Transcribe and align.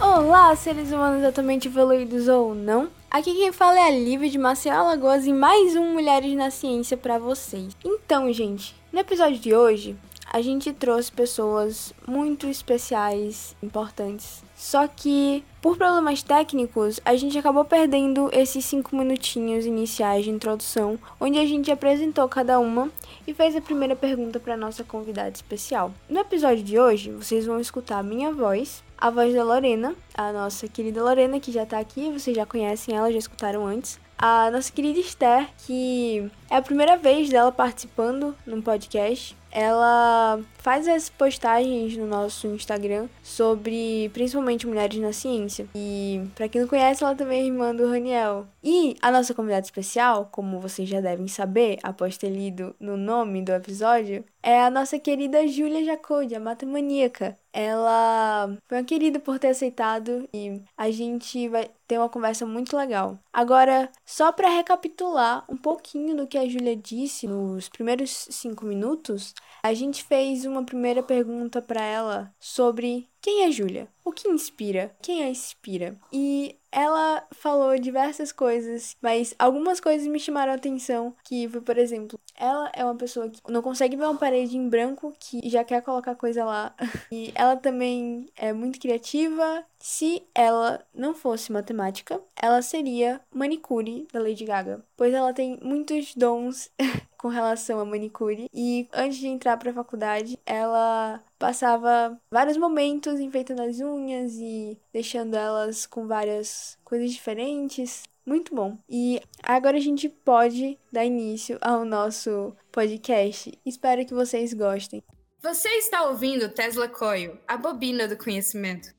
Olá, 0.00 0.54
seres 0.56 0.90
humanos 0.90 1.24
altamente 1.24 1.68
evoluídos 1.68 2.28
ou 2.28 2.54
não. 2.54 2.88
Aqui 3.10 3.32
quem 3.32 3.52
fala 3.52 3.78
é 3.78 3.86
a 3.86 3.90
Lívia 3.90 4.28
de 4.28 4.36
Maceió 4.36 4.74
Alagoas 4.74 5.26
e 5.26 5.32
mais 5.32 5.76
um 5.76 5.92
Mulheres 5.92 6.34
na 6.34 6.50
Ciência 6.50 6.96
para 6.96 7.18
vocês. 7.18 7.76
Então, 7.84 8.32
gente, 8.32 8.74
no 8.92 8.98
episódio 8.98 9.38
de 9.38 9.54
hoje, 9.54 9.96
a 10.32 10.42
gente 10.42 10.72
trouxe 10.72 11.12
pessoas 11.12 11.94
muito 12.06 12.48
especiais, 12.48 13.54
importantes. 13.62 14.42
Só 14.56 14.88
que, 14.88 15.44
por 15.64 15.78
problemas 15.78 16.22
técnicos, 16.22 17.00
a 17.06 17.16
gente 17.16 17.38
acabou 17.38 17.64
perdendo 17.64 18.28
esses 18.34 18.62
cinco 18.66 18.94
minutinhos 18.94 19.64
iniciais 19.64 20.22
de 20.22 20.30
introdução, 20.30 20.98
onde 21.18 21.38
a 21.38 21.46
gente 21.46 21.70
apresentou 21.72 22.28
cada 22.28 22.58
uma 22.58 22.90
e 23.26 23.32
fez 23.32 23.56
a 23.56 23.62
primeira 23.62 23.96
pergunta 23.96 24.38
para 24.38 24.58
nossa 24.58 24.84
convidada 24.84 25.30
especial. 25.30 25.90
No 26.06 26.20
episódio 26.20 26.62
de 26.62 26.78
hoje, 26.78 27.10
vocês 27.12 27.46
vão 27.46 27.58
escutar 27.58 28.00
a 28.00 28.02
minha 28.02 28.30
voz 28.30 28.84
a 29.04 29.10
voz 29.10 29.34
da 29.34 29.44
Lorena, 29.44 29.94
a 30.14 30.32
nossa 30.32 30.66
querida 30.68 31.02
Lorena, 31.02 31.40
que 31.40 31.52
já 31.52 31.66
tá 31.66 31.78
aqui, 31.78 32.10
vocês 32.10 32.34
já 32.34 32.46
conhecem 32.46 32.96
ela, 32.96 33.12
já 33.12 33.18
escutaram 33.18 33.66
antes. 33.66 34.00
A 34.26 34.50
nossa 34.50 34.72
querida 34.72 34.98
Esther, 34.98 35.50
que 35.66 36.30
é 36.50 36.56
a 36.56 36.62
primeira 36.62 36.96
vez 36.96 37.28
dela 37.28 37.52
participando 37.52 38.34
num 38.46 38.62
podcast. 38.62 39.36
Ela 39.52 40.40
faz 40.56 40.88
as 40.88 41.10
postagens 41.10 41.94
no 41.98 42.06
nosso 42.06 42.46
Instagram 42.46 43.06
sobre 43.22 44.08
principalmente 44.14 44.66
mulheres 44.66 44.98
na 44.98 45.12
ciência. 45.12 45.66
E 45.74 46.22
para 46.34 46.48
quem 46.48 46.62
não 46.62 46.68
conhece, 46.68 47.04
ela 47.04 47.14
também 47.14 47.42
é 47.42 47.46
irmã 47.48 47.74
do 47.74 47.86
Raniel. 47.86 48.46
E 48.62 48.96
a 49.02 49.12
nossa 49.12 49.34
convidada 49.34 49.66
especial, 49.66 50.30
como 50.32 50.58
vocês 50.58 50.88
já 50.88 51.02
devem 51.02 51.28
saber, 51.28 51.78
após 51.82 52.16
ter 52.16 52.30
lido 52.30 52.74
no 52.80 52.96
nome 52.96 53.42
do 53.42 53.52
episódio, 53.52 54.24
é 54.44 54.62
a 54.62 54.70
nossa 54.70 54.98
querida 54.98 55.48
Júlia 55.48 55.82
Jacode, 55.82 56.34
a 56.34 56.40
matemaníaca. 56.40 57.38
Ela 57.50 58.58
foi 58.68 58.78
uma 58.78 58.84
querida 58.84 59.18
por 59.18 59.38
ter 59.38 59.48
aceitado 59.48 60.28
e 60.34 60.60
a 60.76 60.90
gente 60.90 61.48
vai 61.48 61.70
ter 61.88 61.98
uma 61.98 62.10
conversa 62.10 62.44
muito 62.44 62.76
legal. 62.76 63.18
Agora, 63.32 63.90
só 64.04 64.30
para 64.32 64.50
recapitular 64.50 65.44
um 65.48 65.56
pouquinho 65.56 66.14
do 66.14 66.26
que 66.26 66.36
a 66.36 66.46
Júlia 66.46 66.76
disse 66.76 67.26
nos 67.26 67.70
primeiros 67.70 68.28
cinco 68.30 68.66
minutos, 68.66 69.34
a 69.62 69.72
gente 69.72 70.04
fez 70.04 70.44
uma 70.44 70.62
primeira 70.62 71.02
pergunta 71.02 71.62
para 71.62 71.82
ela 71.82 72.34
sobre 72.38 73.08
quem 73.24 73.44
é 73.44 73.50
Júlia, 73.50 73.88
o 74.04 74.12
que 74.12 74.28
inspira, 74.28 74.94
quem 75.00 75.24
a 75.24 75.30
inspira. 75.30 75.98
E 76.12 76.58
ela 76.70 77.26
falou 77.30 77.78
diversas 77.78 78.30
coisas, 78.30 78.98
mas 79.00 79.34
algumas 79.38 79.80
coisas 79.80 80.06
me 80.06 80.20
chamaram 80.20 80.52
a 80.52 80.56
atenção, 80.56 81.16
que 81.24 81.48
foi, 81.48 81.62
por 81.62 81.78
exemplo, 81.78 82.20
ela 82.36 82.70
é 82.74 82.84
uma 82.84 82.96
pessoa 82.96 83.30
que 83.30 83.40
não 83.48 83.62
consegue 83.62 83.96
ver 83.96 84.04
uma 84.04 84.18
parede 84.18 84.58
em 84.58 84.68
branco 84.68 85.10
que 85.18 85.48
já 85.48 85.64
quer 85.64 85.80
colocar 85.80 86.14
coisa 86.16 86.44
lá. 86.44 86.74
E 87.10 87.32
ela 87.34 87.56
também 87.56 88.26
é 88.36 88.52
muito 88.52 88.78
criativa. 88.78 89.64
Se 89.86 90.26
ela 90.34 90.82
não 90.94 91.14
fosse 91.14 91.52
matemática, 91.52 92.18
ela 92.40 92.62
seria 92.62 93.20
manicure 93.30 94.08
da 94.10 94.18
Lady 94.18 94.46
Gaga, 94.46 94.82
pois 94.96 95.12
ela 95.12 95.34
tem 95.34 95.58
muitos 95.60 96.14
dons 96.14 96.70
com 97.18 97.28
relação 97.28 97.78
a 97.78 97.84
manicure. 97.84 98.48
E 98.50 98.88
antes 98.94 99.18
de 99.18 99.26
entrar 99.26 99.58
para 99.58 99.72
a 99.72 99.74
faculdade, 99.74 100.38
ela 100.46 101.22
passava 101.38 102.18
vários 102.30 102.56
momentos 102.56 103.20
enfeitando 103.20 103.60
as 103.60 103.78
unhas 103.78 104.32
e 104.36 104.80
deixando 104.90 105.34
elas 105.34 105.84
com 105.84 106.06
várias 106.06 106.78
coisas 106.82 107.12
diferentes. 107.12 108.04
Muito 108.24 108.54
bom. 108.54 108.78
E 108.88 109.20
agora 109.42 109.76
a 109.76 109.82
gente 109.82 110.08
pode 110.08 110.78
dar 110.90 111.04
início 111.04 111.58
ao 111.60 111.84
nosso 111.84 112.56
podcast. 112.72 113.52
Espero 113.66 114.06
que 114.06 114.14
vocês 114.14 114.54
gostem. 114.54 115.02
Você 115.42 115.68
está 115.68 116.04
ouvindo 116.04 116.48
Tesla 116.48 116.88
Coil, 116.88 117.36
a 117.46 117.58
bobina 117.58 118.08
do 118.08 118.16
conhecimento. 118.16 118.93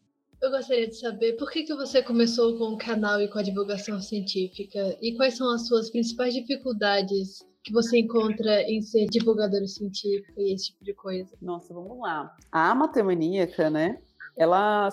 Eu 0.46 0.52
gostaria 0.52 0.88
de 0.88 0.96
saber 1.00 1.34
por 1.38 1.50
que, 1.50 1.64
que 1.64 1.74
você 1.74 2.04
começou 2.04 2.56
com 2.56 2.66
o 2.66 2.78
canal 2.78 3.20
e 3.20 3.28
com 3.28 3.40
a 3.40 3.42
divulgação 3.42 4.00
científica 4.00 4.96
e 5.02 5.16
quais 5.16 5.36
são 5.36 5.52
as 5.52 5.68
suas 5.68 5.90
principais 5.90 6.36
dificuldades 6.36 7.44
que 7.64 7.74
você 7.74 7.98
encontra 7.98 8.62
em 8.62 8.80
ser 8.80 9.08
divulgador 9.08 9.66
científico 9.66 10.40
e 10.40 10.54
esse 10.54 10.66
tipo 10.66 10.86
de 10.86 10.94
coisa? 10.94 11.36
Nossa, 11.42 11.74
vamos 11.74 11.98
lá. 11.98 12.32
A 12.52 12.76
matemaníaca, 12.76 13.72
né? 13.72 13.98
Ela 14.38 14.92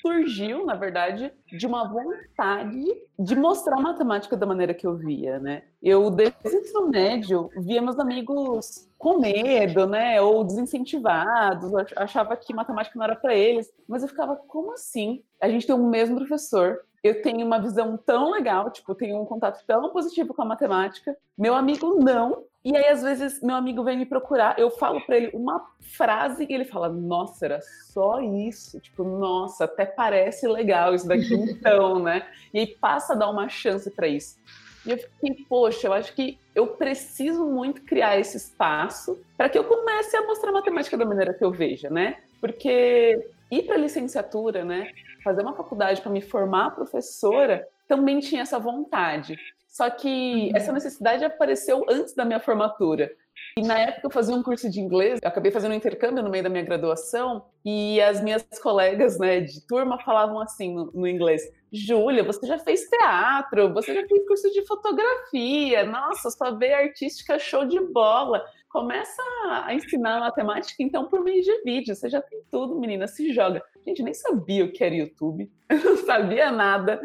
surgiu, 0.00 0.64
na 0.64 0.74
verdade, 0.74 1.30
de 1.52 1.66
uma 1.66 1.86
vontade 1.86 2.86
de 3.18 3.36
mostrar 3.36 3.76
a 3.76 3.82
matemática 3.82 4.38
da 4.38 4.46
maneira 4.46 4.72
que 4.72 4.86
eu 4.86 4.96
via, 4.96 5.38
né? 5.38 5.64
Eu, 5.82 6.08
desde 6.08 6.36
o 6.46 6.60
ensino 6.60 6.88
médio, 6.88 7.50
via 7.58 7.82
meus 7.82 7.98
amigos 7.98 8.88
com 9.04 9.18
medo, 9.18 9.86
né? 9.86 10.18
Ou 10.22 10.42
desincentivados, 10.42 11.70
achava 11.94 12.34
que 12.38 12.54
matemática 12.54 12.98
não 12.98 13.04
era 13.04 13.14
para 13.14 13.34
eles. 13.34 13.70
Mas 13.86 14.02
eu 14.02 14.08
ficava, 14.08 14.34
como 14.34 14.72
assim? 14.72 15.22
A 15.38 15.46
gente 15.46 15.66
tem 15.66 15.74
o 15.74 15.86
mesmo 15.86 16.16
professor, 16.16 16.80
eu 17.02 17.20
tenho 17.20 17.44
uma 17.44 17.60
visão 17.60 17.98
tão 17.98 18.30
legal, 18.30 18.70
tipo, 18.70 18.94
tenho 18.94 19.20
um 19.20 19.26
contato 19.26 19.62
tão 19.66 19.90
positivo 19.90 20.32
com 20.32 20.40
a 20.40 20.46
matemática. 20.46 21.14
Meu 21.36 21.54
amigo 21.54 22.02
não. 22.02 22.44
E 22.64 22.74
aí, 22.74 22.86
às 22.86 23.02
vezes, 23.02 23.42
meu 23.42 23.56
amigo 23.56 23.84
vem 23.84 23.98
me 23.98 24.06
procurar, 24.06 24.58
eu 24.58 24.70
falo 24.70 24.98
para 25.02 25.18
ele 25.18 25.30
uma 25.34 25.62
frase 25.98 26.46
e 26.48 26.54
ele 26.54 26.64
fala: 26.64 26.88
Nossa, 26.88 27.44
era 27.44 27.60
só 27.92 28.22
isso. 28.22 28.80
Tipo, 28.80 29.04
nossa, 29.04 29.66
até 29.66 29.84
parece 29.84 30.48
legal 30.48 30.94
isso 30.94 31.06
daqui, 31.06 31.34
então, 31.52 31.98
né? 31.98 32.26
E 32.54 32.60
aí 32.60 32.66
passa 32.66 33.12
a 33.12 33.16
dar 33.16 33.28
uma 33.28 33.50
chance 33.50 33.90
para 33.90 34.08
isso. 34.08 34.38
E 34.86 34.90
eu 34.90 34.98
fiquei, 34.98 35.44
poxa, 35.48 35.86
eu 35.86 35.92
acho 35.92 36.14
que 36.14 36.38
eu 36.54 36.66
preciso 36.68 37.46
muito 37.46 37.82
criar 37.82 38.18
esse 38.18 38.36
espaço 38.36 39.18
para 39.36 39.48
que 39.48 39.58
eu 39.58 39.64
comece 39.64 40.16
a 40.16 40.26
mostrar 40.26 40.52
matemática 40.52 40.96
da 40.96 41.04
maneira 41.04 41.34
que 41.34 41.44
eu 41.44 41.50
veja, 41.50 41.88
né? 41.88 42.18
Porque 42.40 43.18
ir 43.50 43.62
para 43.62 43.76
licenciatura, 43.76 44.64
né? 44.64 44.90
fazer 45.24 45.40
uma 45.40 45.56
faculdade 45.56 46.02
para 46.02 46.12
me 46.12 46.20
formar 46.20 46.72
professora, 46.72 47.66
também 47.88 48.20
tinha 48.20 48.42
essa 48.42 48.58
vontade. 48.58 49.36
Só 49.66 49.88
que 49.90 50.54
essa 50.54 50.70
necessidade 50.70 51.24
apareceu 51.24 51.84
antes 51.88 52.14
da 52.14 52.24
minha 52.24 52.38
formatura. 52.38 53.10
E 53.58 53.62
na 53.62 53.78
época 53.78 54.06
eu 54.06 54.10
fazia 54.10 54.34
um 54.34 54.42
curso 54.42 54.70
de 54.70 54.80
inglês, 54.80 55.18
eu 55.20 55.28
acabei 55.28 55.50
fazendo 55.50 55.72
um 55.72 55.76
intercâmbio 55.76 56.22
no 56.22 56.30
meio 56.30 56.44
da 56.44 56.50
minha 56.50 56.62
graduação, 56.62 57.44
e 57.64 58.00
as 58.00 58.20
minhas 58.20 58.44
colegas 58.62 59.18
né, 59.18 59.40
de 59.40 59.60
turma 59.66 59.98
falavam 59.98 60.40
assim 60.40 60.72
no, 60.72 60.92
no 60.92 61.08
inglês: 61.08 61.42
Júlia, 61.74 62.22
você 62.22 62.46
já 62.46 62.56
fez 62.56 62.88
teatro, 62.88 63.74
você 63.74 63.92
já 63.92 64.06
fez 64.06 64.26
curso 64.28 64.48
de 64.52 64.64
fotografia, 64.64 65.84
nossa, 65.84 66.30
sua 66.30 66.52
veia 66.52 66.78
artística 66.78 67.36
show 67.36 67.64
de 67.64 67.80
bola. 67.80 68.44
Começa 68.68 69.22
a 69.64 69.74
ensinar 69.74 70.20
matemática, 70.20 70.82
então, 70.82 71.08
por 71.08 71.22
meio 71.22 71.42
de 71.42 71.62
vídeo. 71.62 71.94
Você 71.94 72.08
já 72.08 72.20
tem 72.20 72.42
tudo, 72.50 72.78
menina, 72.78 73.06
se 73.06 73.32
joga. 73.32 73.62
Gente, 73.86 74.02
nem 74.02 74.14
sabia 74.14 74.64
o 74.64 74.72
que 74.72 74.82
era 74.82 74.94
YouTube, 74.94 75.50
eu 75.68 75.78
não 75.78 75.96
sabia 75.98 76.50
nada. 76.50 77.00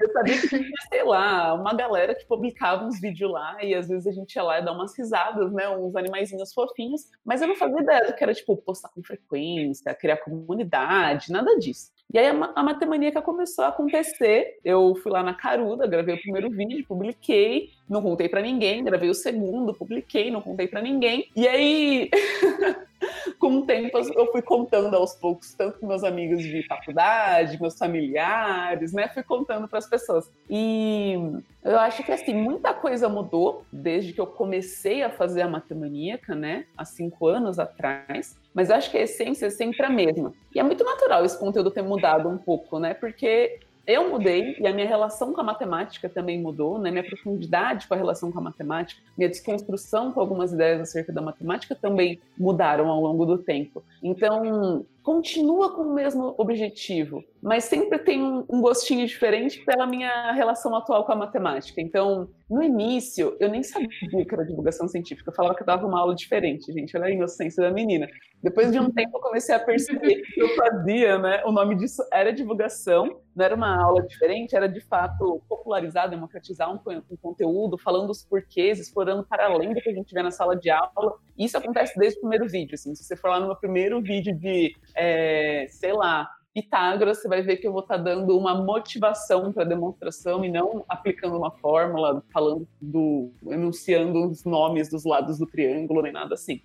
Eu 0.00 0.12
sabia 0.12 0.40
que 0.40 0.48
tinha, 0.48 0.62
sei 0.88 1.04
lá, 1.04 1.52
uma 1.54 1.74
galera 1.74 2.14
que 2.14 2.26
publicava 2.26 2.84
uns 2.84 3.00
vídeos 3.00 3.30
lá 3.30 3.62
e 3.62 3.74
às 3.74 3.88
vezes 3.88 4.06
a 4.06 4.12
gente 4.12 4.34
ia 4.34 4.42
lá 4.42 4.58
e 4.58 4.64
dar 4.64 4.72
umas 4.72 4.96
risadas, 4.96 5.52
né? 5.52 5.68
Uns 5.70 5.96
animaizinhos 5.96 6.52
fofinhos, 6.52 7.02
mas 7.24 7.42
eu 7.42 7.48
não 7.48 7.56
fazia 7.56 7.80
ideia 7.80 8.06
do 8.06 8.14
que 8.14 8.22
era, 8.22 8.32
tipo, 8.32 8.56
postar 8.56 8.88
com 8.90 9.02
frequência, 9.02 9.94
criar 9.94 10.18
comunidade, 10.18 11.32
nada 11.32 11.58
disso. 11.58 11.90
E 12.12 12.18
aí 12.18 12.26
a, 12.26 12.52
a 12.54 12.62
matemaníaca 12.62 13.22
começou 13.22 13.64
a 13.64 13.68
acontecer. 13.68 14.58
Eu 14.64 14.94
fui 14.96 15.10
lá 15.10 15.22
na 15.22 15.34
Caruda, 15.34 15.86
gravei 15.86 16.14
o 16.14 16.20
primeiro 16.20 16.50
vídeo, 16.50 16.84
publiquei, 16.86 17.70
não 17.92 18.02
contei 18.02 18.28
para 18.28 18.40
ninguém, 18.40 18.82
gravei 18.82 19.10
o 19.10 19.14
segundo, 19.14 19.74
publiquei, 19.74 20.30
não 20.30 20.40
contei 20.40 20.66
para 20.66 20.80
ninguém. 20.80 21.28
E 21.36 21.46
aí 21.46 22.10
com 23.38 23.58
o 23.58 23.66
tempo 23.66 23.98
eu 23.98 24.32
fui 24.32 24.40
contando 24.40 24.96
aos 24.96 25.14
poucos, 25.14 25.52
tanto 25.52 25.78
com 25.78 25.86
meus 25.86 26.02
amigos 26.02 26.42
de 26.42 26.66
faculdade, 26.66 27.60
meus 27.60 27.76
familiares, 27.76 28.92
né? 28.92 29.08
Fui 29.08 29.22
contando 29.22 29.68
para 29.68 29.78
as 29.78 29.88
pessoas. 29.88 30.30
E 30.48 31.14
eu 31.62 31.78
acho 31.78 32.02
que 32.02 32.12
assim, 32.12 32.34
muita 32.34 32.72
coisa 32.72 33.08
mudou 33.08 33.64
desde 33.70 34.12
que 34.12 34.20
eu 34.20 34.26
comecei 34.26 35.02
a 35.02 35.10
fazer 35.10 35.42
a 35.42 35.48
matemaníaca, 35.48 36.34
né? 36.34 36.64
Há 36.76 36.84
cinco 36.84 37.26
anos 37.26 37.58
atrás. 37.58 38.36
Mas 38.54 38.70
acho 38.70 38.90
que 38.90 38.98
a 38.98 39.02
essência 39.02 39.46
é 39.46 39.50
sempre 39.50 39.84
a 39.84 39.90
mesma. 39.90 40.32
E 40.54 40.58
é 40.58 40.62
muito 40.62 40.82
natural 40.82 41.24
esse 41.24 41.38
conteúdo 41.38 41.70
ter 41.70 41.82
mudado 41.82 42.28
um 42.28 42.38
pouco, 42.38 42.78
né? 42.78 42.94
Porque 42.94 43.60
eu 43.86 44.10
mudei 44.10 44.56
e 44.58 44.66
a 44.66 44.72
minha 44.72 44.86
relação 44.86 45.32
com 45.32 45.40
a 45.40 45.44
matemática 45.44 46.08
também 46.08 46.40
mudou, 46.40 46.78
né? 46.78 46.90
Minha 46.90 47.04
profundidade 47.04 47.88
com 47.88 47.94
a 47.94 47.96
relação 47.96 48.30
com 48.30 48.38
a 48.38 48.42
matemática, 48.42 49.00
minha 49.16 49.28
desconstrução 49.28 50.12
com 50.12 50.20
algumas 50.20 50.52
ideias 50.52 50.80
acerca 50.80 51.12
da 51.12 51.20
matemática 51.20 51.74
também 51.74 52.20
mudaram 52.38 52.88
ao 52.88 53.00
longo 53.00 53.26
do 53.26 53.38
tempo. 53.38 53.82
Então, 54.02 54.86
continua 55.02 55.74
com 55.74 55.82
o 55.82 55.94
mesmo 55.94 56.34
objetivo, 56.38 57.24
mas 57.42 57.64
sempre 57.64 57.98
tem 57.98 58.22
um, 58.22 58.60
gostinho 58.60 59.06
diferente 59.06 59.64
pela 59.64 59.86
minha 59.86 60.32
relação 60.32 60.74
atual 60.76 61.04
com 61.04 61.12
a 61.12 61.16
matemática. 61.16 61.80
Então, 61.80 62.28
no 62.48 62.62
início, 62.62 63.36
eu 63.40 63.48
nem 63.48 63.62
sabia 63.62 63.88
que 63.88 64.34
era 64.34 64.46
divulgação 64.46 64.86
científica, 64.86 65.30
eu 65.30 65.34
falava 65.34 65.54
que 65.54 65.62
eu 65.62 65.66
dava 65.66 65.86
uma 65.86 65.98
aula 65.98 66.14
diferente, 66.14 66.72
gente, 66.72 66.96
olha 66.96 67.06
a 67.06 67.10
inocência 67.10 67.62
da 67.62 67.70
menina. 67.70 68.08
Depois 68.42 68.70
de 68.70 68.78
um 68.78 68.90
tempo, 68.90 69.16
eu 69.16 69.20
comecei 69.20 69.54
a 69.54 69.58
perceber 69.58 70.22
que 70.22 70.40
eu 70.40 70.54
fazia, 70.56 71.18
né? 71.18 71.42
O 71.44 71.52
nome 71.52 71.76
disso 71.76 72.02
era 72.12 72.32
divulgação, 72.32 73.20
não 73.34 73.44
era 73.44 73.54
uma 73.54 73.82
aula 73.82 74.02
diferente, 74.02 74.54
era 74.54 74.68
de 74.68 74.80
fato 74.80 75.40
popularizar, 75.48 76.10
democratizar 76.10 76.72
um, 76.72 76.78
um 77.10 77.16
conteúdo, 77.16 77.78
falando 77.78 78.10
os 78.10 78.24
porquês, 78.24 78.78
explorando 78.78 79.24
para 79.24 79.46
além 79.46 79.72
do 79.72 79.80
que 79.80 79.88
a 79.88 79.94
gente 79.94 80.12
vê 80.12 80.22
na 80.22 80.30
sala 80.30 80.56
de 80.56 80.70
aula. 80.70 81.14
Isso 81.38 81.56
acontece 81.56 81.98
desde 81.98 82.18
o 82.18 82.22
primeiro 82.22 82.48
vídeo, 82.48 82.74
assim, 82.74 82.94
se 82.94 83.04
você 83.04 83.16
for 83.16 83.30
lá 83.30 83.40
no 83.40 83.46
meu 83.46 83.56
primeiro 83.56 84.00
vídeo 84.02 84.36
de, 84.36 84.74
é, 84.94 85.66
sei 85.70 85.92
lá, 85.92 86.28
Pitágoras, 86.54 87.18
você 87.18 87.28
vai 87.28 87.40
ver 87.40 87.56
que 87.56 87.66
eu 87.66 87.72
vou 87.72 87.80
estar 87.80 87.96
tá 87.96 88.02
dando 88.02 88.36
uma 88.36 88.54
motivação 88.54 89.52
para 89.52 89.62
a 89.62 89.66
demonstração 89.66 90.44
e 90.44 90.50
não 90.50 90.84
aplicando 90.86 91.36
uma 91.36 91.50
fórmula, 91.50 92.22
falando 92.30 92.68
do, 92.80 93.30
enunciando 93.46 94.28
os 94.28 94.44
nomes 94.44 94.90
dos 94.90 95.04
lados 95.04 95.38
do 95.38 95.46
triângulo, 95.46 96.02
nem 96.02 96.12
nada 96.12 96.34
assim. 96.34 96.60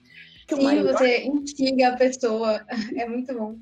Sim, 0.50 0.63
maior... 0.63 0.94
você 0.94 1.25
instiga 1.25 1.89
a 1.89 1.97
pessoa, 1.97 2.65
é 2.97 3.07
muito 3.07 3.33
bom. 3.33 3.56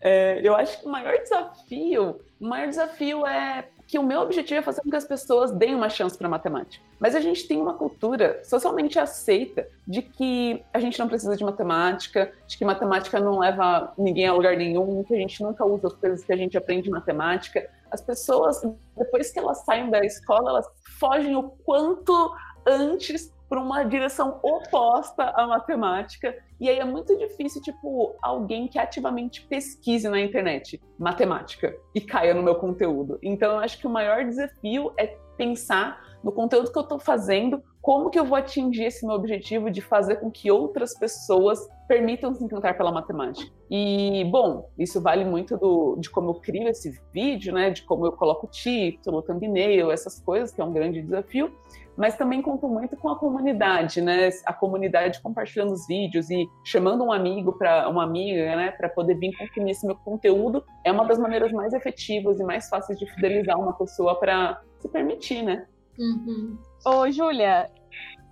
É, 0.00 0.40
eu 0.42 0.54
acho 0.54 0.80
que 0.80 0.86
o 0.86 0.90
maior 0.90 1.16
desafio, 1.18 2.20
o 2.40 2.46
maior 2.46 2.68
desafio 2.68 3.26
é 3.26 3.68
que 3.92 3.98
o 3.98 4.02
meu 4.02 4.22
objetivo 4.22 4.58
é 4.58 4.62
fazer 4.62 4.80
com 4.80 4.88
que 4.88 4.96
as 4.96 5.04
pessoas 5.04 5.52
deem 5.52 5.74
uma 5.74 5.90
chance 5.90 6.16
para 6.16 6.26
matemática. 6.26 6.82
Mas 6.98 7.14
a 7.14 7.20
gente 7.20 7.46
tem 7.46 7.60
uma 7.60 7.74
cultura 7.74 8.40
socialmente 8.42 8.98
aceita 8.98 9.68
de 9.86 10.00
que 10.00 10.64
a 10.72 10.80
gente 10.80 10.98
não 10.98 11.06
precisa 11.06 11.36
de 11.36 11.44
matemática, 11.44 12.32
de 12.46 12.56
que 12.56 12.64
matemática 12.64 13.20
não 13.20 13.40
leva 13.40 13.92
ninguém 13.98 14.26
a 14.26 14.32
lugar 14.32 14.56
nenhum, 14.56 15.04
que 15.04 15.12
a 15.12 15.18
gente 15.18 15.42
nunca 15.42 15.62
usa 15.66 15.88
as 15.88 15.92
coisas 15.92 16.24
que 16.24 16.32
a 16.32 16.36
gente 16.38 16.56
aprende 16.56 16.88
em 16.88 16.90
matemática. 16.90 17.68
As 17.90 18.00
pessoas, 18.00 18.62
depois 18.96 19.30
que 19.30 19.38
elas 19.38 19.62
saem 19.62 19.90
da 19.90 20.02
escola, 20.02 20.52
elas 20.52 20.66
fogem 20.98 21.36
o 21.36 21.50
quanto 21.62 22.34
antes 22.66 23.30
para 23.52 23.60
uma 23.60 23.82
direção 23.82 24.40
oposta 24.42 25.24
à 25.24 25.46
matemática. 25.46 26.34
E 26.58 26.70
aí 26.70 26.78
é 26.78 26.84
muito 26.86 27.14
difícil, 27.18 27.60
tipo, 27.60 28.16
alguém 28.22 28.66
que 28.66 28.78
ativamente 28.78 29.42
pesquise 29.42 30.08
na 30.08 30.18
internet 30.18 30.80
matemática 30.98 31.76
e 31.94 32.00
caia 32.00 32.32
no 32.32 32.42
meu 32.42 32.54
conteúdo. 32.54 33.18
Então, 33.22 33.52
eu 33.52 33.58
acho 33.58 33.78
que 33.78 33.86
o 33.86 33.90
maior 33.90 34.24
desafio 34.24 34.94
é 34.96 35.18
pensar 35.36 36.00
no 36.24 36.32
conteúdo 36.32 36.72
que 36.72 36.78
eu 36.78 36.82
estou 36.82 36.98
fazendo, 36.98 37.62
como 37.82 38.08
que 38.08 38.18
eu 38.18 38.24
vou 38.24 38.38
atingir 38.38 38.84
esse 38.84 39.04
meu 39.04 39.16
objetivo 39.16 39.70
de 39.70 39.82
fazer 39.82 40.16
com 40.16 40.30
que 40.30 40.50
outras 40.50 40.96
pessoas 40.98 41.68
permitam 41.86 42.32
se 42.32 42.42
encantar 42.42 42.74
pela 42.74 42.90
matemática. 42.90 43.52
E, 43.70 44.24
bom, 44.30 44.70
isso 44.78 44.98
vale 44.98 45.26
muito 45.26 45.58
do, 45.58 45.96
de 45.98 46.08
como 46.08 46.30
eu 46.30 46.34
crio 46.34 46.68
esse 46.68 46.98
vídeo, 47.12 47.52
né, 47.52 47.68
de 47.68 47.82
como 47.82 48.06
eu 48.06 48.12
coloco 48.12 48.46
o 48.46 48.50
título, 48.50 49.18
o 49.18 49.22
thumbnail, 49.22 49.90
essas 49.90 50.20
coisas, 50.20 50.52
que 50.52 50.60
é 50.60 50.64
um 50.64 50.72
grande 50.72 51.02
desafio, 51.02 51.52
mas 51.96 52.16
também 52.16 52.40
conto 52.40 52.68
muito 52.68 52.96
com 52.96 53.08
a 53.08 53.18
comunidade, 53.18 54.00
né, 54.00 54.30
a 54.46 54.52
comunidade 54.52 55.20
compartilhando 55.20 55.72
os 55.72 55.86
vídeos 55.86 56.30
e 56.30 56.46
chamando 56.64 57.04
um 57.04 57.12
amigo 57.12 57.52
para 57.52 57.88
uma 57.88 58.04
amiga, 58.04 58.56
né, 58.56 58.70
para 58.70 58.88
poder 58.88 59.14
vir 59.14 59.36
consumir 59.36 59.72
esse 59.72 59.86
meu 59.86 59.96
conteúdo, 59.96 60.64
é 60.84 60.92
uma 60.92 61.04
das 61.04 61.18
maneiras 61.18 61.52
mais 61.52 61.72
efetivas 61.72 62.40
e 62.40 62.44
mais 62.44 62.68
fáceis 62.68 62.98
de 62.98 63.06
fidelizar 63.14 63.58
uma 63.58 63.72
pessoa 63.72 64.18
para 64.18 64.60
se 64.80 64.88
permitir, 64.88 65.42
né? 65.42 65.66
Uhum. 65.98 66.58
Ô, 66.84 67.10
Júlia, 67.10 67.70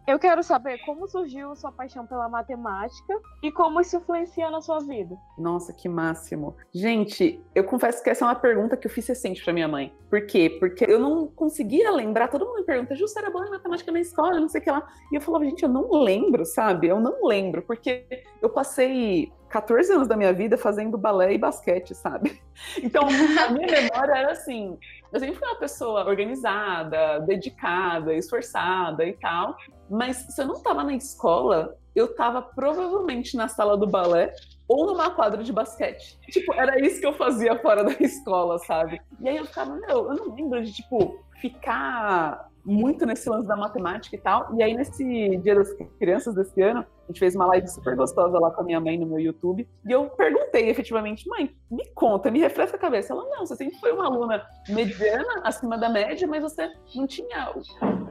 eu 0.06 0.18
quero 0.18 0.42
saber 0.42 0.78
como 0.84 1.06
surgiu 1.06 1.54
sua 1.54 1.70
paixão 1.70 2.06
pela 2.06 2.28
matemática 2.28 3.20
e 3.42 3.52
como 3.52 3.80
isso 3.80 3.96
influencia 3.96 4.50
na 4.50 4.60
sua 4.60 4.80
vida. 4.80 5.16
Nossa, 5.38 5.72
que 5.72 5.88
máximo. 5.88 6.56
Gente, 6.72 7.42
eu 7.54 7.64
confesso 7.64 8.02
que 8.02 8.10
essa 8.10 8.24
é 8.24 8.28
uma 8.28 8.34
pergunta 8.34 8.76
que 8.76 8.86
eu 8.86 8.90
fiz 8.90 9.06
recente 9.06 9.42
para 9.42 9.52
minha 9.52 9.68
mãe. 9.68 9.94
Por 10.08 10.26
quê? 10.26 10.56
Porque 10.58 10.84
eu 10.84 10.98
não 10.98 11.26
conseguia 11.28 11.90
lembrar. 11.90 12.28
Todo 12.28 12.44
mundo 12.44 12.60
me 12.60 12.64
pergunta, 12.64 12.94
Justa, 12.94 13.20
era 13.20 13.30
boa 13.30 13.46
em 13.46 13.50
matemática 13.50 13.92
na 13.92 14.00
escola, 14.00 14.40
não 14.40 14.48
sei 14.48 14.60
o 14.60 14.64
que 14.64 14.70
lá. 14.70 14.86
E 15.12 15.14
eu 15.16 15.20
falava, 15.20 15.44
gente, 15.44 15.62
eu 15.62 15.68
não 15.68 15.90
lembro, 16.02 16.44
sabe? 16.44 16.88
Eu 16.88 17.00
não 17.00 17.24
lembro, 17.24 17.62
porque 17.62 18.06
eu 18.42 18.50
passei 18.50 19.32
14 19.50 19.92
anos 19.92 20.08
da 20.08 20.16
minha 20.16 20.32
vida 20.32 20.56
fazendo 20.56 20.96
balé 20.96 21.34
e 21.34 21.38
basquete, 21.38 21.94
sabe? 21.94 22.40
Então, 22.82 23.04
a 23.04 23.50
minha 23.50 23.66
memória 23.66 24.12
era 24.12 24.32
assim: 24.32 24.78
eu 25.12 25.20
sempre 25.20 25.36
fui 25.36 25.48
uma 25.48 25.58
pessoa 25.58 26.04
organizada, 26.06 27.20
dedicada, 27.20 28.14
esforçada 28.14 29.04
e 29.04 29.12
tal, 29.14 29.56
mas 29.88 30.16
se 30.16 30.40
eu 30.40 30.46
não 30.46 30.54
estava 30.54 30.84
na 30.84 30.94
escola, 30.94 31.76
eu 31.94 32.06
estava 32.06 32.40
provavelmente 32.40 33.36
na 33.36 33.48
sala 33.48 33.76
do 33.76 33.86
balé 33.86 34.32
ou 34.68 34.86
numa 34.86 35.10
quadra 35.10 35.42
de 35.42 35.52
basquete. 35.52 36.18
Tipo, 36.28 36.54
era 36.54 36.80
isso 36.80 37.00
que 37.00 37.06
eu 37.06 37.12
fazia 37.12 37.58
fora 37.58 37.82
da 37.82 37.92
escola, 38.00 38.58
sabe? 38.60 39.00
E 39.20 39.28
aí 39.28 39.36
eu 39.36 39.46
ficava, 39.46 39.74
meu, 39.74 40.10
eu 40.10 40.14
não 40.14 40.34
lembro 40.34 40.62
de, 40.62 40.72
tipo, 40.72 41.18
ficar 41.40 42.49
muito 42.64 43.06
nesse 43.06 43.28
lance 43.28 43.46
da 43.46 43.56
matemática 43.56 44.14
e 44.14 44.18
tal. 44.18 44.54
E 44.54 44.62
aí, 44.62 44.74
nesse 44.74 45.04
Dia 45.38 45.54
das 45.54 45.72
Crianças 45.98 46.34
desse 46.34 46.60
ano, 46.60 46.80
a 46.80 47.06
gente 47.12 47.18
fez 47.18 47.34
uma 47.34 47.46
live 47.46 47.66
super 47.66 47.96
gostosa 47.96 48.38
lá 48.38 48.50
com 48.50 48.60
a 48.60 48.64
minha 48.64 48.80
mãe 48.80 48.98
no 48.98 49.06
meu 49.06 49.18
YouTube. 49.18 49.68
E 49.84 49.92
eu 49.92 50.08
perguntei 50.10 50.68
efetivamente, 50.68 51.28
mãe, 51.28 51.54
me 51.70 51.84
conta, 51.94 52.30
me 52.30 52.38
refresca 52.38 52.76
a 52.76 52.80
cabeça. 52.80 53.12
Ela, 53.12 53.24
não, 53.28 53.46
você 53.46 53.56
sempre 53.56 53.78
foi 53.78 53.92
uma 53.92 54.06
aluna 54.06 54.46
mediana, 54.68 55.40
acima 55.42 55.76
da 55.76 55.88
média, 55.88 56.26
mas 56.28 56.42
você 56.42 56.70
não 56.94 57.06
tinha 57.06 57.52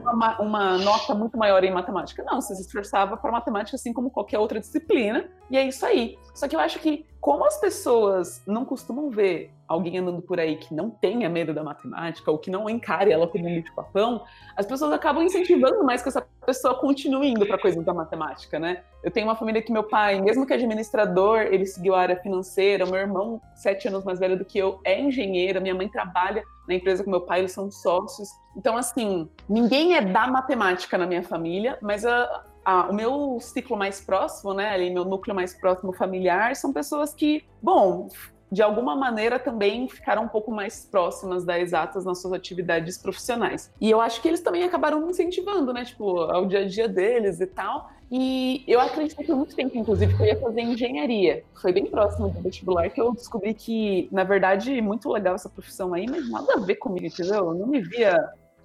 uma, 0.02 0.40
uma 0.40 0.78
nota 0.78 1.14
muito 1.14 1.38
maior 1.38 1.64
em 1.64 1.72
matemática. 1.72 2.22
Não, 2.24 2.40
você 2.40 2.54
se 2.54 2.62
esforçava 2.62 3.16
para 3.16 3.32
matemática 3.32 3.76
assim 3.76 3.92
como 3.92 4.10
qualquer 4.10 4.38
outra 4.38 4.60
disciplina. 4.60 5.30
E 5.50 5.56
é 5.56 5.66
isso 5.66 5.84
aí. 5.86 6.18
Só 6.34 6.46
que 6.46 6.54
eu 6.54 6.60
acho 6.60 6.78
que, 6.78 7.06
como 7.20 7.44
as 7.46 7.58
pessoas 7.58 8.42
não 8.46 8.64
costumam 8.64 9.10
ver 9.10 9.50
alguém 9.70 9.98
andando 9.98 10.20
por 10.20 10.40
aí 10.40 10.56
que 10.56 10.74
não 10.74 10.90
tenha 10.90 11.28
medo 11.28 11.54
da 11.54 11.62
matemática 11.62 12.28
ou 12.28 12.36
que 12.36 12.50
não 12.50 12.68
encare 12.68 13.12
ela 13.12 13.28
como 13.28 13.48
um 13.48 13.54
bicho-papão, 13.54 14.24
as 14.56 14.66
pessoas 14.66 14.90
acabam 14.90 15.22
incentivando 15.22 15.84
mais 15.84 16.02
que 16.02 16.08
essa 16.08 16.26
pessoa 16.44 16.74
continue 16.74 17.28
indo 17.28 17.46
para 17.46 17.56
coisas 17.56 17.84
da 17.84 17.94
matemática, 17.94 18.58
né? 18.58 18.82
Eu 19.00 19.12
tenho 19.12 19.28
uma 19.28 19.36
família 19.36 19.62
que 19.62 19.70
meu 19.70 19.84
pai, 19.84 20.20
mesmo 20.20 20.44
que 20.44 20.52
administrador, 20.52 21.42
ele 21.42 21.64
seguiu 21.64 21.94
a 21.94 22.00
área 22.00 22.16
financeira. 22.16 22.84
Meu 22.84 22.96
irmão, 22.96 23.40
sete 23.54 23.86
anos 23.86 24.04
mais 24.04 24.18
velho 24.18 24.36
do 24.36 24.44
que 24.44 24.58
eu, 24.58 24.80
é 24.82 25.00
engenheiro. 25.00 25.62
Minha 25.62 25.74
mãe 25.74 25.88
trabalha 25.88 26.42
na 26.66 26.74
empresa 26.74 27.04
com 27.04 27.10
meu 27.10 27.20
pai, 27.20 27.38
eles 27.38 27.52
são 27.52 27.70
sócios. 27.70 28.28
Então, 28.56 28.76
assim, 28.76 29.28
ninguém 29.48 29.94
é 29.94 30.00
da 30.00 30.26
matemática 30.26 30.98
na 30.98 31.06
minha 31.06 31.22
família, 31.22 31.78
mas 31.80 32.04
a, 32.04 32.44
a, 32.64 32.90
o 32.90 32.92
meu 32.92 33.38
ciclo 33.40 33.76
mais 33.76 34.00
próximo, 34.00 34.52
né, 34.52 34.70
ali, 34.70 34.90
meu 34.90 35.04
núcleo 35.04 35.34
mais 35.34 35.54
próximo 35.54 35.92
familiar, 35.92 36.56
são 36.56 36.72
pessoas 36.72 37.14
que, 37.14 37.44
bom, 37.62 38.08
de 38.50 38.62
alguma 38.62 38.96
maneira 38.96 39.38
também 39.38 39.88
ficaram 39.88 40.24
um 40.24 40.28
pouco 40.28 40.50
mais 40.50 40.84
próximas 40.84 41.44
das 41.44 41.60
exatas 41.60 42.04
nas 42.04 42.20
suas 42.20 42.34
atividades 42.34 42.98
profissionais. 42.98 43.72
E 43.80 43.90
eu 43.90 44.00
acho 44.00 44.20
que 44.20 44.28
eles 44.28 44.40
também 44.40 44.64
acabaram 44.64 45.08
incentivando, 45.08 45.72
né, 45.72 45.84
tipo, 45.84 46.18
ao 46.18 46.46
dia 46.46 46.60
a 46.60 46.66
dia 46.66 46.88
deles 46.88 47.40
e 47.40 47.46
tal. 47.46 47.90
E 48.10 48.64
eu 48.66 48.80
acredito 48.80 49.22
que 49.22 49.32
muito 49.32 49.54
tempo, 49.54 49.78
inclusive, 49.78 50.16
que 50.16 50.22
eu 50.22 50.26
ia 50.26 50.40
fazer 50.40 50.62
engenharia. 50.62 51.44
Foi 51.54 51.72
bem 51.72 51.86
próximo 51.86 52.28
do 52.28 52.40
vestibular 52.40 52.90
que 52.90 53.00
eu 53.00 53.12
descobri 53.12 53.54
que, 53.54 54.08
na 54.10 54.24
verdade, 54.24 54.82
muito 54.82 55.08
legal 55.12 55.36
essa 55.36 55.48
profissão 55.48 55.94
aí, 55.94 56.06
mas 56.10 56.28
nada 56.28 56.54
a 56.54 56.58
ver 56.58 56.74
comigo, 56.74 57.06
entendeu? 57.06 57.36
Eu 57.36 57.54
não 57.54 57.68
me 57.68 57.80
via 57.80 58.18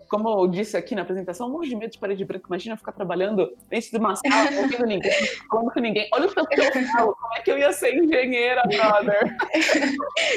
como 0.09 0.29
eu 0.29 0.47
disse 0.47 0.77
aqui 0.77 0.95
na 0.95 1.01
apresentação, 1.01 1.47
um 1.47 1.51
monte 1.51 1.69
de 1.69 1.75
medo 1.75 1.91
de 1.91 1.99
parede 1.99 2.25
branca. 2.25 2.45
Imagina 2.47 2.77
ficar 2.77 2.91
trabalhando 2.91 3.51
dentro 3.69 3.91
de 3.91 3.97
uma 3.97 4.15
sala, 4.15 4.51
não 4.51 4.61
ouvindo 4.63 4.85
ninguém, 4.85 5.11
falando 5.49 5.71
com 5.71 5.79
ninguém. 5.79 6.07
Olha 6.13 6.27
o 6.27 6.33
tanto 6.33 6.49
que 6.49 6.59
eu 6.59 6.87
falo, 6.87 7.15
como 7.15 7.33
é 7.35 7.41
que 7.41 7.51
eu 7.51 7.57
ia 7.57 7.71
ser 7.71 7.95
engenheira, 7.95 8.63
brother? 8.63 9.21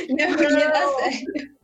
Não 0.08 0.58
ia 0.58 0.68
dar 0.68 0.88
certo. 0.88 1.58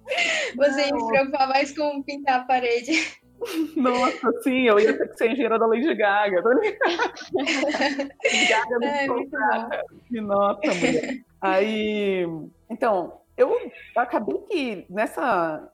Você 0.57 0.81
ia 0.81 0.87
se 0.87 1.07
preocupar 1.07 1.49
mais 1.49 1.77
com 1.77 2.03
pintar 2.03 2.41
a 2.41 2.45
parede. 2.45 2.93
Nossa, 3.77 4.33
sim, 4.43 4.63
eu 4.63 4.79
ia 4.79 4.97
ter 4.97 5.09
que 5.09 5.17
ser 5.17 5.31
engenheira 5.31 5.59
da 5.59 5.67
Lady 5.67 5.93
Gaga. 5.95 6.43
Gaga 6.43 6.61
me 8.79 8.87
é, 8.87 9.07
Que 10.09 10.21
nota, 10.21 10.75
mulher. 10.75 11.19
Aí, 11.41 12.27
então, 12.71 13.21
eu 13.37 13.57
acabei 13.97 14.39
que 14.51 14.87
nessa, 14.89 15.69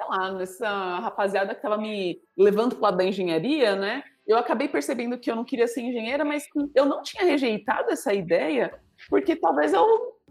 sei 0.00 0.08
lá, 0.08 0.32
nessa 0.32 0.98
rapaziada 1.00 1.54
que 1.54 1.62
tava 1.62 1.76
me 1.76 2.20
levando 2.36 2.74
pro 2.74 2.84
lado 2.84 2.96
da 2.96 3.04
engenharia, 3.04 3.76
né? 3.76 4.02
Eu 4.26 4.38
acabei 4.38 4.68
percebendo 4.68 5.18
que 5.18 5.30
eu 5.30 5.36
não 5.36 5.44
queria 5.44 5.66
ser 5.66 5.82
engenheira, 5.82 6.24
mas 6.24 6.44
eu 6.74 6.86
não 6.86 7.02
tinha 7.02 7.24
rejeitado 7.24 7.90
essa 7.90 8.12
ideia, 8.14 8.72
porque 9.08 9.36
talvez 9.36 9.72
eu 9.72 9.84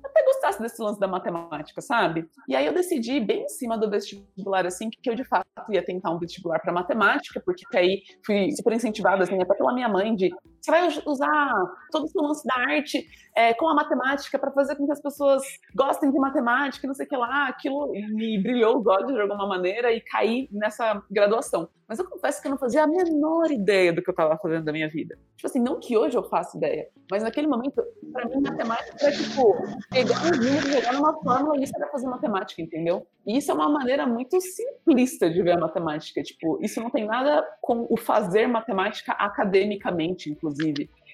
até 0.03 0.23
gostasse 0.23 0.61
desse 0.61 0.81
lance 0.81 0.99
da 0.99 1.07
matemática, 1.07 1.81
sabe? 1.81 2.27
E 2.47 2.55
aí 2.55 2.65
eu 2.65 2.73
decidi, 2.73 3.19
bem 3.19 3.43
em 3.43 3.49
cima 3.49 3.77
do 3.77 3.89
vestibular, 3.89 4.65
assim, 4.65 4.89
que 4.89 5.09
eu 5.09 5.15
de 5.15 5.25
fato 5.25 5.45
ia 5.69 5.83
tentar 5.83 6.11
um 6.11 6.17
vestibular 6.17 6.59
para 6.59 6.71
matemática, 6.71 7.41
porque 7.45 7.65
aí 7.77 8.01
fui 8.25 8.49
super 8.53 8.73
incentivada, 8.73 9.23
assim, 9.23 9.41
até 9.41 9.53
pela 9.53 9.73
minha 9.73 9.89
mãe, 9.89 10.15
de 10.15 10.29
você 10.61 10.71
vai 10.71 10.87
usar 11.05 11.53
todo 11.91 12.05
o 12.13 12.27
lance 12.27 12.45
da 12.45 12.55
arte 12.55 13.05
é, 13.35 13.53
com 13.53 13.67
a 13.69 13.73
matemática 13.73 14.37
para 14.37 14.51
fazer 14.51 14.75
com 14.75 14.85
que 14.85 14.91
as 14.91 15.01
pessoas 15.01 15.41
gostem 15.75 16.11
de 16.11 16.19
matemática, 16.19 16.87
não 16.87 16.93
sei 16.93 17.05
o 17.05 17.09
que 17.09 17.15
lá. 17.15 17.47
Aquilo 17.47 17.91
me 17.91 18.41
brilhou 18.41 18.79
os 18.79 18.87
olhos 18.87 19.13
de 19.13 19.21
alguma 19.21 19.47
maneira 19.47 19.91
e 19.93 20.01
caí 20.01 20.49
nessa 20.51 21.01
graduação. 21.09 21.69
Mas 21.87 21.97
eu 21.97 22.07
confesso 22.07 22.39
que 22.39 22.47
eu 22.47 22.51
não 22.51 22.57
fazia 22.57 22.83
a 22.83 22.87
menor 22.87 23.49
ideia 23.49 23.91
do 23.91 24.03
que 24.03 24.09
eu 24.09 24.11
estava 24.11 24.37
fazendo 24.37 24.63
da 24.63 24.71
minha 24.71 24.87
vida. 24.87 25.17
Tipo 25.35 25.47
assim, 25.47 25.59
não 25.59 25.79
que 25.79 25.97
hoje 25.97 26.15
eu 26.15 26.23
faça 26.23 26.55
ideia, 26.55 26.87
mas 27.09 27.23
naquele 27.23 27.47
momento, 27.47 27.81
para 28.13 28.27
mim, 28.27 28.41
matemática 28.41 28.95
era 29.01 29.11
tipo 29.11 29.55
pegar 29.89 30.21
um 30.21 30.37
número, 30.37 30.71
jogar 30.71 30.93
numa 30.93 31.13
fórmula 31.19 31.57
e 31.57 31.63
isso 31.63 31.73
era 31.75 31.87
fazer 31.87 32.07
matemática, 32.07 32.61
entendeu? 32.61 33.07
E 33.25 33.37
isso 33.37 33.49
é 33.51 33.53
uma 33.55 33.69
maneira 33.69 34.05
muito 34.05 34.39
simplista 34.39 35.29
de 35.29 35.41
ver 35.41 35.53
a 35.53 35.59
matemática. 35.59 36.21
Tipo, 36.21 36.59
isso 36.61 36.79
não 36.79 36.91
tem 36.91 37.05
nada 37.05 37.43
com 37.61 37.87
o 37.89 37.97
fazer 37.97 38.47
matemática 38.47 39.13
academicamente, 39.13 40.29
inclusive. 40.29 40.49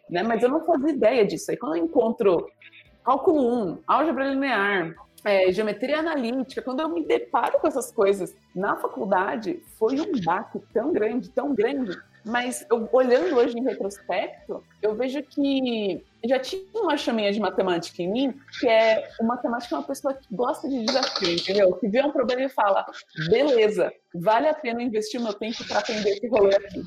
Né? 0.10 0.24
Mas 0.24 0.44
eu 0.44 0.50
não 0.50 0.66
fazia 0.66 0.92
ideia 0.92 1.26
disso. 1.26 1.52
Aí 1.52 1.58
quando 1.58 1.78
eu 1.78 1.86
encontro 1.86 2.48
cálculo 3.04 3.72
1, 3.72 3.80
álgebra 3.88 4.30
linear, 4.30 4.96
é, 5.24 5.52
geometria 5.52 6.00
analítica, 6.00 6.62
quando 6.62 6.82
eu 6.82 6.90
me 6.90 7.06
deparo 7.06 7.60
com 7.60 7.68
essas 7.68 7.92
coisas 7.92 8.36
na 8.56 8.76
faculdade, 8.76 9.62
foi 9.78 10.00
um 10.00 10.12
baque 10.24 10.60
tão 10.74 10.94
grande, 10.94 11.30
tão 11.30 11.54
grande. 11.54 11.98
Mas 12.26 12.66
eu, 12.72 12.90
olhando 12.92 13.36
hoje 13.36 13.56
em 13.58 13.64
retrospecto, 13.64 14.64
eu 14.82 14.96
vejo 14.96 15.22
que 15.22 16.04
já 16.26 16.40
tinha 16.40 16.64
uma 16.74 16.98
chaminha 16.98 17.32
de 17.32 17.40
matemática 17.40 18.02
em 18.02 18.12
mim, 18.12 18.34
que 18.60 18.68
é 18.68 19.08
o 19.20 19.24
matemático 19.24 19.76
é 19.76 19.78
uma 19.78 19.86
pessoa 19.86 20.14
que 20.14 20.28
gosta 20.36 20.68
de 20.68 20.84
desafio, 20.84 21.36
entendeu? 21.36 21.74
Que 21.74 21.88
vê 21.88 22.02
um 22.02 22.12
problema 22.12 22.42
e 22.42 22.50
fala, 22.50 22.84
beleza, 23.30 23.94
vale 24.16 24.48
a 24.48 24.56
pena 24.56 24.82
investir 24.82 25.22
meu 25.22 25.34
tempo 25.34 25.64
para 25.68 25.80
aprender 25.80 26.14
esse 26.14 26.28
rolê 26.28 26.56
aqui. 26.56 26.84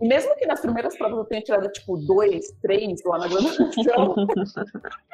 E 0.00 0.06
mesmo 0.06 0.36
que 0.36 0.46
nas 0.46 0.60
primeiras 0.60 0.96
provas 0.96 1.18
eu 1.18 1.24
tenha 1.24 1.42
tirado, 1.42 1.68
tipo, 1.72 1.96
dois, 1.96 2.52
três 2.62 3.02
lá 3.04 3.18
na 3.18 3.26
graduação, 3.26 4.14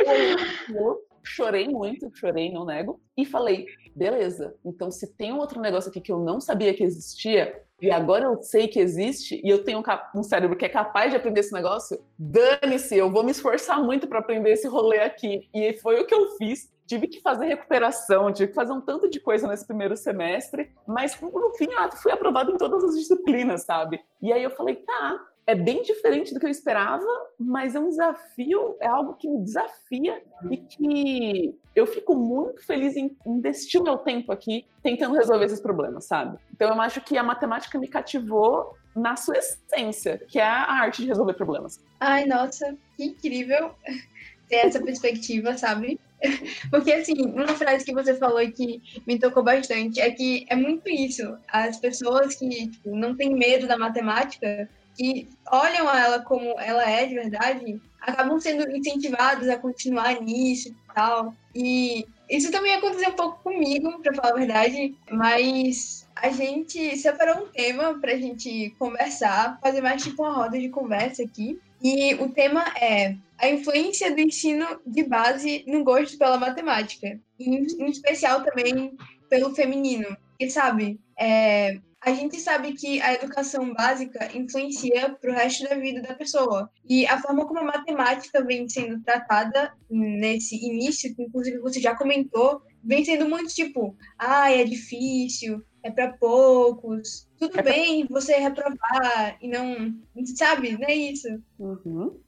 eu 0.75 1.01
chorei 1.23 1.69
muito, 1.69 2.11
chorei, 2.15 2.53
não 2.53 2.67
nego, 2.67 3.01
e 3.17 3.25
falei, 3.25 3.67
beleza, 3.95 4.55
então 4.65 4.91
se 4.91 5.07
tem 5.15 5.33
um 5.33 5.39
outro 5.39 5.61
negócio 5.61 5.89
aqui 5.89 6.01
que 6.01 6.13
eu 6.13 6.19
não 6.19 6.41
sabia 6.41 6.75
que 6.75 6.83
existia, 6.83 7.63
e 7.83 7.91
agora 7.91 8.27
eu 8.27 8.41
sei 8.43 8.69
que 8.69 8.79
existe 8.79 9.41
e 9.43 9.51
eu 9.51 9.65
tenho 9.65 9.83
um 10.15 10.23
cérebro 10.23 10.57
que 10.57 10.65
é 10.65 10.69
capaz 10.69 11.11
de 11.11 11.17
aprender 11.17 11.41
esse 11.41 11.53
negócio, 11.53 12.01
dane-se, 12.17 12.97
eu 12.97 13.11
vou 13.11 13.25
me 13.25 13.33
esforçar 13.33 13.83
muito 13.83 14.07
para 14.07 14.21
aprender 14.21 14.53
esse 14.53 14.69
rolê 14.69 15.01
aqui. 15.01 15.49
E 15.53 15.73
foi 15.75 16.01
o 16.01 16.07
que 16.07 16.15
eu 16.15 16.37
fiz. 16.37 16.71
Tive 16.87 17.09
que 17.09 17.21
fazer 17.21 17.47
recuperação, 17.47 18.33
tive 18.33 18.51
que 18.51 18.55
fazer 18.55 18.73
um 18.73 18.81
tanto 18.81 19.11
de 19.11 19.19
coisa 19.19 19.49
nesse 19.49 19.67
primeiro 19.67 19.97
semestre, 19.97 20.71
mas 20.87 21.19
no 21.21 21.55
fim, 21.57 21.69
ah, 21.77 21.91
fui 21.91 22.13
aprovado 22.13 22.53
em 22.53 22.57
todas 22.57 22.85
as 22.85 22.97
disciplinas, 22.97 23.65
sabe? 23.65 24.01
E 24.21 24.33
aí 24.33 24.43
eu 24.43 24.51
falei, 24.51 24.77
tá, 24.77 25.27
é 25.47 25.55
bem 25.55 25.83
diferente 25.83 26.33
do 26.33 26.39
que 26.39 26.47
eu 26.47 26.51
esperava, 26.51 27.05
mas 27.39 27.75
é 27.75 27.81
um 27.81 27.89
desafio, 27.89 28.77
é 28.81 28.87
algo 28.87 29.15
que 29.15 29.29
me 29.29 29.43
desafia 29.43 30.23
e 30.51 30.57
que 30.57 31.59
eu 31.75 31.87
fico 31.87 32.15
muito 32.15 32.65
feliz 32.65 32.97
em 32.97 33.17
investir 33.27 33.81
o 33.81 33.85
meu 33.85 33.99
tempo 33.99 34.31
aqui 34.31 34.65
tentando 34.83 35.17
resolver 35.17 35.45
esses 35.47 35.61
problemas, 35.61 36.05
sabe? 36.05 36.39
Então 36.55 36.69
eu 36.69 36.81
acho 36.81 37.01
que 37.01 37.19
a 37.19 37.23
matemática 37.23 37.79
me 37.79 37.89
cativou 37.89 38.75
na 38.95 39.17
sua 39.17 39.37
essência, 39.37 40.21
que 40.29 40.39
é 40.39 40.45
a 40.45 40.73
arte 40.73 41.03
de 41.03 41.09
resolver 41.09 41.35
problemas. 41.35 41.81
Ai, 41.99 42.27
nossa, 42.27 42.77
que 42.97 43.05
incrível 43.05 43.75
ter 44.49 44.57
essa 44.67 44.81
perspectiva, 44.81 45.57
sabe? 45.57 45.99
Porque, 46.71 46.93
assim, 46.93 47.21
uma 47.23 47.49
frase 47.49 47.85
que 47.85 47.93
você 47.93 48.15
falou 48.15 48.41
que 48.53 48.81
me 49.07 49.19
tocou 49.19 49.43
bastante 49.43 50.01
é 50.01 50.11
que 50.11 50.47
é 50.49 50.55
muito 50.55 50.89
isso. 50.89 51.37
As 51.49 51.79
pessoas 51.79 52.37
que 52.37 52.69
tipo, 52.69 52.95
não 52.95 53.17
têm 53.17 53.35
medo 53.35 53.67
da 53.67 53.77
matemática 53.77 54.69
que 54.97 55.29
olham 55.51 55.89
ela 55.95 56.21
como 56.21 56.59
ela 56.61 56.89
é 56.89 57.07
de 57.07 57.15
verdade, 57.15 57.81
acabam 58.01 58.39
sendo 58.41 58.69
incentivados 58.77 59.49
a 59.49 59.59
continuar 59.59 60.21
nisso 60.21 60.69
e 60.69 60.95
tal. 60.95 61.35
E 61.55 62.07
isso 62.29 62.51
também 62.51 62.75
aconteceu 62.75 63.11
um 63.11 63.17
pouco 63.17 63.43
comigo, 63.43 64.01
para 64.01 64.15
falar 64.15 64.31
a 64.31 64.39
verdade, 64.39 64.95
mas 65.11 66.09
a 66.17 66.31
gente 66.31 66.97
separou 66.97 67.45
um 67.45 67.49
tema 67.49 67.99
para 68.01 68.13
a 68.13 68.19
gente 68.19 68.75
conversar, 68.79 69.59
fazer 69.61 69.81
mais 69.81 70.03
tipo 70.03 70.23
uma 70.23 70.33
roda 70.33 70.59
de 70.59 70.69
conversa 70.69 71.23
aqui. 71.23 71.61
E 71.83 72.15
o 72.15 72.29
tema 72.29 72.65
é 72.81 73.17
a 73.39 73.49
influência 73.49 74.15
do 74.15 74.21
ensino 74.21 74.67
de 74.87 75.03
base 75.03 75.65
no 75.67 75.83
gosto 75.83 76.17
pela 76.17 76.39
matemática, 76.39 77.19
em, 77.41 77.65
especial 77.91 78.45
também 78.45 78.97
pelo 79.29 79.55
feminino. 79.55 80.17
E 80.39 80.49
sabe, 80.49 81.01
é, 81.19 81.79
a 82.05 82.13
gente 82.13 82.41
sabe 82.41 82.73
que 82.73 83.01
a 83.01 83.15
educação 83.15 83.73
básica 83.73 84.29
influencia 84.37 85.11
para 85.21 85.31
o 85.31 85.35
resto 85.35 85.69
da 85.69 85.77
vida 85.77 86.03
da 86.03 86.15
pessoa. 86.15 86.69
E 86.89 87.07
a 87.07 87.19
forma 87.19 87.47
como 87.47 87.61
a 87.61 87.65
matemática 87.65 88.45
vem 88.45 88.69
sendo 88.69 89.01
tratada 89.03 89.73
nesse 89.89 90.57
início, 90.57 91.15
que 91.15 91.23
inclusive 91.23 91.59
você 91.59 91.81
já 91.81 91.95
comentou, 91.97 92.61
vem 92.83 93.05
sendo 93.05 93.29
muito 93.29 93.55
tipo, 93.55 93.97
ah, 94.19 94.51
é 94.51 94.65
difícil, 94.65 95.63
é 95.83 95.93
para 95.93 96.13
poucos, 96.15 97.29
tudo 97.39 97.59
é 97.61 97.63
bem 97.63 98.07
você 98.11 98.35
reprovar 98.35 99.39
e 99.41 99.47
não, 99.49 99.95
sabe, 100.35 100.73
não 100.73 100.89
é 100.89 100.95
isso. 100.95 101.29
Uhum. 101.59 102.19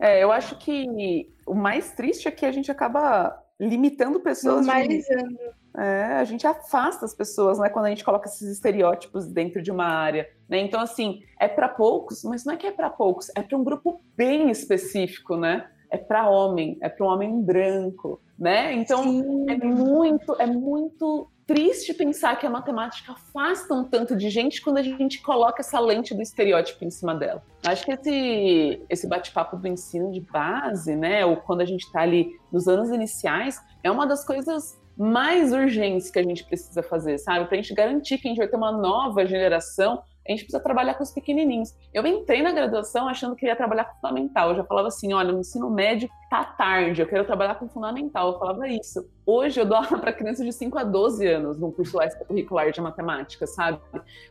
É, 0.00 0.22
eu 0.22 0.30
acho 0.30 0.56
que 0.58 1.28
o 1.46 1.54
mais 1.54 1.90
triste 1.92 2.28
é 2.28 2.30
que 2.30 2.46
a 2.46 2.52
gente 2.52 2.70
acaba 2.70 3.36
limitando 3.58 4.20
pessoas. 4.20 4.66
Normalizando. 4.66 5.28
De 5.28 5.63
é, 5.76 6.16
a 6.16 6.24
gente 6.24 6.46
afasta 6.46 7.04
as 7.04 7.14
pessoas, 7.14 7.58
né, 7.58 7.68
quando 7.68 7.86
a 7.86 7.88
gente 7.88 8.04
coloca 8.04 8.28
esses 8.28 8.48
estereótipos 8.48 9.26
dentro 9.26 9.60
de 9.60 9.70
uma 9.70 9.86
área, 9.86 10.28
né? 10.48 10.58
Então 10.58 10.80
assim, 10.80 11.22
é 11.40 11.48
para 11.48 11.68
poucos, 11.68 12.22
mas 12.22 12.44
não 12.44 12.54
é 12.54 12.56
que 12.56 12.66
é 12.66 12.70
para 12.70 12.90
poucos, 12.90 13.30
é 13.36 13.42
para 13.42 13.58
um 13.58 13.64
grupo 13.64 14.00
bem 14.16 14.50
específico, 14.50 15.36
né? 15.36 15.68
É 15.90 15.96
para 15.96 16.28
homem, 16.28 16.78
é 16.80 16.88
para 16.88 17.04
um 17.04 17.08
homem 17.08 17.42
branco, 17.42 18.20
né? 18.38 18.72
Então 18.72 19.02
Sim. 19.02 19.46
é 19.48 19.56
muito, 19.56 20.36
é 20.40 20.46
muito 20.46 21.28
triste 21.46 21.92
pensar 21.92 22.38
que 22.38 22.46
a 22.46 22.50
matemática 22.50 23.12
afasta 23.12 23.74
um 23.74 23.84
tanto 23.84 24.16
de 24.16 24.30
gente 24.30 24.62
quando 24.62 24.78
a 24.78 24.82
gente 24.82 25.20
coloca 25.20 25.60
essa 25.60 25.78
lente 25.78 26.14
do 26.14 26.22
estereótipo 26.22 26.84
em 26.84 26.90
cima 26.90 27.14
dela. 27.14 27.42
Acho 27.66 27.84
que 27.84 27.92
esse, 27.92 28.82
esse 28.88 29.06
bate-papo 29.06 29.56
do 29.56 29.68
ensino 29.68 30.10
de 30.10 30.20
base, 30.20 30.96
né, 30.96 31.24
ou 31.26 31.36
quando 31.36 31.60
a 31.60 31.66
gente 31.66 31.82
está 31.82 32.00
ali 32.00 32.30
nos 32.50 32.66
anos 32.66 32.90
iniciais, 32.90 33.60
é 33.82 33.90
uma 33.90 34.06
das 34.06 34.24
coisas 34.24 34.80
mais 34.96 35.52
urgentes 35.52 36.10
que 36.10 36.18
a 36.18 36.22
gente 36.22 36.44
precisa 36.44 36.82
fazer, 36.82 37.18
sabe? 37.18 37.46
Para 37.46 37.58
a 37.58 37.60
gente 37.60 37.74
garantir 37.74 38.18
que 38.18 38.28
a 38.28 38.30
gente 38.30 38.38
vai 38.38 38.48
ter 38.48 38.56
uma 38.56 38.72
nova 38.72 39.26
geração 39.26 40.02
a 40.26 40.32
gente 40.32 40.44
precisa 40.44 40.60
trabalhar 40.60 40.94
com 40.94 41.02
os 41.02 41.10
pequenininhos. 41.10 41.74
Eu 41.92 42.06
entrei 42.06 42.42
na 42.42 42.50
graduação 42.50 43.06
achando 43.06 43.36
que 43.36 43.44
ia 43.44 43.54
trabalhar 43.54 43.84
com 43.84 43.96
fundamental. 43.96 44.50
Eu 44.50 44.56
já 44.56 44.64
falava 44.64 44.88
assim: 44.88 45.12
olha, 45.12 45.30
no 45.30 45.40
ensino 45.40 45.70
médio 45.70 46.08
tá 46.30 46.42
tarde, 46.42 47.02
eu 47.02 47.06
quero 47.06 47.24
trabalhar 47.26 47.56
com 47.56 47.68
fundamental. 47.68 48.32
Eu 48.32 48.38
falava 48.38 48.66
isso. 48.66 49.06
Hoje 49.26 49.60
eu 49.60 49.66
dou 49.66 49.76
aula 49.84 49.98
para 49.98 50.12
crianças 50.14 50.46
de 50.46 50.52
5 50.52 50.78
a 50.78 50.84
12 50.84 51.26
anos 51.26 51.58
no 51.58 51.70
curso 51.70 52.00
extracurricular 52.00 52.72
de 52.72 52.80
matemática, 52.80 53.46
sabe? 53.46 53.78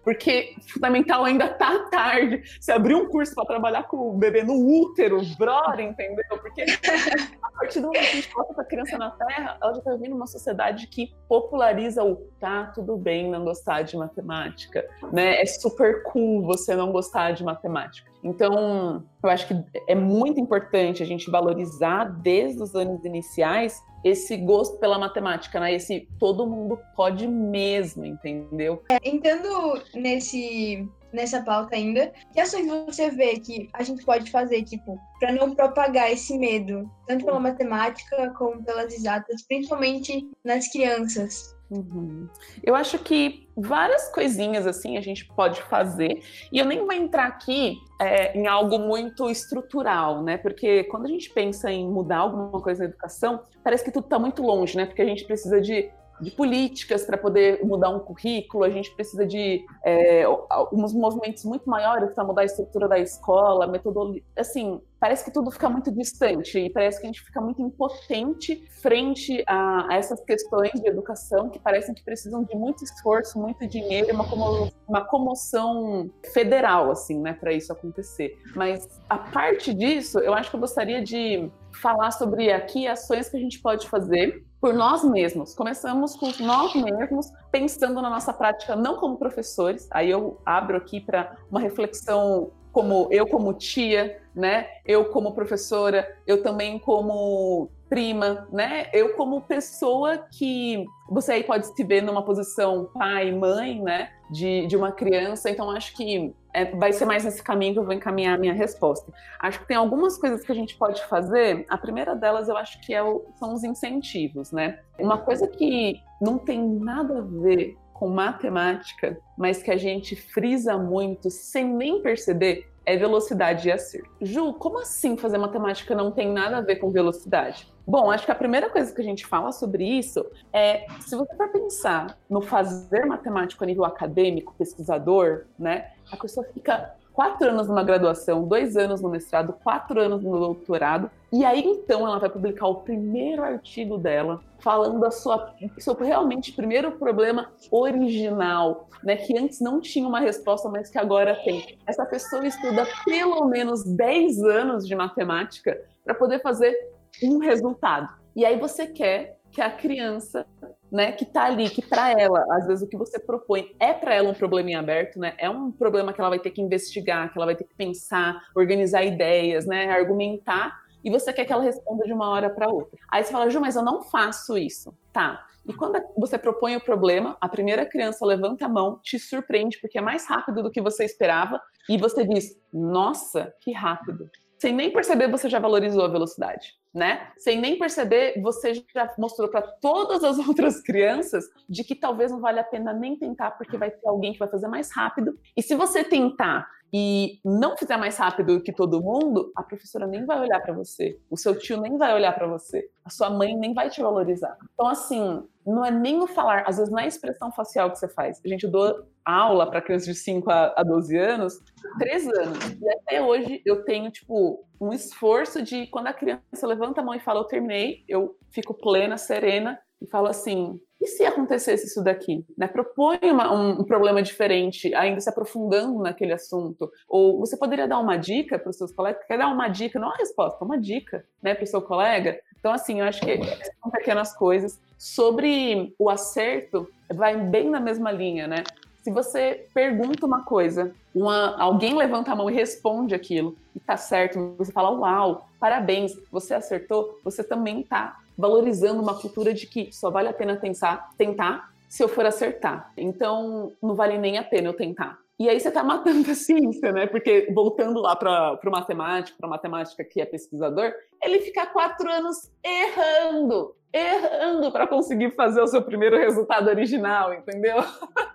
Porque 0.03 0.55
fundamental 0.67 1.23
ainda 1.25 1.47
tá 1.47 1.87
tarde. 1.91 2.41
Se 2.59 2.71
abrir 2.71 2.95
um 2.95 3.07
curso 3.07 3.35
para 3.35 3.45
trabalhar 3.45 3.83
com 3.83 4.09
o 4.09 4.17
bebê 4.17 4.43
no 4.43 4.55
útero, 4.55 5.21
brother, 5.37 5.85
entendeu? 5.85 6.25
Porque 6.41 6.65
a 7.55 7.59
partir 7.59 7.79
do 7.79 7.87
momento 7.87 8.01
que 8.01 8.11
a 8.11 8.15
gente 8.15 8.33
coloca 8.33 8.61
a 8.61 8.65
criança 8.65 8.97
na 8.97 9.11
Terra, 9.11 9.57
ela 9.61 9.73
já 9.73 9.81
tá 9.81 9.91
vivendo 9.91 10.15
uma 10.15 10.27
sociedade 10.27 10.87
que 10.87 11.13
populariza 11.27 12.03
o 12.03 12.15
tá 12.39 12.67
tudo 12.67 12.97
bem 12.97 13.29
não 13.29 13.43
gostar 13.43 13.83
de 13.83 13.95
matemática, 13.95 14.87
né? 15.11 15.41
É 15.41 15.45
super 15.45 16.03
cool 16.03 16.43
você 16.43 16.75
não 16.75 16.91
gostar 16.91 17.31
de 17.31 17.43
matemática. 17.43 18.11
Então, 18.23 19.03
eu 19.21 19.29
acho 19.29 19.47
que 19.47 19.63
é 19.87 19.95
muito 19.95 20.39
importante 20.39 21.03
a 21.03 21.05
gente 21.05 21.29
valorizar 21.29 22.05
desde 22.05 22.61
os 22.61 22.73
anos 22.73 23.03
iniciais 23.05 23.81
esse 24.03 24.35
gosto 24.37 24.77
pela 24.77 24.99
matemática, 24.99 25.59
né? 25.59 25.73
Esse 25.73 26.07
todo 26.19 26.47
mundo 26.47 26.79
pode 26.95 27.27
mesmo, 27.27 28.05
entendeu? 28.05 28.83
É, 28.91 28.99
entrando 29.03 29.81
nesse 29.95 30.87
nessa 31.13 31.43
pauta 31.43 31.75
ainda, 31.75 32.11
que 32.33 32.39
ações 32.39 32.65
você 32.87 33.11
vê 33.11 33.39
que 33.39 33.69
a 33.71 33.83
gente 33.83 34.03
pode 34.03 34.31
fazer, 34.31 34.63
tipo, 34.63 34.99
para 35.19 35.31
não 35.31 35.53
propagar 35.53 36.11
esse 36.11 36.35
medo, 36.37 36.89
tanto 37.07 37.23
pela 37.23 37.39
matemática 37.39 38.33
como 38.35 38.63
pelas 38.63 38.91
exatas, 38.91 39.43
principalmente 39.43 40.27
nas 40.43 40.67
crianças? 40.69 41.55
Uhum. 41.73 42.29
Eu 42.63 42.75
acho 42.75 42.99
que 42.99 43.47
várias 43.57 44.11
coisinhas 44.11 44.67
assim 44.67 44.95
a 44.95 45.01
gente 45.01 45.25
pode 45.25 45.61
fazer, 45.63 46.21
e 46.51 46.59
eu 46.59 46.65
nem 46.65 46.79
vou 46.79 46.91
entrar 46.91 47.25
aqui 47.25 47.79
é, 47.99 48.37
em 48.37 48.45
algo 48.45 48.77
muito 48.77 49.27
estrutural, 49.29 50.21
né? 50.21 50.37
Porque 50.37 50.83
quando 50.85 51.05
a 51.05 51.09
gente 51.09 51.31
pensa 51.31 51.71
em 51.71 51.89
mudar 51.89 52.17
alguma 52.17 52.61
coisa 52.61 52.83
na 52.83 52.89
educação, 52.89 53.41
parece 53.63 53.83
que 53.83 53.91
tudo 53.91 54.03
está 54.03 54.19
muito 54.19 54.43
longe, 54.43 54.77
né? 54.77 54.85
Porque 54.85 55.01
a 55.01 55.05
gente 55.05 55.25
precisa 55.25 55.59
de 55.59 55.89
de 56.21 56.31
políticas 56.31 57.05
para 57.05 57.17
poder 57.17 57.63
mudar 57.65 57.89
um 57.89 57.99
currículo, 57.99 58.63
a 58.63 58.69
gente 58.69 58.93
precisa 58.95 59.25
de 59.25 59.65
é, 59.83 60.25
uns 60.71 60.93
movimentos 60.93 61.43
muito 61.43 61.69
maiores 61.69 62.11
para 62.13 62.23
mudar 62.23 62.43
a 62.43 62.45
estrutura 62.45 62.87
da 62.87 62.99
escola, 62.99 63.67
metodologia. 63.67 64.21
Assim, 64.37 64.79
parece 65.03 65.25
que 65.25 65.31
tudo 65.31 65.51
fica 65.51 65.69
muito 65.69 65.91
distante 65.91 66.57
e 66.57 66.69
parece 66.69 67.01
que 67.01 67.05
a 67.05 67.11
gente 67.11 67.21
fica 67.21 67.41
muito 67.41 67.61
impotente 67.61 68.65
frente 68.81 69.43
a, 69.45 69.91
a 69.91 69.95
essas 69.97 70.23
questões 70.23 70.71
de 70.71 70.87
educação 70.87 71.49
que 71.49 71.59
parecem 71.59 71.93
que 71.93 72.01
precisam 72.01 72.41
de 72.41 72.55
muito 72.55 72.85
esforço, 72.85 73.37
muito 73.37 73.67
dinheiro, 73.67 74.13
uma, 74.13 74.25
como, 74.29 74.71
uma 74.87 75.03
comoção 75.03 76.09
federal, 76.33 76.89
assim, 76.89 77.19
né, 77.19 77.33
para 77.33 77.51
isso 77.51 77.73
acontecer. 77.73 78.39
Mas 78.55 78.87
a 79.09 79.17
parte 79.17 79.73
disso, 79.73 80.19
eu 80.19 80.33
acho 80.33 80.49
que 80.49 80.55
eu 80.55 80.61
gostaria 80.61 81.03
de 81.03 81.51
falar 81.81 82.11
sobre 82.11 82.53
aqui 82.53 82.87
ações 82.87 83.27
que 83.27 83.35
a 83.35 83.41
gente 83.41 83.59
pode 83.59 83.89
fazer 83.89 84.45
por 84.61 84.73
nós 84.73 85.03
mesmos. 85.03 85.53
Começamos 85.53 86.15
com 86.15 86.31
nós 86.39 86.73
mesmos, 86.75 87.29
pensando 87.51 88.01
na 88.01 88.09
nossa 88.09 88.31
prática 88.31 88.73
não 88.73 88.95
como 88.95 89.17
professores. 89.17 89.85
Aí 89.91 90.09
eu 90.09 90.39
abro 90.45 90.77
aqui 90.77 91.01
para 91.01 91.35
uma 91.51 91.59
reflexão 91.59 92.53
como 92.73 93.07
eu 93.11 93.27
como 93.27 93.53
tia, 93.53 94.19
né? 94.35 94.67
Eu 94.83 95.05
como 95.05 95.33
professora, 95.33 96.05
eu 96.25 96.41
também 96.41 96.79
como 96.79 97.69
prima, 97.87 98.47
né? 98.51 98.89
Eu 98.91 99.13
como 99.13 99.41
pessoa 99.41 100.17
que 100.17 100.83
você 101.07 101.33
aí 101.33 101.43
pode 101.43 101.67
se 101.67 101.83
ver 101.83 102.01
numa 102.01 102.25
posição 102.25 102.89
pai, 102.91 103.31
mãe, 103.31 103.79
né? 103.79 104.09
De, 104.31 104.65
de 104.65 104.75
uma 104.75 104.91
criança. 104.91 105.51
Então 105.51 105.69
acho 105.69 105.95
que 105.95 106.33
é, 106.51 106.65
vai 106.75 106.91
ser 106.91 107.05
mais 107.05 107.23
nesse 107.23 107.43
caminho 107.43 107.73
que 107.73 107.79
eu 107.79 107.85
vou 107.85 107.93
encaminhar 107.93 108.33
a 108.33 108.39
minha 108.39 108.53
resposta. 108.53 109.13
Acho 109.39 109.59
que 109.59 109.67
tem 109.67 109.77
algumas 109.77 110.17
coisas 110.17 110.43
que 110.43 110.51
a 110.51 110.55
gente 110.55 110.75
pode 110.75 111.05
fazer. 111.05 111.67
A 111.69 111.77
primeira 111.77 112.15
delas 112.15 112.49
eu 112.49 112.57
acho 112.57 112.81
que 112.81 112.91
é 112.91 113.03
o, 113.03 113.23
são 113.35 113.53
os 113.53 113.63
incentivos, 113.63 114.51
né? 114.51 114.79
Uma 114.97 115.19
coisa 115.19 115.47
que 115.47 116.01
não 116.19 116.39
tem 116.39 116.59
nada 116.59 117.19
a 117.19 117.21
ver 117.21 117.77
com 117.93 118.09
matemática, 118.09 119.17
mas 119.37 119.61
que 119.61 119.71
a 119.71 119.77
gente 119.77 120.15
frisa 120.15 120.77
muito 120.77 121.29
sem 121.29 121.65
nem 121.65 122.01
perceber, 122.01 122.67
é 122.85 122.97
velocidade 122.97 123.67
e 123.67 123.71
acerto. 123.71 124.09
Ju, 124.21 124.53
como 124.53 124.79
assim 124.79 125.15
fazer 125.15 125.37
matemática 125.37 125.95
não 125.95 126.11
tem 126.11 126.31
nada 126.31 126.57
a 126.57 126.61
ver 126.61 126.77
com 126.77 126.91
velocidade? 126.91 127.71
Bom, 127.85 128.09
acho 128.09 128.25
que 128.25 128.31
a 128.31 128.35
primeira 128.35 128.69
coisa 128.69 128.93
que 128.93 129.01
a 129.01 129.03
gente 129.03 129.25
fala 129.25 129.51
sobre 129.51 129.85
isso 129.85 130.25
é, 130.51 130.85
se 131.01 131.15
você 131.15 131.35
for 131.35 131.49
pensar 131.49 132.17
no 132.29 132.41
fazer 132.41 133.05
matemático 133.05 133.63
a 133.63 133.67
nível 133.67 133.83
acadêmico, 133.83 134.55
pesquisador, 134.57 135.45
né, 135.59 135.91
a 136.11 136.17
pessoa 136.17 136.45
fica 136.53 136.93
quatro 137.13 137.49
anos 137.49 137.67
numa 137.67 137.83
graduação, 137.83 138.47
dois 138.47 138.75
anos 138.75 139.01
no 139.01 139.09
mestrado, 139.09 139.53
quatro 139.63 140.01
anos 140.01 140.23
no 140.23 140.37
doutorado, 140.37 141.09
e 141.31 141.45
aí 141.45 141.63
então 141.63 142.05
ela 142.05 142.19
vai 142.19 142.29
publicar 142.29 142.67
o 142.67 142.75
primeiro 142.75 143.43
artigo 143.43 143.97
dela 143.97 144.41
falando 144.59 144.99
da 144.99 145.11
sua 145.11 145.53
sobre 145.79 146.05
realmente 146.05 146.51
primeiro 146.51 146.91
problema 146.93 147.51
original, 147.69 148.87
né, 149.03 149.17
que 149.17 149.37
antes 149.37 149.59
não 149.59 149.79
tinha 149.79 150.07
uma 150.07 150.19
resposta, 150.19 150.69
mas 150.69 150.89
que 150.89 150.97
agora 150.97 151.35
tem. 151.43 151.77
Essa 151.85 152.05
pessoa 152.05 152.45
estuda 152.45 152.87
pelo 153.05 153.45
menos 153.45 153.83
10 153.83 154.41
anos 154.43 154.87
de 154.87 154.95
matemática 154.95 155.79
para 156.03 156.15
poder 156.15 156.41
fazer 156.41 156.75
um 157.21 157.37
resultado. 157.39 158.09
E 158.35 158.45
aí 158.45 158.57
você 158.57 158.87
quer 158.87 159.37
que 159.53 159.61
a 159.61 159.69
criança 159.69 160.45
né, 160.91 161.11
que 161.11 161.23
está 161.23 161.45
ali, 161.45 161.69
que 161.69 161.81
para 161.81 162.11
ela, 162.11 162.43
às 162.51 162.67
vezes 162.67 162.83
o 162.83 162.89
que 162.89 162.97
você 162.97 163.19
propõe 163.19 163.75
é 163.79 163.93
para 163.93 164.13
ela 164.13 164.29
um 164.29 164.33
problema 164.33 164.69
em 164.71 164.75
aberto, 164.75 165.19
né? 165.19 165.33
É 165.37 165.49
um 165.49 165.71
problema 165.71 166.13
que 166.13 166.19
ela 166.19 166.29
vai 166.29 166.39
ter 166.39 166.51
que 166.51 166.61
investigar, 166.61 167.31
que 167.31 167.37
ela 167.37 167.45
vai 167.45 167.55
ter 167.55 167.63
que 167.63 167.75
pensar, 167.75 168.39
organizar 168.55 169.03
ideias, 169.03 169.65
né, 169.65 169.89
argumentar, 169.89 170.71
e 171.03 171.09
você 171.09 171.33
quer 171.33 171.45
que 171.45 171.53
ela 171.53 171.63
responda 171.63 172.03
de 172.05 172.13
uma 172.13 172.29
hora 172.29 172.49
para 172.49 172.69
outra. 172.69 172.97
Aí 173.11 173.23
você 173.23 173.31
fala, 173.31 173.49
Ju, 173.49 173.59
mas 173.59 173.75
eu 173.75 173.83
não 173.83 174.03
faço 174.03 174.57
isso. 174.57 174.93
Tá. 175.11 175.45
E 175.67 175.73
quando 175.73 175.99
você 176.17 176.37
propõe 176.37 176.75
o 176.75 176.83
problema, 176.83 177.37
a 177.39 177.47
primeira 177.47 177.85
criança 177.85 178.25
levanta 178.25 178.65
a 178.65 178.69
mão, 178.69 178.99
te 179.01 179.17
surpreende 179.17 179.79
porque 179.79 179.97
é 179.97 180.01
mais 180.01 180.27
rápido 180.27 180.61
do 180.61 180.71
que 180.71 180.81
você 180.81 181.05
esperava, 181.05 181.61
e 181.89 181.97
você 181.97 182.25
diz: 182.25 182.55
"Nossa, 182.71 183.53
que 183.61 183.71
rápido". 183.71 184.29
Sem 184.63 184.73
nem 184.73 184.93
perceber, 184.93 185.29
você 185.29 185.49
já 185.49 185.59
valorizou 185.59 186.05
a 186.05 186.07
velocidade 186.07 186.73
né? 186.93 187.31
Sem 187.37 187.59
nem 187.59 187.77
perceber, 187.77 188.39
você 188.41 188.73
já 188.93 189.11
mostrou 189.17 189.49
para 189.49 189.61
todas 189.61 190.23
as 190.23 190.37
outras 190.47 190.79
crianças 190.81 191.49
de 191.67 191.83
que 191.83 191.95
talvez 191.95 192.31
não 192.31 192.39
vale 192.39 192.59
a 192.59 192.63
pena 192.63 192.93
nem 192.93 193.17
tentar, 193.17 193.51
porque 193.51 193.77
vai 193.77 193.89
ter 193.89 194.07
alguém 194.07 194.33
que 194.33 194.39
vai 194.39 194.47
fazer 194.47 194.67
mais 194.67 194.91
rápido. 194.91 195.37
E 195.57 195.61
se 195.61 195.75
você 195.75 196.03
tentar 196.03 196.69
e 196.95 197.39
não 197.43 197.75
fizer 197.75 197.97
mais 197.97 198.15
rápido 198.17 198.61
que 198.61 198.71
todo 198.71 199.01
mundo, 199.01 199.51
a 199.55 199.63
professora 199.63 200.05
nem 200.05 200.25
vai 200.25 200.39
olhar 200.39 200.59
para 200.61 200.73
você, 200.73 201.19
o 201.27 201.35
seu 201.35 201.57
tio 201.57 201.81
nem 201.81 201.97
vai 201.97 202.13
olhar 202.13 202.31
para 202.33 202.45
você, 202.45 202.87
a 203.03 203.09
sua 203.09 203.31
mãe 203.31 203.57
nem 203.57 203.73
vai 203.73 203.89
te 203.89 203.99
valorizar. 203.99 204.55
Então, 204.75 204.87
assim, 204.87 205.43
não 205.65 205.85
é 205.85 205.91
nem 205.91 206.21
o 206.21 206.27
falar, 206.27 206.63
às 206.67 206.77
vezes 206.77 206.91
não 206.91 206.99
é 206.99 207.03
a 207.03 207.07
expressão 207.07 207.51
facial 207.51 207.91
que 207.91 207.97
você 207.97 208.07
faz. 208.07 208.41
A 208.43 208.47
gente 208.47 208.67
dou 208.67 209.07
aula 209.23 209.69
para 209.69 209.81
crianças 209.81 210.07
de 210.07 210.15
5 210.15 210.49
a, 210.49 210.83
12 210.83 211.17
anos, 211.17 211.59
3 211.97 212.27
anos. 212.27 212.57
E 212.81 212.89
até 212.89 213.21
hoje 213.21 213.61
eu 213.65 213.83
tenho, 213.85 214.11
tipo, 214.11 214.65
um 214.79 214.91
esforço 214.91 215.61
de 215.61 215.87
quando 215.87 216.07
a 216.07 216.13
criança 216.13 216.67
levanta 216.67 217.01
a 217.01 217.03
mão 217.03 217.13
e 217.15 217.19
fala, 217.19 217.39
eu 217.39 217.45
terminei, 217.45 218.03
eu 218.07 218.37
fico 218.51 218.73
plena, 218.73 219.17
serena 219.17 219.79
e 220.03 220.07
falo 220.07 220.27
assim: 220.27 220.79
e 221.01 221.07
se 221.07 221.25
acontecesse 221.25 221.87
isso 221.87 222.03
daqui? 222.03 222.45
Né? 222.57 222.67
Propõe 222.67 223.19
uma, 223.23 223.51
um, 223.53 223.83
problema 223.83 224.21
diferente, 224.21 224.93
ainda 224.93 225.19
se 225.19 225.29
aprofundando 225.29 225.99
naquele 225.99 226.33
assunto. 226.33 226.91
Ou 227.07 227.39
você 227.39 227.57
poderia 227.57 227.87
dar 227.87 227.99
uma 227.99 228.17
dica 228.17 228.59
para 228.59 228.69
os 228.69 228.77
seus 228.77 228.91
colegas? 228.91 229.25
Quer 229.25 229.37
dar 229.37 229.47
uma 229.47 229.67
dica, 229.67 229.99
não 229.99 230.09
uma 230.09 230.17
resposta, 230.17 230.63
uma 230.63 230.79
dica 230.79 231.25
né, 231.41 231.55
para 231.55 231.63
o 231.63 231.67
seu 231.67 231.81
colega? 231.81 232.39
Então, 232.59 232.71
assim, 232.71 232.99
eu 232.99 233.05
acho 233.05 233.21
que 233.21 233.37
são 233.81 233.91
pequenas 233.91 234.33
coisas. 234.35 234.79
Sobre 234.97 235.93
o 235.99 236.09
acerto, 236.09 236.87
vai 237.13 237.35
bem 237.35 237.69
na 237.69 237.79
mesma 237.79 238.11
linha, 238.11 238.47
né? 238.47 238.63
Se 239.03 239.11
você 239.11 239.67
pergunta 239.73 240.25
uma 240.25 240.45
coisa, 240.45 240.95
uma, 241.13 241.57
alguém 241.61 241.93
levanta 241.93 242.31
a 242.31 242.35
mão 242.37 242.49
e 242.49 242.53
responde 242.53 243.13
aquilo, 243.13 243.57
e 243.75 243.79
tá 243.81 243.97
certo, 243.97 244.55
você 244.57 244.71
fala, 244.71 244.91
uau, 244.91 245.49
parabéns, 245.59 246.13
você 246.31 246.53
acertou, 246.53 247.19
você 247.21 247.43
também 247.43 247.83
tá 247.83 248.22
valorizando 248.37 249.01
uma 249.01 249.19
cultura 249.19 249.53
de 249.53 249.67
que 249.67 249.91
só 249.91 250.09
vale 250.09 250.27
a 250.27 250.33
pena 250.33 250.55
pensar, 250.55 251.09
tentar 251.17 251.71
se 251.87 252.03
eu 252.03 252.07
for 252.07 252.25
acertar. 252.25 252.91
Então, 252.97 253.71
não 253.81 253.93
vale 253.93 254.17
nem 254.17 254.37
a 254.37 254.43
pena 254.43 254.69
eu 254.69 254.73
tentar. 254.73 255.19
E 255.39 255.49
aí 255.49 255.59
você 255.59 255.67
está 255.67 255.83
matando 255.83 256.29
a 256.31 256.33
ciência, 256.35 256.91
né? 256.91 257.05
Porque 257.07 257.51
voltando 257.53 257.99
lá 257.99 258.15
para 258.15 258.59
o 258.63 258.71
matemático, 258.71 259.37
para 259.37 259.49
matemática 259.49 260.03
que 260.03 260.21
é 260.21 260.25
pesquisador, 260.25 260.91
ele 261.21 261.39
fica 261.41 261.65
quatro 261.67 262.09
anos 262.09 262.51
errando, 262.63 263.75
errando 263.91 264.71
para 264.71 264.87
conseguir 264.87 265.31
fazer 265.35 265.61
o 265.61 265.67
seu 265.67 265.81
primeiro 265.81 266.17
resultado 266.17 266.67
original, 266.67 267.33
entendeu? 267.33 267.77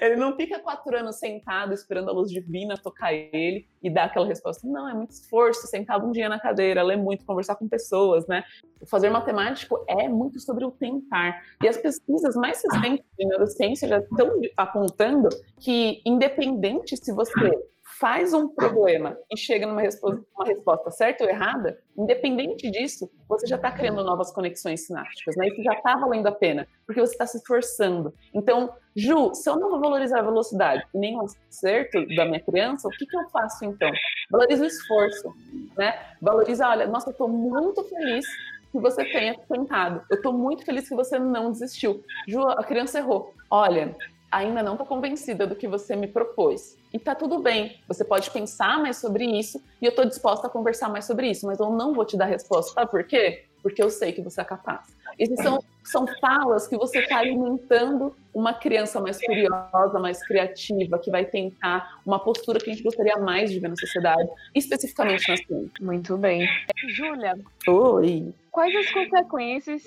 Ele 0.00 0.16
não 0.16 0.34
fica 0.36 0.58
quatro 0.58 0.96
anos 0.96 1.16
sentado 1.16 1.72
esperando 1.72 2.10
a 2.10 2.12
luz 2.12 2.30
divina 2.30 2.76
tocar 2.76 3.12
ele 3.12 3.66
e 3.82 3.90
dar 3.90 4.04
aquela 4.04 4.26
resposta. 4.26 4.66
Não, 4.66 4.88
é 4.88 4.94
muito 4.94 5.10
esforço, 5.10 5.66
sentado 5.66 6.06
um 6.06 6.12
dia 6.12 6.28
na 6.28 6.38
cadeira, 6.38 6.82
ler 6.82 6.96
muito, 6.96 7.24
conversar 7.24 7.56
com 7.56 7.68
pessoas, 7.68 8.26
né? 8.26 8.44
Fazer 8.86 9.10
matemático 9.10 9.84
é 9.88 10.08
muito 10.08 10.40
sobre 10.40 10.64
o 10.64 10.70
tentar. 10.70 11.42
E 11.62 11.68
as 11.68 11.76
pesquisas 11.76 12.34
mais 12.36 12.62
recentes 12.62 13.04
de 13.18 13.26
neurociência 13.26 13.88
já 13.88 13.98
estão 13.98 14.40
apontando 14.56 15.28
que, 15.58 16.02
independente 16.04 16.96
se 16.96 17.12
você 17.12 17.58
faz 17.98 18.34
um 18.34 18.48
problema 18.48 19.16
e 19.32 19.36
chega 19.36 19.66
numa 19.66 19.80
resposta, 19.80 20.22
uma 20.34 20.44
resposta 20.44 20.90
certa 20.90 21.24
ou 21.24 21.30
errada, 21.30 21.78
independente 21.96 22.70
disso, 22.70 23.10
você 23.28 23.46
já 23.46 23.56
está 23.56 23.70
criando 23.70 24.04
novas 24.04 24.30
conexões 24.30 24.86
sinápticas, 24.86 25.34
né? 25.36 25.48
Isso 25.48 25.62
já 25.62 25.72
está 25.72 25.96
valendo 25.96 26.26
a 26.26 26.32
pena, 26.32 26.68
porque 26.84 27.00
você 27.00 27.12
está 27.12 27.26
se 27.26 27.38
esforçando. 27.38 28.12
Então, 28.34 28.72
Ju, 28.94 29.34
se 29.34 29.48
eu 29.48 29.56
não 29.56 29.70
vou 29.70 29.80
valorizar 29.80 30.20
a 30.20 30.22
velocidade 30.22 30.84
nem 30.94 31.16
o 31.16 31.24
acerto 31.48 32.06
da 32.14 32.24
minha 32.24 32.40
criança, 32.40 32.88
o 32.88 32.90
que, 32.90 33.06
que 33.06 33.16
eu 33.16 33.28
faço 33.30 33.64
então? 33.64 33.90
Valoriza 34.30 34.64
o 34.64 34.66
esforço, 34.66 35.34
né? 35.76 35.98
Valoriza, 36.20 36.68
olha, 36.68 36.86
nossa, 36.86 37.08
eu 37.08 37.12
estou 37.12 37.28
muito 37.28 37.82
feliz 37.84 38.26
que 38.72 38.78
você 38.78 39.04
tenha 39.04 39.38
tentado. 39.48 40.02
Eu 40.10 40.16
estou 40.16 40.32
muito 40.32 40.64
feliz 40.64 40.88
que 40.88 40.94
você 40.94 41.18
não 41.18 41.50
desistiu. 41.50 42.04
Ju, 42.28 42.42
a 42.42 42.62
criança 42.62 42.98
errou. 42.98 43.32
Olha, 43.50 43.96
ainda 44.30 44.62
não 44.62 44.72
estou 44.72 44.86
convencida 44.86 45.46
do 45.46 45.56
que 45.56 45.68
você 45.68 45.94
me 45.96 46.06
propôs. 46.06 46.76
E 46.92 46.98
tá 46.98 47.14
tudo 47.14 47.38
bem, 47.38 47.80
você 47.86 48.04
pode 48.04 48.30
pensar 48.30 48.80
mais 48.80 48.96
sobre 48.96 49.24
isso 49.24 49.62
e 49.80 49.84
eu 49.84 49.90
estou 49.90 50.04
disposta 50.04 50.46
a 50.46 50.50
conversar 50.50 50.88
mais 50.88 51.04
sobre 51.04 51.30
isso, 51.30 51.46
mas 51.46 51.60
eu 51.60 51.70
não 51.70 51.92
vou 51.92 52.04
te 52.04 52.16
dar 52.16 52.26
resposta. 52.26 52.72
Sabe 52.72 52.90
por 52.90 53.04
quê? 53.04 53.44
Porque 53.62 53.82
eu 53.82 53.90
sei 53.90 54.12
que 54.12 54.22
você 54.22 54.40
é 54.40 54.44
capaz. 54.44 54.94
Essas 55.18 55.42
são, 55.42 55.58
são 55.82 56.06
falas 56.20 56.68
que 56.68 56.76
você 56.76 56.98
está 56.98 57.18
alimentando 57.18 58.14
uma 58.34 58.52
criança 58.52 59.00
mais 59.00 59.18
curiosa, 59.18 59.98
mais 59.98 60.24
criativa, 60.24 60.98
que 60.98 61.10
vai 61.10 61.24
tentar 61.24 62.00
uma 62.04 62.18
postura 62.18 62.60
que 62.60 62.70
a 62.70 62.72
gente 62.72 62.82
gostaria 62.82 63.16
mais 63.16 63.50
de 63.50 63.58
ver 63.58 63.68
na 63.68 63.76
sociedade, 63.76 64.28
especificamente 64.54 65.28
na 65.28 65.36
ciência. 65.36 65.70
Muito 65.80 66.16
bem. 66.18 66.46
Júlia. 66.88 67.38
Oi. 67.66 68.32
Quais 68.50 68.74
as 68.76 68.92
consequências 68.92 69.82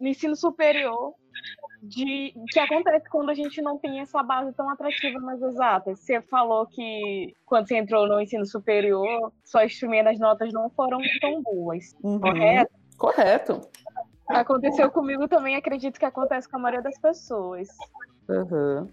no 0.00 0.08
ensino 0.08 0.36
superior 0.36 1.14
de 1.88 2.34
que 2.50 2.58
acontece 2.58 3.08
quando 3.08 3.30
a 3.30 3.34
gente 3.34 3.60
não 3.60 3.78
tem 3.78 4.00
essa 4.00 4.22
base 4.22 4.52
tão 4.54 4.68
atrativa 4.70 5.20
nas 5.20 5.40
exatas. 5.42 6.00
Você 6.00 6.20
falou 6.22 6.66
que 6.66 7.34
quando 7.44 7.68
você 7.68 7.76
entrou 7.76 8.06
no 8.06 8.20
ensino 8.20 8.46
superior, 8.46 9.32
suas 9.44 9.78
primeiras 9.78 10.18
notas 10.18 10.52
não 10.52 10.70
foram 10.70 10.98
tão 11.20 11.42
boas, 11.42 11.94
uhum. 12.02 12.20
correto? 12.20 12.72
Correto. 12.96 13.60
Aconteceu 14.28 14.90
comigo 14.90 15.28
também, 15.28 15.56
acredito 15.56 15.98
que 15.98 16.06
acontece 16.06 16.48
com 16.48 16.56
a 16.56 16.60
maioria 16.60 16.82
das 16.82 16.98
pessoas. 16.98 17.68
Uhum. 18.28 18.88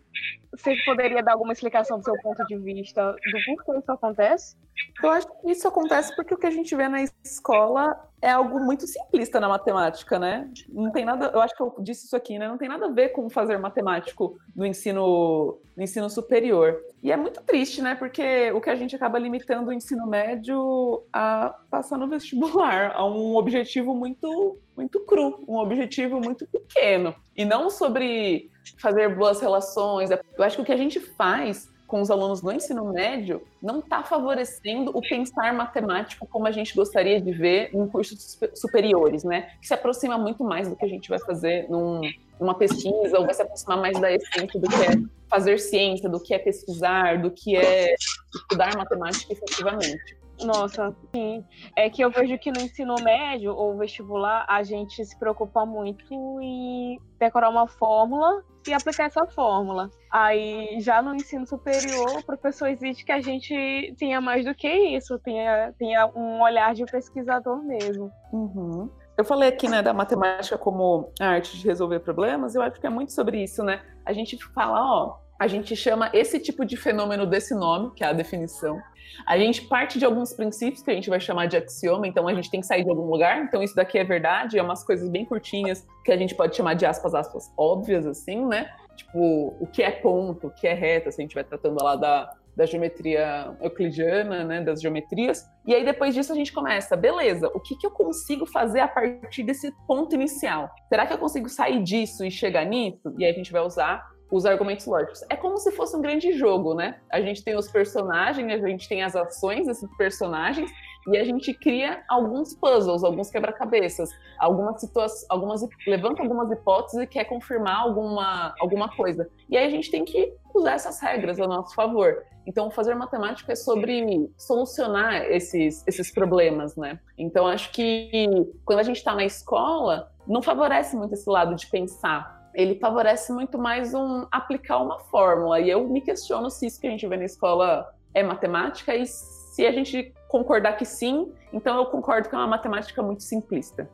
Você 0.54 0.76
poderia 0.86 1.24
dar 1.24 1.34
alguma 1.34 1.54
explicação 1.54 1.98
do 1.98 2.04
seu 2.04 2.16
ponto 2.22 2.46
de 2.46 2.58
vista 2.58 3.12
do 3.14 3.56
porquê 3.56 3.80
isso 3.80 3.92
acontece? 3.92 4.58
Eu 5.02 5.10
acho 5.10 5.28
que 5.28 5.52
isso 5.52 5.68
acontece 5.68 6.16
porque 6.16 6.34
o 6.34 6.38
que 6.38 6.48
a 6.48 6.52
gente 6.52 6.76
vê 6.76 6.88
na 6.88 7.02
escola 7.24 7.98
é 8.22 8.32
algo 8.32 8.60
muito 8.60 8.86
simplista 8.86 9.40
na 9.40 9.50
matemática, 9.50 10.20
né? 10.20 10.50
Não 10.70 10.92
tem 10.92 11.04
nada, 11.04 11.32
eu 11.34 11.42
acho 11.42 11.56
que 11.56 11.64
eu 11.64 11.76
disse 11.80 12.06
isso 12.06 12.16
aqui, 12.16 12.38
né? 12.38 12.48
Não 12.48 12.58
tem 12.58 12.70
nada 12.70 12.86
a 12.86 12.92
ver 12.92 13.10
com 13.10 13.30
fazer 13.30 13.58
matemático 13.58 14.38
no 14.56 14.66
ensino, 14.66 15.60
no 15.76 15.84
ensino 15.84 16.10
superior. 16.10 16.80
E 17.02 17.12
é 17.12 17.18
muito 17.18 17.42
triste, 17.42 17.82
né? 17.82 17.96
Porque 17.96 18.52
o 18.52 18.62
que 18.62 18.70
a 18.70 18.76
gente 18.76 18.96
acaba 18.96 19.18
limitando 19.18 19.70
o 19.70 19.74
ensino 19.74 20.06
médio 20.06 21.04
a 21.12 21.56
passar 21.70 21.98
no 21.98 22.08
vestibular, 22.08 22.92
a 22.94 23.06
um 23.06 23.36
objetivo 23.36 23.96
muito, 23.96 24.60
muito 24.78 25.00
cru, 25.06 25.44
um 25.48 25.58
objetivo 25.58 26.20
muito 26.20 26.46
pequeno. 26.48 27.16
E 27.36 27.44
não 27.44 27.70
sobre 27.72 28.52
fazer 28.78 29.16
boas 29.16 29.42
relações. 29.42 30.12
Eu 30.42 30.48
acho 30.48 30.56
que 30.56 30.62
o 30.62 30.66
que 30.66 30.72
a 30.72 30.78
gente 30.78 31.00
faz 31.00 31.70
com 31.86 32.02
os 32.02 32.10
alunos 32.10 32.42
no 32.42 32.52
ensino 32.52 32.92
médio 32.92 33.44
não 33.62 33.80
está 33.80 34.02
favorecendo 34.02 34.92
o 34.96 35.02
pensar 35.02 35.54
matemático 35.54 36.26
como 36.26 36.48
a 36.48 36.52
gente 36.52 36.74
gostaria 36.74 37.22
de 37.22 37.32
ver 37.32 37.70
em 37.76 37.86
cursos 37.88 38.40
superiores, 38.56 39.24
né? 39.24 39.52
Que 39.62 39.68
se 39.68 39.74
aproxima 39.74 40.18
muito 40.18 40.44
mais 40.44 40.68
do 40.68 40.76
que 40.76 40.84
a 40.84 40.88
gente 40.88 41.10
vai 41.10 41.20
fazer 41.20 41.70
num, 41.70 42.02
numa 42.40 42.56
pesquisa, 42.56 43.20
ou 43.20 43.26
vai 43.26 43.36
se 43.36 43.42
aproximar 43.44 43.78
mais 43.78 44.00
da 44.00 44.12
essência 44.12 44.60
do 44.60 44.68
que 44.68 44.76
é 44.76 45.22
fazer 45.30 45.60
ciência, 45.60 46.10
do 46.10 46.20
que 46.20 46.34
é 46.34 46.40
pesquisar, 46.40 47.22
do 47.22 47.30
que 47.30 47.56
é 47.56 47.94
estudar 48.34 48.76
matemática 48.76 49.32
efetivamente. 49.32 50.21
Nossa, 50.46 50.96
sim. 51.14 51.44
É 51.76 51.90
que 51.90 52.02
eu 52.02 52.10
vejo 52.10 52.38
que 52.38 52.52
no 52.52 52.62
ensino 52.62 52.96
médio 53.02 53.54
ou 53.54 53.78
vestibular 53.78 54.46
a 54.48 54.64
gente 54.64 55.04
se 55.06 55.18
preocupa 55.18 55.66
muito 55.66 56.14
em 56.42 57.00
decorar 57.20 57.50
uma 57.50 57.68
fórmula 57.68 58.44
e 58.68 58.74
aplicar 58.74 59.06
essa 59.06 59.26
fórmula. 59.28 59.90
Aí 60.12 60.80
já 60.80 61.02
no 61.02 61.16
ensino 61.16 61.46
superior, 61.48 62.20
o 62.20 62.26
professor 62.26 62.68
exige 62.68 63.04
que 63.04 63.12
a 63.12 63.22
gente 63.22 63.96
tenha 63.98 64.22
mais 64.22 64.46
do 64.46 64.54
que 64.54 64.68
isso, 64.68 65.18
tenha, 65.20 65.74
tenha 65.78 66.08
um 66.16 66.42
olhar 66.42 66.74
de 66.74 66.86
pesquisador 66.86 67.64
mesmo. 67.64 68.12
Uhum. 68.32 68.90
Eu 69.18 69.26
falei 69.26 69.50
aqui, 69.50 69.68
né, 69.68 69.82
da 69.82 69.94
matemática 69.94 70.58
como 70.58 71.12
a 71.20 71.28
arte 71.28 71.58
de 71.58 71.68
resolver 71.68 72.00
problemas, 72.00 72.56
eu 72.56 72.62
acho 72.62 72.80
que 72.80 72.88
é 72.88 72.90
muito 72.90 73.12
sobre 73.12 73.44
isso, 73.44 73.64
né? 73.64 73.82
A 74.06 74.14
gente 74.14 74.38
fala, 74.54 74.80
ó, 74.82 75.18
a 75.40 75.48
gente 75.48 75.76
chama 75.76 76.10
esse 76.14 76.40
tipo 76.40 76.66
de 76.66 76.78
fenômeno 76.78 77.26
desse 77.26 77.54
nome, 77.54 77.92
que 77.96 78.04
é 78.04 78.08
a 78.08 78.14
definição. 78.14 78.80
A 79.26 79.38
gente 79.38 79.62
parte 79.64 80.00
de 80.00 80.06
alguns 80.06 80.34
princípios 80.34 80.82
que 80.82 80.92
a 80.92 80.94
gente 80.94 81.10
vai 81.10 81.20
chamar 81.20 81.48
de 81.48 81.58
axioma, 81.58 82.08
então 82.08 82.28
a 82.28 82.34
gente 82.34 82.50
tem 82.50 82.62
que 82.62 82.68
sair 82.68 82.84
de 82.84 82.90
algum 82.90 83.10
lugar. 83.10 83.44
Então 83.44 83.62
isso 83.62 83.76
daqui 83.76 83.98
é 83.98 84.04
verdade, 84.04 84.58
é 84.58 84.64
umas 84.64 84.84
coisas 84.84 85.10
bem 85.10 85.26
curtinhas 85.26 85.86
que 86.04 86.12
a 86.12 86.18
gente 86.18 86.36
pode 86.36 86.56
chamar 86.56 86.74
de 86.74 86.86
aspas, 86.86 87.14
aspas 87.14 87.52
óbvias, 87.58 88.06
assim, 88.06 88.46
né? 88.46 88.70
Tipo, 88.96 89.56
o 89.60 89.68
que 89.68 89.82
é 89.82 89.92
ponto, 89.92 90.48
o 90.48 90.52
que 90.52 90.68
é 90.68 90.74
reta, 90.74 91.12
se 91.12 91.22
a 91.22 91.24
gente 91.24 91.34
vai 91.34 91.44
tratando 91.44 91.82
lá 91.84 91.96
da, 91.96 92.32
da 92.56 92.66
geometria 92.66 93.56
euclidiana, 93.62 94.44
né, 94.44 94.62
das 94.62 94.82
geometrias. 94.82 95.50
E 95.66 95.74
aí 95.74 95.84
depois 95.84 96.14
disso 96.14 96.32
a 96.32 96.36
gente 96.36 96.52
começa, 96.52 96.96
beleza, 96.96 97.48
o 97.54 97.60
que, 97.60 97.76
que 97.76 97.86
eu 97.86 97.92
consigo 97.92 98.46
fazer 98.46 98.82
a 98.82 98.88
partir 98.88 99.44
desse 99.44 99.72
ponto 99.88 100.14
inicial? 100.16 100.70
Será 100.90 101.06
que 101.06 101.14
eu 101.14 101.18
consigo 101.18 101.50
sair 101.50 101.82
disso 101.82 102.26
e 102.26 102.32
chegar 102.32 102.66
nisso? 102.66 103.14
E 103.18 103.26
aí 103.26 103.32
a 103.32 103.36
gente 103.36 103.52
vai 103.52 103.62
usar 103.62 104.11
os 104.32 104.46
argumentos 104.46 104.86
lógicos. 104.86 105.24
É 105.30 105.36
como 105.36 105.58
se 105.58 105.72
fosse 105.72 105.96
um 105.96 106.02
grande 106.02 106.32
jogo, 106.32 106.74
né? 106.74 107.00
A 107.12 107.20
gente 107.20 107.44
tem 107.44 107.56
os 107.56 107.70
personagens, 107.70 108.64
a 108.64 108.68
gente 108.68 108.88
tem 108.88 109.04
as 109.04 109.16
ações 109.16 109.68
desses 109.68 109.90
personagens 109.98 110.72
e 111.08 111.18
a 111.18 111.24
gente 111.24 111.54
cria 111.54 112.04
alguns 112.08 112.56
puzzles, 112.56 113.04
alguns 113.04 113.30
quebra-cabeças, 113.30 114.10
algumas 114.40 114.80
situações, 114.80 115.26
algumas 115.30 115.68
levanta 115.86 116.22
algumas 116.22 116.50
hipóteses 116.50 117.02
e 117.02 117.08
quer 117.08 117.26
confirmar 117.26 117.82
alguma 117.82 118.56
alguma 118.60 118.88
coisa. 118.96 119.30
E 119.50 119.58
aí 119.58 119.66
a 119.66 119.70
gente 119.70 119.92
tem 119.92 120.06
que 120.06 120.34
usar 120.54 120.74
essas 120.74 121.00
regras 121.02 121.40
a 121.40 121.48
nosso 121.48 121.76
favor. 121.76 122.24
Então, 122.46 122.72
fazer 122.72 122.96
matemática 122.96 123.52
é 123.52 123.56
sobre 123.56 124.30
solucionar 124.36 125.26
esses, 125.26 125.86
esses 125.88 126.12
problemas, 126.12 126.76
né? 126.76 127.00
Então, 127.16 127.46
acho 127.46 127.72
que 127.72 128.28
quando 128.66 128.80
a 128.80 128.84
gente 128.84 128.98
está 128.98 129.14
na 129.14 129.24
escola, 129.24 130.12
não 130.28 130.42
favorece 130.42 130.96
muito 130.96 131.14
esse 131.14 131.30
lado 131.30 131.56
de 131.56 131.68
pensar 131.68 132.41
ele 132.54 132.76
favorece 132.76 133.32
muito 133.32 133.58
mais 133.58 133.94
um 133.94 134.26
aplicar 134.32 134.80
uma 134.80 135.00
fórmula. 135.00 135.60
E 135.60 135.70
eu 135.70 135.88
me 135.88 136.02
questiono 136.02 136.50
se 136.50 136.68
isso 136.68 136.80
que 136.80 136.88
a 136.88 136.90
gente 136.90 137.08
vê 137.08 137.18
na 137.18 137.26
escola 137.26 137.94
é 138.14 138.24
matemática 138.24 138.96
e 138.96 139.06
se 139.06 139.66
a 139.66 139.72
gente 139.72 140.14
concordar 140.28 140.78
que 140.78 140.86
sim, 140.86 141.32
então 141.52 141.78
eu 141.78 141.86
concordo 141.86 142.30
que 142.30 142.36
é 142.36 142.38
uma 142.38 142.48
matemática 142.48 143.02
muito 143.02 143.24
simplista. 143.24 143.90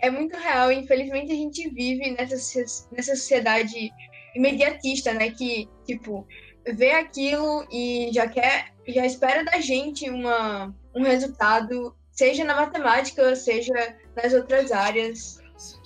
É 0.00 0.10
muito 0.10 0.36
real. 0.36 0.72
Infelizmente 0.72 1.32
a 1.32 1.36
gente 1.36 1.68
vive 1.70 2.10
nessa, 2.10 2.36
nessa 2.90 3.14
sociedade 3.14 3.92
imediatista, 4.34 5.12
né? 5.14 5.30
Que, 5.30 5.68
tipo, 5.86 6.26
vê 6.66 6.92
aquilo 6.92 7.66
e 7.70 8.10
já 8.12 8.26
quer, 8.28 8.72
já 8.86 9.06
espera 9.06 9.44
da 9.44 9.60
gente 9.60 10.08
uma, 10.10 10.74
um 10.94 11.02
resultado, 11.02 11.94
seja 12.10 12.44
na 12.44 12.56
matemática, 12.56 13.34
seja 13.36 13.96
nas 14.16 14.32
outras 14.32 14.72
áreas. 14.72 15.40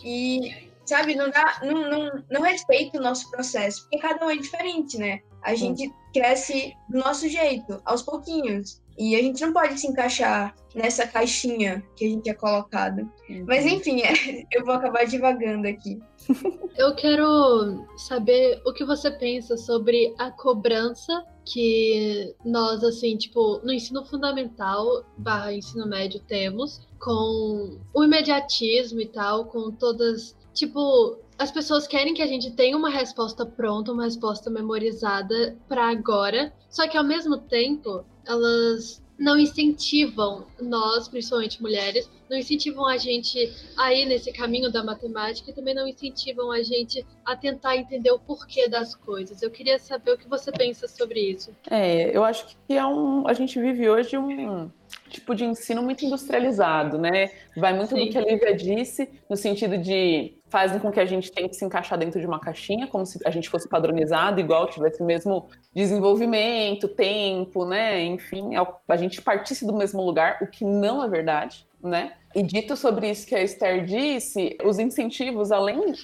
E 0.04 0.65
sabe, 0.88 1.14
não 1.14 1.30
dá, 1.30 1.60
não, 1.62 1.90
não, 1.90 2.24
não 2.30 2.42
respeita 2.42 2.98
o 2.98 3.02
nosso 3.02 3.30
processo, 3.30 3.82
porque 3.82 3.98
cada 3.98 4.24
um 4.24 4.30
é 4.30 4.36
diferente, 4.36 4.98
né? 4.98 5.20
A 5.42 5.54
gente 5.54 5.92
cresce 6.12 6.74
do 6.88 6.98
nosso 6.98 7.28
jeito, 7.28 7.80
aos 7.84 8.02
pouquinhos. 8.02 8.82
E 8.98 9.14
a 9.14 9.20
gente 9.20 9.44
não 9.44 9.52
pode 9.52 9.78
se 9.78 9.86
encaixar 9.86 10.54
nessa 10.74 11.06
caixinha 11.06 11.84
que 11.94 12.06
a 12.06 12.08
gente 12.08 12.30
é 12.30 12.34
colocado. 12.34 13.00
Uhum. 13.28 13.44
Mas 13.46 13.66
enfim, 13.66 14.00
é, 14.00 14.46
eu 14.52 14.64
vou 14.64 14.74
acabar 14.74 15.04
divagando 15.06 15.68
aqui. 15.68 16.00
Eu 16.76 16.94
quero 16.94 17.86
saber 17.96 18.60
o 18.66 18.72
que 18.72 18.84
você 18.84 19.10
pensa 19.10 19.56
sobre 19.56 20.14
a 20.18 20.30
cobrança 20.30 21.24
que 21.44 22.34
nós, 22.44 22.82
assim, 22.84 23.16
tipo, 23.16 23.60
no 23.64 23.72
ensino 23.72 24.04
fundamental 24.04 25.04
barra 25.16 25.54
ensino 25.54 25.86
médio 25.86 26.20
temos, 26.26 26.86
com 26.98 27.78
o 27.94 28.04
imediatismo 28.04 29.00
e 29.00 29.06
tal, 29.06 29.46
com 29.46 29.70
todas 29.70 30.36
Tipo, 30.56 31.18
as 31.38 31.50
pessoas 31.50 31.86
querem 31.86 32.14
que 32.14 32.22
a 32.22 32.26
gente 32.26 32.50
tenha 32.50 32.74
uma 32.74 32.88
resposta 32.88 33.44
pronta, 33.44 33.92
uma 33.92 34.04
resposta 34.04 34.48
memorizada 34.48 35.54
para 35.68 35.90
agora, 35.90 36.50
só 36.70 36.88
que 36.88 36.96
ao 36.96 37.04
mesmo 37.04 37.36
tempo, 37.36 38.02
elas 38.26 39.04
não 39.18 39.38
incentivam 39.38 40.46
nós, 40.60 41.08
principalmente 41.08 41.60
mulheres, 41.60 42.10
não 42.28 42.38
incentivam 42.38 42.86
a 42.86 42.96
gente 42.96 43.52
a 43.76 43.92
ir 43.92 44.06
nesse 44.06 44.32
caminho 44.32 44.72
da 44.72 44.82
matemática 44.82 45.50
e 45.50 45.54
também 45.54 45.74
não 45.74 45.86
incentivam 45.86 46.50
a 46.50 46.62
gente 46.62 47.04
a 47.24 47.36
tentar 47.36 47.76
entender 47.76 48.10
o 48.10 48.18
porquê 48.18 48.66
das 48.66 48.94
coisas. 48.94 49.42
Eu 49.42 49.50
queria 49.50 49.78
saber 49.78 50.12
o 50.12 50.18
que 50.18 50.28
você 50.28 50.50
pensa 50.50 50.88
sobre 50.88 51.20
isso. 51.20 51.54
É, 51.70 52.16
eu 52.16 52.24
acho 52.24 52.46
que 52.46 52.74
é 52.74 52.84
um, 52.84 53.28
a 53.28 53.32
gente 53.34 53.60
vive 53.60 53.88
hoje 53.88 54.16
um 54.16 54.70
tipo 55.08 55.34
de 55.34 55.44
ensino 55.44 55.82
muito 55.82 56.04
industrializado, 56.04 56.98
né? 56.98 57.30
Vai 57.56 57.74
muito 57.74 57.94
Sim. 57.94 58.06
do 58.06 58.10
que 58.10 58.18
a 58.18 58.22
Lívia 58.22 58.54
disse, 58.54 59.08
no 59.28 59.36
sentido 59.36 59.78
de 59.78 60.35
fazem 60.48 60.78
com 60.78 60.92
que 60.92 61.00
a 61.00 61.04
gente 61.04 61.30
tenha 61.32 61.48
que 61.48 61.56
se 61.56 61.64
encaixar 61.64 61.98
dentro 61.98 62.20
de 62.20 62.26
uma 62.26 62.38
caixinha, 62.38 62.86
como 62.86 63.04
se 63.04 63.18
a 63.24 63.30
gente 63.30 63.48
fosse 63.48 63.68
padronizado, 63.68 64.40
igual 64.40 64.68
tivesse 64.68 65.02
o 65.02 65.04
mesmo 65.04 65.48
desenvolvimento, 65.74 66.88
tempo, 66.88 67.64
né? 67.64 68.02
Enfim, 68.04 68.50
a 68.88 68.96
gente 68.96 69.20
partisse 69.20 69.66
do 69.66 69.74
mesmo 69.74 70.02
lugar, 70.02 70.38
o 70.40 70.46
que 70.46 70.64
não 70.64 71.02
é 71.02 71.08
verdade, 71.08 71.66
né? 71.82 72.12
E 72.34 72.42
dito 72.42 72.76
sobre 72.76 73.10
isso 73.10 73.26
que 73.26 73.34
a 73.34 73.42
Esther 73.42 73.84
disse, 73.84 74.56
os 74.62 74.78
incentivos, 74.78 75.50
além 75.50 75.94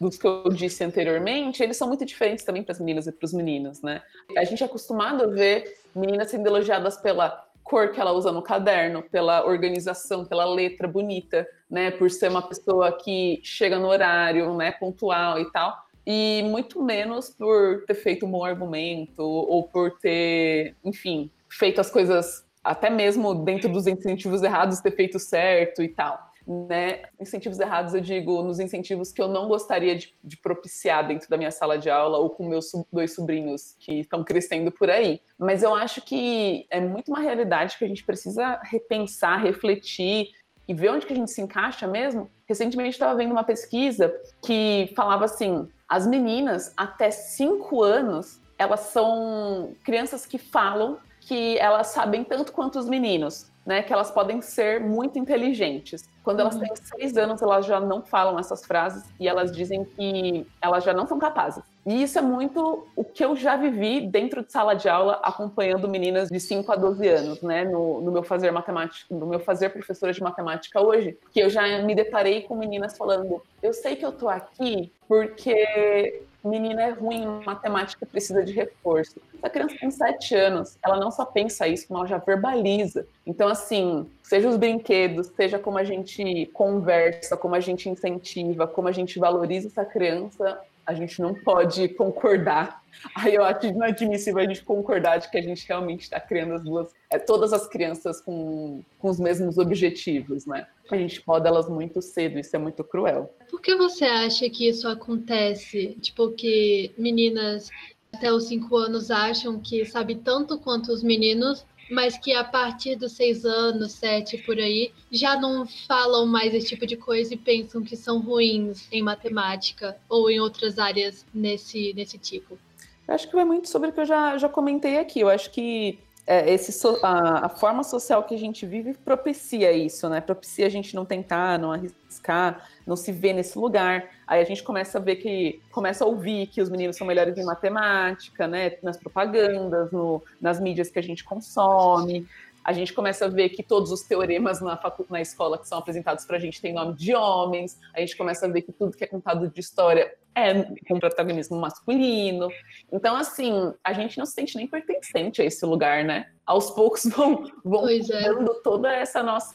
dos 0.00 0.16
que 0.16 0.26
eu 0.26 0.48
disse 0.48 0.82
anteriormente, 0.82 1.62
eles 1.62 1.76
são 1.76 1.86
muito 1.86 2.04
diferentes 2.04 2.44
também 2.44 2.62
para 2.62 2.72
as 2.72 2.80
meninas 2.80 3.06
e 3.06 3.12
para 3.12 3.26
os 3.26 3.32
meninos, 3.32 3.82
né? 3.82 4.02
A 4.36 4.44
gente 4.44 4.62
é 4.62 4.66
acostumado 4.66 5.24
a 5.24 5.26
ver 5.26 5.76
meninas 5.94 6.30
sendo 6.30 6.46
elogiadas 6.46 6.96
pela 6.96 7.46
cor 7.68 7.90
que 7.90 8.00
ela 8.00 8.12
usa 8.12 8.30
no 8.30 8.40
caderno, 8.40 9.02
pela 9.02 9.44
organização, 9.44 10.24
pela 10.24 10.44
letra 10.44 10.86
bonita, 10.86 11.46
né, 11.68 11.90
por 11.90 12.10
ser 12.10 12.30
uma 12.30 12.42
pessoa 12.42 12.92
que 12.92 13.40
chega 13.42 13.78
no 13.78 13.88
horário, 13.88 14.54
né, 14.54 14.70
pontual 14.70 15.38
e 15.40 15.50
tal, 15.50 15.76
e 16.06 16.42
muito 16.44 16.80
menos 16.82 17.30
por 17.30 17.84
ter 17.84 17.94
feito 17.94 18.24
um 18.24 18.30
bom 18.30 18.44
argumento 18.44 19.22
ou 19.22 19.64
por 19.64 19.98
ter, 19.98 20.76
enfim, 20.84 21.28
feito 21.48 21.80
as 21.80 21.90
coisas 21.90 22.46
até 22.62 22.88
mesmo 22.88 23.34
dentro 23.34 23.68
dos 23.68 23.86
incentivos 23.86 24.42
errados 24.42 24.80
ter 24.80 24.92
feito 24.92 25.18
certo 25.18 25.82
e 25.82 25.88
tal 25.88 26.18
né? 26.46 27.02
Incentivos 27.20 27.58
errados, 27.58 27.92
eu 27.92 28.00
digo, 28.00 28.42
nos 28.42 28.60
incentivos 28.60 29.10
que 29.10 29.20
eu 29.20 29.26
não 29.26 29.48
gostaria 29.48 29.96
de, 29.96 30.14
de 30.22 30.36
propiciar 30.36 31.06
dentro 31.06 31.28
da 31.28 31.36
minha 31.36 31.50
sala 31.50 31.76
de 31.76 31.90
aula 31.90 32.18
ou 32.18 32.30
com 32.30 32.48
meus 32.48 32.70
dois 32.92 33.14
sobrinhos 33.14 33.74
que 33.80 34.00
estão 34.00 34.22
crescendo 34.22 34.70
por 34.70 34.88
aí. 34.88 35.20
Mas 35.38 35.62
eu 35.62 35.74
acho 35.74 36.00
que 36.02 36.66
é 36.70 36.80
muito 36.80 37.08
uma 37.08 37.20
realidade 37.20 37.76
que 37.76 37.84
a 37.84 37.88
gente 37.88 38.04
precisa 38.04 38.60
repensar, 38.62 39.42
refletir 39.42 40.28
e 40.68 40.74
ver 40.74 40.90
onde 40.90 41.06
que 41.06 41.12
a 41.12 41.16
gente 41.16 41.30
se 41.30 41.40
encaixa 41.40 41.86
mesmo. 41.86 42.30
Recentemente 42.48 42.90
estava 42.90 43.16
vendo 43.16 43.32
uma 43.32 43.44
pesquisa 43.44 44.14
que 44.44 44.92
falava 44.94 45.24
assim: 45.24 45.68
as 45.88 46.06
meninas 46.06 46.72
até 46.76 47.10
cinco 47.10 47.82
anos 47.82 48.40
elas 48.58 48.80
são 48.80 49.74
crianças 49.84 50.24
que 50.24 50.38
falam 50.38 50.98
que 51.26 51.58
elas 51.58 51.88
sabem 51.88 52.24
tanto 52.24 52.52
quanto 52.52 52.78
os 52.78 52.88
meninos 52.88 53.50
né, 53.66 53.82
que 53.82 53.92
elas 53.92 54.12
podem 54.12 54.40
ser 54.40 54.80
muito 54.80 55.18
inteligentes. 55.18 56.08
Quando 56.22 56.38
elas 56.38 56.54
uhum. 56.54 56.60
têm 56.60 56.76
seis 56.76 57.16
anos, 57.16 57.42
elas 57.42 57.66
já 57.66 57.80
não 57.80 58.00
falam 58.00 58.38
essas 58.38 58.64
frases 58.64 59.04
e 59.18 59.26
elas 59.26 59.50
dizem 59.50 59.84
que 59.84 60.46
elas 60.62 60.84
já 60.84 60.94
não 60.94 61.06
são 61.06 61.18
capazes. 61.18 61.64
E 61.84 62.02
isso 62.02 62.18
é 62.18 62.22
muito 62.22 62.86
o 62.94 63.04
que 63.04 63.24
eu 63.24 63.34
já 63.34 63.56
vivi 63.56 64.00
dentro 64.00 64.44
de 64.44 64.52
sala 64.52 64.74
de 64.74 64.88
aula, 64.88 65.20
acompanhando 65.22 65.88
meninas 65.88 66.28
de 66.28 66.38
5 66.38 66.70
a 66.70 66.76
12 66.76 67.08
anos, 67.08 67.42
né? 67.42 67.64
No, 67.64 68.00
no 68.00 68.12
meu 68.12 68.22
fazer 68.22 68.50
matemática, 68.52 69.12
no 69.14 69.26
meu 69.26 69.40
fazer 69.40 69.70
professora 69.70 70.12
de 70.12 70.22
matemática 70.22 70.80
hoje, 70.80 71.18
que 71.32 71.40
eu 71.40 71.50
já 71.50 71.82
me 71.82 71.94
deparei 71.94 72.42
com 72.42 72.56
meninas 72.56 72.96
falando: 72.96 73.42
eu 73.62 73.72
sei 73.72 73.94
que 73.94 74.04
eu 74.04 74.12
tô 74.12 74.28
aqui 74.28 74.92
porque 75.08 76.22
menina 76.44 76.82
é 76.82 76.90
ruim 76.90 77.22
em 77.22 77.44
matemática 77.44 78.06
precisa 78.06 78.44
de 78.44 78.52
reforço. 78.52 79.20
A 79.42 79.50
criança 79.50 79.76
tem 79.78 79.90
sete 79.90 80.34
anos, 80.34 80.78
ela 80.82 80.98
não 80.98 81.10
só 81.10 81.24
pensa 81.24 81.66
isso, 81.68 81.86
mas 81.90 81.98
ela 81.98 82.08
já 82.08 82.18
verbaliza. 82.18 83.06
Então, 83.26 83.48
assim, 83.48 84.08
seja 84.22 84.48
os 84.48 84.56
brinquedos, 84.56 85.28
seja 85.28 85.58
como 85.58 85.78
a 85.78 85.84
gente 85.84 86.46
conversa, 86.52 87.36
como 87.36 87.54
a 87.54 87.60
gente 87.60 87.88
incentiva, 87.88 88.66
como 88.66 88.88
a 88.88 88.92
gente 88.92 89.18
valoriza 89.18 89.68
essa 89.68 89.84
criança, 89.84 90.60
a 90.86 90.94
gente 90.94 91.20
não 91.20 91.34
pode 91.34 91.88
concordar. 91.90 92.82
Aí 93.14 93.34
eu 93.34 93.44
acho 93.44 93.66
inadmissível 93.66 94.40
a 94.40 94.46
gente 94.46 94.64
concordar 94.64 95.18
de 95.18 95.30
que 95.30 95.36
a 95.36 95.42
gente 95.42 95.66
realmente 95.66 96.02
está 96.02 96.20
criando 96.20 96.54
as 96.54 96.62
duas, 96.62 96.92
é, 97.10 97.18
todas 97.18 97.52
as 97.52 97.66
crianças 97.66 98.20
com, 98.20 98.82
com 98.98 99.10
os 99.10 99.18
mesmos 99.18 99.58
objetivos, 99.58 100.46
né? 100.46 100.66
A 100.90 100.96
gente 100.96 101.20
poda 101.20 101.48
elas 101.48 101.68
muito 101.68 102.00
cedo, 102.00 102.38
isso 102.38 102.54
é 102.54 102.58
muito 102.58 102.82
cruel. 102.84 103.34
Por 103.50 103.60
que 103.60 103.74
você 103.74 104.04
acha 104.04 104.48
que 104.48 104.68
isso 104.68 104.88
acontece? 104.88 105.98
Tipo, 106.00 106.30
que 106.30 106.92
meninas 106.96 107.70
até 108.14 108.32
os 108.32 108.44
cinco 108.44 108.76
anos 108.76 109.10
acham 109.10 109.60
que 109.60 109.84
sabe 109.84 110.14
tanto 110.14 110.58
quanto 110.58 110.90
os 110.90 111.02
meninos, 111.02 111.66
mas 111.90 112.16
que 112.18 112.32
a 112.32 112.44
partir 112.44 112.96
dos 112.96 113.12
seis 113.12 113.44
anos, 113.44 113.92
sete 113.92 114.38
por 114.38 114.58
aí, 114.58 114.92
já 115.10 115.38
não 115.38 115.66
falam 115.86 116.26
mais 116.26 116.54
esse 116.54 116.68
tipo 116.68 116.86
de 116.86 116.96
coisa 116.96 117.34
e 117.34 117.36
pensam 117.36 117.82
que 117.82 117.96
são 117.96 118.20
ruins 118.20 118.88
em 118.90 119.02
matemática 119.02 119.96
ou 120.08 120.30
em 120.30 120.40
outras 120.40 120.78
áreas 120.78 121.24
nesse, 121.32 121.92
nesse 121.94 122.18
tipo. 122.18 122.58
Eu 123.06 123.14
acho 123.14 123.28
que 123.28 123.34
vai 123.34 123.44
muito 123.44 123.68
sobre 123.68 123.90
o 123.90 123.92
que 123.92 124.00
eu 124.00 124.06
já, 124.06 124.36
já 124.36 124.48
comentei 124.48 124.98
aqui. 124.98 125.20
Eu 125.20 125.28
acho 125.28 125.50
que 125.50 125.98
é, 126.26 126.52
esse 126.52 126.72
so, 126.72 126.98
a, 127.02 127.46
a, 127.46 127.48
forma 127.48 127.84
social 127.84 128.24
que 128.24 128.34
a 128.34 128.38
gente 128.38 128.66
vive 128.66 128.94
propicia 128.94 129.72
isso, 129.72 130.08
né? 130.08 130.20
Propicia 130.20 130.66
a 130.66 130.68
gente 130.68 130.94
não 130.94 131.04
tentar, 131.04 131.58
não 131.58 131.72
arriscar, 131.72 132.68
não 132.86 132.96
se 132.96 133.10
ver 133.10 133.32
nesse 133.32 133.58
lugar. 133.58 134.08
Aí 134.26 134.40
a 134.40 134.44
gente 134.44 134.62
começa 134.62 134.98
a 134.98 135.00
ver 135.00 135.16
que, 135.16 135.60
começa 135.72 136.04
a 136.04 136.06
ouvir 136.06 136.46
que 136.46 136.62
os 136.62 136.68
meninos 136.68 136.96
são 136.96 137.06
melhores 137.06 137.36
em 137.36 137.44
matemática, 137.44 138.46
né? 138.46 138.76
Nas 138.82 138.96
propagandas, 138.96 139.90
no, 139.90 140.22
nas 140.40 140.60
mídias 140.60 140.88
que 140.88 140.98
a 140.98 141.02
gente 141.02 141.24
consome. 141.24 142.26
A 142.66 142.72
gente 142.72 142.92
começa 142.92 143.26
a 143.26 143.28
ver 143.28 143.50
que 143.50 143.62
todos 143.62 143.92
os 143.92 144.02
teoremas 144.02 144.60
na, 144.60 144.78
na 145.08 145.20
escola 145.20 145.56
que 145.56 145.68
são 145.68 145.78
apresentados 145.78 146.24
para 146.24 146.36
a 146.36 146.40
gente 146.40 146.60
têm 146.60 146.72
nome 146.72 146.94
de 146.94 147.14
homens. 147.14 147.78
A 147.94 148.00
gente 148.00 148.16
começa 148.16 148.46
a 148.46 148.48
ver 148.48 148.62
que 148.62 148.72
tudo 148.72 148.96
que 148.96 149.04
é 149.04 149.06
contado 149.06 149.48
de 149.48 149.60
história 149.60 150.12
é 150.34 150.64
com 150.86 150.98
protagonismo 150.98 151.58
masculino. 151.58 152.48
Então, 152.92 153.16
assim, 153.16 153.72
a 153.82 153.92
gente 153.92 154.18
não 154.18 154.26
se 154.26 154.32
sente 154.32 154.56
nem 154.56 154.66
pertencente 154.66 155.40
a 155.40 155.44
esse 155.44 155.64
lugar, 155.64 156.04
né? 156.04 156.28
Aos 156.44 156.70
poucos 156.72 157.04
vão, 157.16 157.50
vão 157.64 157.88
é. 157.88 158.00
dando 158.00 158.54
toda 158.62 158.92
essa 158.92 159.22
nossa, 159.22 159.54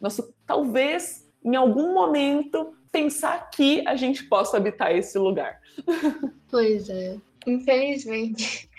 nosso, 0.00 0.34
talvez, 0.46 1.23
em 1.44 1.56
algum 1.56 1.92
momento, 1.92 2.74
pensar 2.90 3.50
que 3.50 3.86
a 3.86 3.96
gente 3.96 4.24
possa 4.24 4.56
habitar 4.56 4.94
esse 4.94 5.18
lugar. 5.18 5.60
Pois 6.50 6.88
é. 6.88 7.16
Infelizmente. 7.48 8.70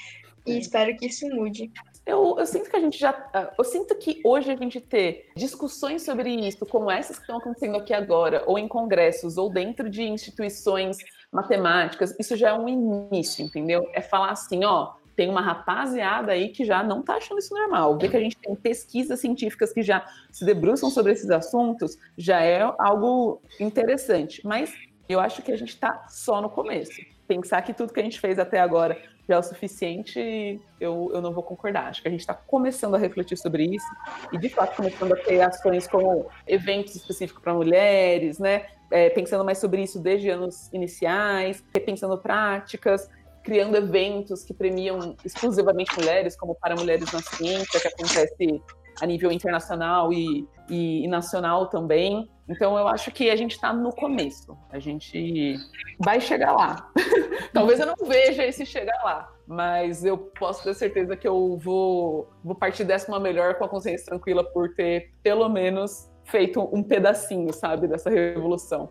E 0.45 0.53
é. 0.53 0.57
espero 0.59 0.95
que 0.95 1.07
isso 1.07 1.27
mude. 1.27 1.69
Eu, 2.05 2.37
eu, 2.37 2.45
sinto 2.45 2.69
que 2.69 2.75
a 2.75 2.79
gente 2.79 2.97
já. 2.97 3.11
Ah, 3.33 3.51
eu 3.57 3.63
sinto 3.65 3.93
que 3.95 4.21
hoje 4.23 4.51
a 4.51 4.55
gente 4.55 4.79
ter 4.79 5.31
discussões 5.35 6.03
sobre 6.03 6.29
isso, 6.29 6.65
como 6.67 6.89
essas 6.89 7.17
que 7.17 7.23
estão 7.23 7.37
acontecendo 7.37 7.75
aqui 7.75 7.93
agora, 7.93 8.43
ou 8.45 8.57
em 8.57 8.67
congressos, 8.67 9.37
ou 9.37 9.49
dentro 9.49 9.89
de 9.89 10.03
instituições 10.03 10.97
matemáticas, 11.31 12.15
isso 12.19 12.37
já 12.37 12.51
é 12.51 12.53
um 12.53 12.69
início, 12.69 13.43
entendeu? 13.43 13.89
É 13.91 14.01
falar 14.01 14.31
assim, 14.31 14.63
ó, 14.63 14.93
tem 15.15 15.29
uma 15.29 15.41
rapaziada 15.41 16.31
aí 16.31 16.49
que 16.49 16.65
já 16.65 16.83
não 16.83 16.99
está 16.99 17.15
achando 17.15 17.39
isso 17.39 17.53
normal. 17.53 17.97
Ver 17.97 18.09
que 18.09 18.17
a 18.17 18.19
gente 18.19 18.37
tem 18.37 18.55
pesquisas 18.55 19.19
científicas 19.19 19.71
que 19.71 19.81
já 19.81 20.05
se 20.31 20.45
debruçam 20.45 20.89
sobre 20.89 21.13
esses 21.13 21.29
assuntos 21.29 21.97
já 22.17 22.41
é 22.41 22.61
algo 22.79 23.41
interessante. 23.59 24.45
Mas 24.45 24.73
eu 25.07 25.19
acho 25.19 25.41
que 25.41 25.51
a 25.51 25.57
gente 25.57 25.69
está 25.69 26.05
só 26.07 26.41
no 26.41 26.49
começo. 26.49 27.01
Pensar 27.27 27.61
que 27.61 27.73
tudo 27.73 27.93
que 27.93 27.99
a 27.99 28.03
gente 28.03 28.19
fez 28.19 28.37
até 28.37 28.59
agora 28.59 28.97
já 29.27 29.35
é 29.35 29.39
o 29.39 29.43
suficiente, 29.43 30.61
eu, 30.79 31.11
eu 31.13 31.21
não 31.21 31.33
vou 31.33 31.43
concordar. 31.43 31.87
Acho 31.87 32.01
que 32.01 32.07
a 32.07 32.11
gente 32.11 32.19
está 32.19 32.33
começando 32.33 32.95
a 32.95 32.97
refletir 32.97 33.37
sobre 33.37 33.63
isso 33.63 33.87
e, 34.31 34.37
de 34.37 34.49
fato, 34.49 34.75
começando 34.75 35.13
a 35.13 35.15
ter 35.15 35.41
ações 35.41 35.87
como 35.87 36.27
eventos 36.45 36.95
específicos 36.95 37.41
para 37.41 37.53
mulheres, 37.53 38.37
né? 38.37 38.67
É, 38.91 39.09
pensando 39.09 39.43
mais 39.43 39.57
sobre 39.57 39.81
isso 39.81 39.97
desde 39.99 40.29
anos 40.29 40.69
iniciais, 40.71 41.63
repensando 41.73 42.17
práticas, 42.19 43.09
criando 43.45 43.77
eventos 43.77 44.43
que 44.43 44.53
premiam 44.53 45.15
exclusivamente 45.23 45.95
mulheres, 45.95 46.35
como 46.35 46.55
para 46.55 46.75
Mulheres 46.75 47.11
na 47.11 47.21
Ciência, 47.21 47.79
que 47.79 47.87
acontece 47.87 48.61
a 48.99 49.05
nível 49.05 49.31
internacional 49.31 50.11
e, 50.11 50.47
e, 50.67 51.03
e 51.03 51.07
nacional 51.07 51.67
também. 51.67 52.27
Então 52.49 52.77
eu 52.77 52.87
acho 52.87 53.11
que 53.11 53.29
a 53.29 53.35
gente 53.35 53.51
está 53.51 53.71
no 53.71 53.91
começo. 53.91 54.57
A 54.71 54.79
gente 54.79 55.55
vai 55.99 56.19
chegar 56.19 56.53
lá. 56.53 56.91
Talvez 57.53 57.79
eu 57.79 57.85
não 57.85 58.07
veja 58.07 58.43
esse 58.43 58.65
chegar 58.65 58.99
lá, 59.03 59.31
mas 59.47 60.03
eu 60.03 60.17
posso 60.17 60.63
ter 60.63 60.73
certeza 60.73 61.15
que 61.15 61.27
eu 61.27 61.57
vou, 61.57 62.29
vou 62.43 62.55
partir 62.55 62.83
décima 62.83 63.19
melhor 63.19 63.55
com 63.55 63.65
a 63.65 63.69
consciência 63.69 64.07
tranquila 64.07 64.43
por 64.43 64.73
ter 64.73 65.13
pelo 65.21 65.47
menos 65.49 66.09
feito 66.25 66.67
um 66.73 66.83
pedacinho, 66.83 67.53
sabe, 67.53 67.87
dessa 67.87 68.09
revolução. 68.09 68.89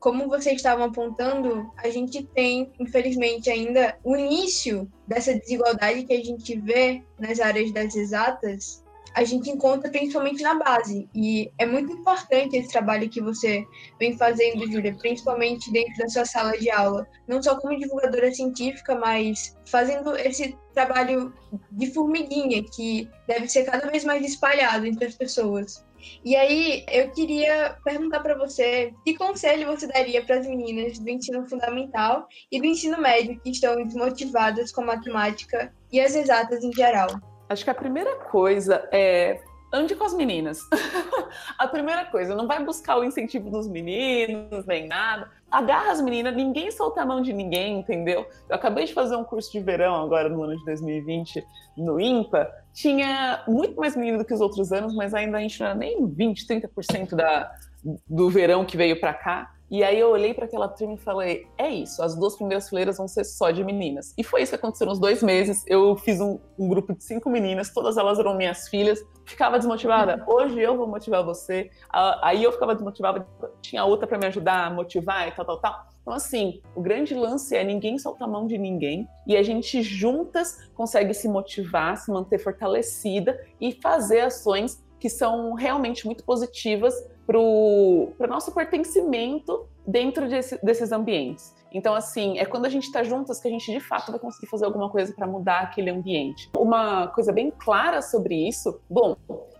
Como 0.00 0.28
vocês 0.28 0.56
estavam 0.56 0.86
apontando, 0.86 1.70
a 1.76 1.90
gente 1.90 2.22
tem, 2.22 2.72
infelizmente, 2.78 3.50
ainda 3.50 3.98
o 4.04 4.16
início 4.16 4.90
dessa 5.06 5.34
desigualdade 5.34 6.04
que 6.04 6.14
a 6.14 6.22
gente 6.22 6.58
vê 6.60 7.02
nas 7.18 7.40
áreas 7.40 7.72
das 7.72 7.96
exatas 7.96 8.82
a 9.18 9.24
gente 9.24 9.50
encontra 9.50 9.90
principalmente 9.90 10.42
na 10.42 10.54
base. 10.54 11.08
E 11.12 11.50
é 11.58 11.66
muito 11.66 11.92
importante 11.92 12.56
esse 12.56 12.68
trabalho 12.68 13.08
que 13.08 13.20
você 13.20 13.66
vem 13.98 14.16
fazendo, 14.16 14.70
Júlia, 14.70 14.94
principalmente 14.94 15.72
dentro 15.72 15.96
da 15.98 16.08
sua 16.08 16.24
sala 16.24 16.52
de 16.52 16.70
aula. 16.70 17.04
Não 17.26 17.42
só 17.42 17.58
como 17.58 17.76
divulgadora 17.76 18.32
científica, 18.32 18.94
mas 18.94 19.56
fazendo 19.66 20.16
esse 20.16 20.56
trabalho 20.72 21.34
de 21.72 21.92
formiguinha, 21.92 22.62
que 22.62 23.10
deve 23.26 23.48
ser 23.48 23.64
cada 23.64 23.90
vez 23.90 24.04
mais 24.04 24.24
espalhado 24.24 24.86
entre 24.86 25.06
as 25.06 25.16
pessoas. 25.16 25.84
E 26.24 26.36
aí, 26.36 26.84
eu 26.90 27.10
queria 27.10 27.76
perguntar 27.84 28.20
para 28.20 28.36
você 28.36 28.92
que 29.04 29.16
conselho 29.16 29.66
você 29.66 29.86
daria 29.86 30.24
para 30.24 30.36
as 30.36 30.46
meninas 30.46 30.98
do 30.98 31.08
ensino 31.08 31.48
fundamental 31.48 32.26
e 32.50 32.60
do 32.60 32.66
ensino 32.66 33.00
médio 33.00 33.40
que 33.40 33.50
estão 33.50 33.76
desmotivadas 33.82 34.72
com 34.72 34.84
matemática 34.84 35.72
e 35.92 36.00
as 36.00 36.14
exatas 36.14 36.62
em 36.62 36.72
geral? 36.72 37.08
Acho 37.48 37.64
que 37.64 37.70
a 37.70 37.74
primeira 37.74 38.16
coisa 38.16 38.88
é 38.92 39.40
ande 39.72 39.94
com 39.94 40.04
as 40.04 40.14
meninas. 40.14 40.60
a 41.58 41.66
primeira 41.66 42.06
coisa, 42.06 42.34
não 42.34 42.46
vai 42.46 42.64
buscar 42.64 42.98
o 42.98 43.04
incentivo 43.04 43.50
dos 43.50 43.68
meninos, 43.68 44.66
nem 44.66 44.86
nada. 44.86 45.30
Agarra 45.50 45.92
as 45.92 46.00
meninas, 46.00 46.36
ninguém 46.36 46.70
solta 46.70 47.02
a 47.02 47.06
mão 47.06 47.22
de 47.22 47.32
ninguém, 47.32 47.78
entendeu? 47.78 48.26
Eu 48.48 48.54
acabei 48.54 48.84
de 48.84 48.92
fazer 48.92 49.16
um 49.16 49.24
curso 49.24 49.50
de 49.50 49.60
verão 49.60 50.02
agora 50.02 50.28
no 50.28 50.42
ano 50.42 50.56
de 50.56 50.64
2020 50.64 51.42
no 51.76 52.00
IMPA. 52.00 52.50
Tinha 52.72 53.42
muito 53.48 53.76
mais 53.76 53.96
menino 53.96 54.18
do 54.18 54.24
que 54.24 54.34
os 54.34 54.40
outros 54.40 54.72
anos, 54.72 54.94
mas 54.94 55.14
ainda 55.14 55.38
a 55.38 55.40
gente 55.40 55.58
não 55.60 55.68
era 55.68 55.74
nem 55.74 56.06
20, 56.06 56.46
30% 56.46 57.14
da, 57.14 57.50
do 58.06 58.28
verão 58.28 58.64
que 58.64 58.76
veio 58.76 59.00
para 59.00 59.14
cá. 59.14 59.54
E 59.70 59.84
aí 59.84 59.98
eu 59.98 60.10
olhei 60.10 60.32
para 60.32 60.46
aquela 60.46 60.68
turma 60.68 60.94
e 60.94 60.98
falei: 60.98 61.46
é 61.56 61.68
isso, 61.68 62.02
as 62.02 62.16
duas 62.16 62.36
primeiras 62.36 62.68
fileiras 62.68 62.96
vão 62.96 63.06
ser 63.06 63.24
só 63.24 63.50
de 63.50 63.62
meninas. 63.62 64.14
E 64.16 64.24
foi 64.24 64.42
isso 64.42 64.52
que 64.52 64.56
aconteceu 64.56 64.86
nos 64.86 64.98
dois 64.98 65.22
meses. 65.22 65.64
Eu 65.66 65.96
fiz 65.96 66.20
um, 66.20 66.38
um 66.58 66.68
grupo 66.68 66.94
de 66.94 67.04
cinco 67.04 67.28
meninas, 67.28 67.72
todas 67.72 67.96
elas 67.96 68.18
eram 68.18 68.34
minhas 68.34 68.68
filhas. 68.68 69.04
Ficava 69.26 69.58
desmotivada. 69.58 70.24
Hoje 70.26 70.58
eu 70.58 70.76
vou 70.76 70.86
motivar 70.86 71.22
você. 71.22 71.70
Aí 72.22 72.42
eu 72.42 72.52
ficava 72.52 72.74
desmotivada, 72.74 73.26
tinha 73.60 73.84
outra 73.84 74.06
para 74.06 74.18
me 74.18 74.26
ajudar 74.26 74.66
a 74.66 74.70
motivar 74.70 75.28
e 75.28 75.32
tal, 75.32 75.44
tal, 75.44 75.60
tal. 75.60 75.88
Então, 76.00 76.16
assim, 76.16 76.62
o 76.74 76.80
grande 76.80 77.14
lance 77.14 77.54
é 77.54 77.62
ninguém 77.62 77.98
solta 77.98 78.24
a 78.24 78.26
mão 78.26 78.46
de 78.46 78.56
ninguém 78.56 79.06
e 79.26 79.36
a 79.36 79.42
gente 79.42 79.82
juntas 79.82 80.70
consegue 80.74 81.12
se 81.12 81.28
motivar, 81.28 81.98
se 81.98 82.10
manter 82.10 82.38
fortalecida 82.38 83.38
e 83.60 83.72
fazer 83.72 84.20
ações 84.20 84.82
que 84.98 85.08
são 85.08 85.54
realmente 85.54 86.06
muito 86.06 86.24
positivas 86.24 86.94
para 87.26 87.38
o 87.38 88.14
nosso 88.28 88.52
pertencimento 88.52 89.66
dentro 89.86 90.28
desse, 90.28 90.58
desses 90.64 90.92
ambientes. 90.92 91.54
Então, 91.72 91.94
assim, 91.94 92.38
é 92.38 92.46
quando 92.46 92.64
a 92.64 92.68
gente 92.68 92.84
está 92.84 93.02
juntas 93.02 93.40
que 93.40 93.48
a 93.48 93.50
gente 93.50 93.70
de 93.70 93.80
fato 93.80 94.10
vai 94.10 94.18
conseguir 94.18 94.46
fazer 94.46 94.64
alguma 94.64 94.88
coisa 94.88 95.12
para 95.12 95.26
mudar 95.26 95.60
aquele 95.60 95.90
ambiente. 95.90 96.50
Uma 96.56 97.08
coisa 97.08 97.30
bem 97.30 97.50
clara 97.50 98.00
sobre 98.00 98.48
isso, 98.48 98.80
bom, 98.88 99.16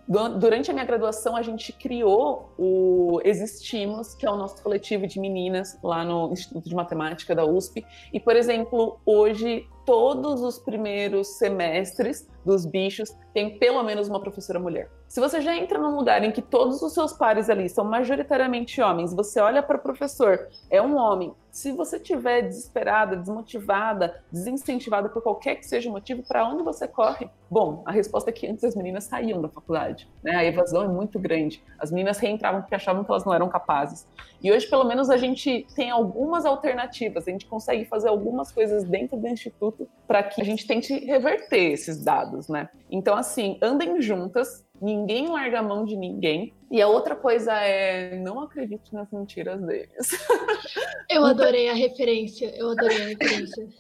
Durante 0.09 0.71
a 0.71 0.73
minha 0.73 0.87
graduação, 0.87 1.37
a 1.37 1.43
gente 1.43 1.71
criou 1.71 2.51
o 2.59 3.21
Existimos, 3.25 4.15
que 4.15 4.25
é 4.25 4.31
o 4.31 4.37
nosso 4.37 4.63
coletivo 4.63 5.07
de 5.07 5.21
meninas 5.21 5.79
lá 5.85 6.03
no 6.03 6.33
Instituto 6.33 6.67
de 6.67 6.75
Matemática 6.75 7.35
da 7.35 7.45
USP. 7.45 7.85
E, 8.11 8.19
por 8.19 8.35
exemplo, 8.35 8.99
hoje, 9.05 9.69
todos 9.85 10.41
os 10.41 10.59
primeiros 10.59 11.37
semestres, 11.37 12.27
dos 12.43 12.65
bichos, 12.65 13.15
tem 13.35 13.59
pelo 13.59 13.83
menos 13.83 14.09
uma 14.09 14.19
professora 14.19 14.59
mulher. 14.59 14.91
Se 15.09 15.21
você 15.21 15.41
já 15.41 15.57
entra 15.57 15.79
num 15.79 15.97
lugar 15.97 16.23
em 16.23 16.31
que 16.31 16.43
todos 16.43 16.83
os 16.83 16.93
seus 16.93 17.15
pares 17.15 17.49
ali 17.49 17.67
são 17.67 17.83
majoritariamente 17.83 18.79
homens, 18.83 19.15
você 19.15 19.41
olha 19.41 19.63
para 19.63 19.79
o 19.79 19.81
professor, 19.81 20.49
é 20.71 20.83
um 20.83 20.99
homem. 20.99 21.35
Se 21.51 21.73
você 21.73 21.99
tiver 21.99 22.43
desesperada, 22.43 23.17
desmotivada, 23.17 24.23
desincentivada 24.31 25.09
por 25.09 25.23
qualquer 25.23 25.57
que 25.57 25.67
seja 25.67 25.89
o 25.89 25.93
motivo, 25.93 26.23
para 26.23 26.47
onde 26.47 26.63
você 26.63 26.87
corre? 26.87 27.29
Bom, 27.51 27.83
a 27.87 27.91
resposta 27.91 28.29
é 28.29 28.33
que 28.33 28.47
antes 28.47 28.63
as 28.63 28.77
meninas 28.77 29.05
saíam 29.05 29.41
da 29.41 29.49
faculdade. 29.49 30.09
Né? 30.23 30.37
A 30.37 30.45
evasão 30.45 30.85
é 30.85 30.89
muito 30.89 31.19
grande. 31.19 31.65
As 31.79 31.91
meninas 31.91 32.19
reentravam 32.19 32.61
porque 32.61 32.75
achavam 32.75 33.03
que 33.03 33.11
elas 33.11 33.25
não 33.25 33.33
eram 33.33 33.49
capazes. 33.49 34.07
E 34.43 34.53
hoje, 34.53 34.69
pelo 34.69 34.85
menos, 34.85 35.11
a 35.11 35.17
gente 35.17 35.67
tem 35.75 35.91
algumas 35.91 36.45
alternativas, 36.45 37.27
a 37.27 37.31
gente 37.31 37.47
consegue 37.47 37.87
fazer 37.87 38.09
algumas 38.09 38.53
coisas 38.53 38.85
dentro 38.85 39.17
do 39.17 39.27
instituto 39.27 39.89
para 40.07 40.23
que 40.23 40.41
a 40.41 40.45
gente 40.45 40.67
tente 40.67 40.95
reverter 41.07 41.73
esses 41.73 42.05
dados, 42.05 42.49
né? 42.49 42.69
Então, 42.91 43.17
assim, 43.17 43.59
andem 43.61 44.01
juntas, 44.01 44.65
ninguém 44.81 45.29
larga 45.29 45.61
a 45.61 45.63
mão 45.63 45.85
de 45.85 45.97
ninguém. 45.97 46.53
E 46.71 46.83
a 46.83 46.89
outra 46.89 47.17
coisa 47.17 47.53
é 47.55 48.19
não 48.19 48.41
acredite 48.41 48.93
nas 48.93 49.11
mentiras 49.11 49.61
deles. 49.63 49.89
Eu 51.09 51.25
adorei 51.25 51.71
a 51.71 51.73
referência, 51.73 52.55
eu 52.55 52.71
adorei 52.71 53.03
a 53.03 53.07
referência. 53.09 53.67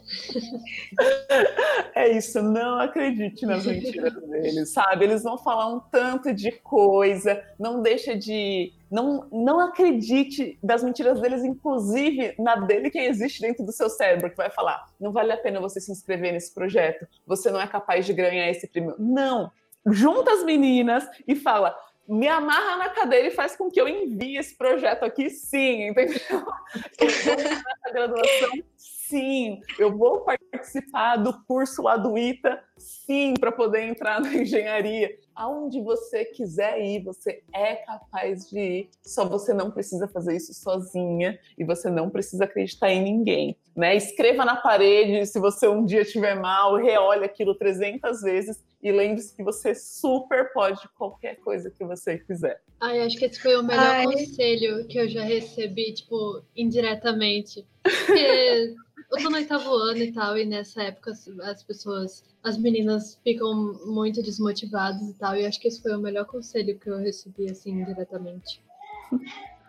É 1.95 2.17
isso, 2.17 2.41
não 2.41 2.79
acredite 2.79 3.45
nas 3.45 3.67
mentiras 3.67 4.15
deles, 4.15 4.73
sabe? 4.73 5.05
Eles 5.05 5.25
vão 5.25 5.37
falar 5.37 5.69
um 5.69 5.81
tanto 5.81 6.33
de 6.33 6.53
coisa, 6.53 7.43
não 7.59 7.83
deixa 7.83 8.17
de 8.17 8.73
não, 8.91 9.29
não 9.31 9.61
acredite 9.61 10.59
das 10.63 10.83
mentiras 10.83 11.21
deles, 11.21 11.45
inclusive 11.45 12.35
na 12.39 12.57
dele 12.57 12.91
que 12.91 12.99
existe 12.99 13.41
dentro 13.41 13.65
do 13.65 13.73
seu 13.73 13.91
cérebro, 13.91 14.31
que 14.31 14.37
vai 14.37 14.51
falar: 14.51 14.87
não 14.99 15.13
vale 15.13 15.33
a 15.33 15.37
pena 15.37 15.61
você 15.61 15.81
se 15.81 15.93
inscrever 15.93 16.33
nesse 16.33 16.55
projeto, 16.55 17.07
você 17.27 17.51
não 17.51 17.61
é 17.61 17.67
capaz 17.67 18.07
de 18.07 18.15
ganhar 18.15 18.49
esse 18.49 18.67
prêmio. 18.67 18.95
Não! 18.99 19.51
Junta 19.93 20.33
as 20.33 20.45
meninas 20.45 21.09
e 21.27 21.35
fala: 21.35 21.77
me 22.09 22.27
amarra 22.27 22.79
na 22.79 22.89
cadeira 22.89 23.29
e 23.29 23.31
faz 23.31 23.55
com 23.55 23.71
que 23.71 23.79
eu 23.79 23.87
envie 23.87 24.39
esse 24.39 24.57
projeto 24.57 25.05
aqui, 25.05 25.29
sim, 25.29 25.89
entendeu? 25.89 26.19
Eu 26.99 27.93
graduação, 27.93 28.51
sim. 28.77 29.61
Eu 29.79 29.97
vou 29.97 30.21
participar 30.21 31.17
do 31.17 31.33
curso 31.45 31.83
lá 31.83 31.97
do 31.97 32.17
ITA, 32.17 32.63
sim, 32.77 33.35
para 33.39 33.53
poder 33.53 33.83
entrar 33.83 34.21
na 34.21 34.35
engenharia 34.35 35.11
aonde 35.39 35.81
você 35.81 36.25
quiser 36.25 36.81
ir, 36.81 37.05
você 37.05 37.45
é 37.55 37.77
capaz 37.77 38.51
de 38.51 38.59
ir, 38.59 38.91
só 39.03 39.25
você 39.25 39.55
não 39.55 39.71
precisa 39.71 40.09
fazer 40.09 40.35
isso 40.35 40.53
sozinha 40.53 41.39
e 41.57 41.65
você 41.65 41.89
não 41.89 42.11
precisa 42.11 42.45
acreditar 42.45 42.91
em 42.91 43.03
ninguém. 43.03 43.57
Né? 43.77 43.95
Escreva 43.95 44.45
na 44.45 44.57
parede 44.57 45.25
se 45.27 45.39
você 45.39 45.69
um 45.69 45.85
dia 45.85 46.01
estiver 46.01 46.35
mal, 46.35 46.75
reolhe 46.75 47.25
aquilo 47.25 47.55
300 47.55 48.21
vezes 48.23 48.61
e 48.83 48.93
lembre-se 48.93 49.35
que 49.35 49.43
você 49.43 49.75
super 49.75 50.53
pode 50.53 50.89
qualquer 50.97 51.37
coisa 51.37 51.71
que 51.71 51.85
você 51.85 52.19
quiser. 52.19 52.61
Ai, 52.81 53.01
acho 53.01 53.17
que 53.17 53.25
esse 53.25 53.41
foi 53.41 53.57
o 53.57 53.63
melhor 53.63 53.85
Ai. 53.85 54.05
conselho 54.05 54.87
que 54.87 54.99
eu 54.99 55.09
já 55.09 55.23
recebi, 55.23 55.93
tipo, 55.93 56.43
indiretamente. 56.57 57.67
Porque 57.83 58.13
eu 59.11 59.23
tô 59.23 59.31
no 59.31 59.37
oitavo 59.37 59.73
ano 59.75 59.99
e 59.99 60.13
tal, 60.13 60.39
e 60.39 60.45
nessa 60.45 60.83
época 60.85 61.13
as 61.43 61.63
pessoas 61.65 62.25
as 62.43 62.57
meninas 62.57 63.19
ficam 63.25 63.75
muito 63.85 64.23
desmotivadas 64.23 65.03
e 65.03 65.15
tal. 65.15 65.37
E 65.37 65.45
acho 65.45 65.61
que 65.61 65.69
esse 65.69 65.83
foi 65.83 65.95
o 65.95 66.01
melhor 66.01 66.25
conselho 66.27 66.79
que 66.79 66.89
eu 66.89 66.99
recebi, 66.99 67.51
assim, 67.51 67.85
diretamente. 67.85 68.63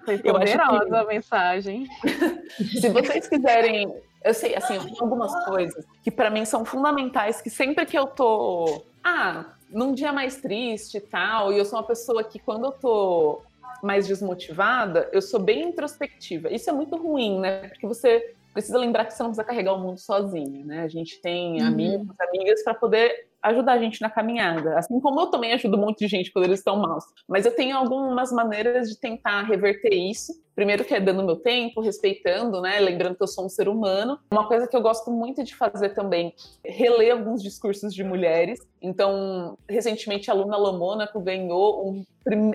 Foi 0.05 0.17
poderosa 0.17 0.85
que... 0.85 0.95
a 0.95 1.03
mensagem. 1.05 1.87
Se 2.79 2.89
vocês 2.89 3.27
quiserem. 3.27 3.93
Eu 4.23 4.33
sei, 4.33 4.53
assim, 4.53 4.75
algumas 4.99 5.33
coisas 5.45 5.85
que 6.03 6.11
para 6.11 6.29
mim 6.29 6.43
são 6.43 6.65
fundamentais, 6.65 7.41
que 7.41 7.49
sempre 7.49 7.85
que 7.85 7.97
eu 7.97 8.07
tô. 8.07 8.83
Ah, 9.03 9.45
num 9.69 9.93
dia 9.93 10.11
mais 10.11 10.37
triste 10.37 10.97
e 10.97 11.01
tal, 11.01 11.53
e 11.53 11.57
eu 11.57 11.65
sou 11.65 11.79
uma 11.79 11.85
pessoa 11.85 12.23
que 12.23 12.39
quando 12.39 12.65
eu 12.65 12.71
tô 12.71 13.41
mais 13.81 14.07
desmotivada, 14.07 15.09
eu 15.13 15.21
sou 15.21 15.39
bem 15.39 15.69
introspectiva. 15.69 16.51
Isso 16.51 16.69
é 16.69 16.73
muito 16.73 16.95
ruim, 16.97 17.39
né? 17.39 17.67
Porque 17.69 17.87
você 17.87 18.35
precisa 18.53 18.77
lembrar 18.77 19.05
que 19.05 19.13
você 19.13 19.23
não 19.23 19.29
precisa 19.29 19.47
carregar 19.47 19.73
o 19.73 19.79
mundo 19.79 19.99
sozinha, 19.99 20.65
né? 20.65 20.83
A 20.83 20.87
gente 20.87 21.21
tem 21.21 21.61
uhum. 21.61 21.67
amigos, 21.67 22.15
amigas 22.19 22.63
para 22.63 22.73
poder 22.73 23.29
ajudar 23.41 23.73
a 23.73 23.79
gente 23.79 24.01
na 24.01 24.09
caminhada. 24.09 24.77
Assim 24.77 24.99
como 24.99 25.21
eu 25.21 25.27
também 25.27 25.53
ajudo 25.53 25.77
um 25.77 25.81
monte 25.81 25.99
de 25.99 26.07
gente 26.07 26.31
quando 26.31 26.45
eles 26.45 26.59
estão 26.59 26.77
maus. 26.77 27.05
Mas 27.27 27.45
eu 27.45 27.55
tenho 27.55 27.77
algumas 27.77 28.31
maneiras 28.31 28.89
de 28.89 28.99
tentar 28.99 29.43
reverter 29.43 29.93
isso. 29.93 30.33
Primeiro 30.55 30.83
que 30.83 30.93
é 30.93 30.99
dando 30.99 31.23
meu 31.23 31.37
tempo, 31.37 31.79
respeitando, 31.79 32.61
né? 32.61 32.79
Lembrando 32.79 33.15
que 33.15 33.23
eu 33.23 33.27
sou 33.27 33.45
um 33.45 33.49
ser 33.49 33.69
humano. 33.69 34.19
Uma 34.31 34.45
coisa 34.47 34.67
que 34.67 34.75
eu 34.75 34.81
gosto 34.81 35.09
muito 35.09 35.41
de 35.43 35.55
fazer 35.55 35.89
também, 35.89 36.33
reler 36.65 37.13
alguns 37.13 37.41
discursos 37.41 37.93
de 37.93 38.03
mulheres. 38.03 38.59
Então, 38.81 39.57
recentemente 39.69 40.29
a 40.29 40.33
Luna 40.33 40.57
Lomônaco 40.57 41.19
ganhou 41.21 41.89
um... 41.89 42.03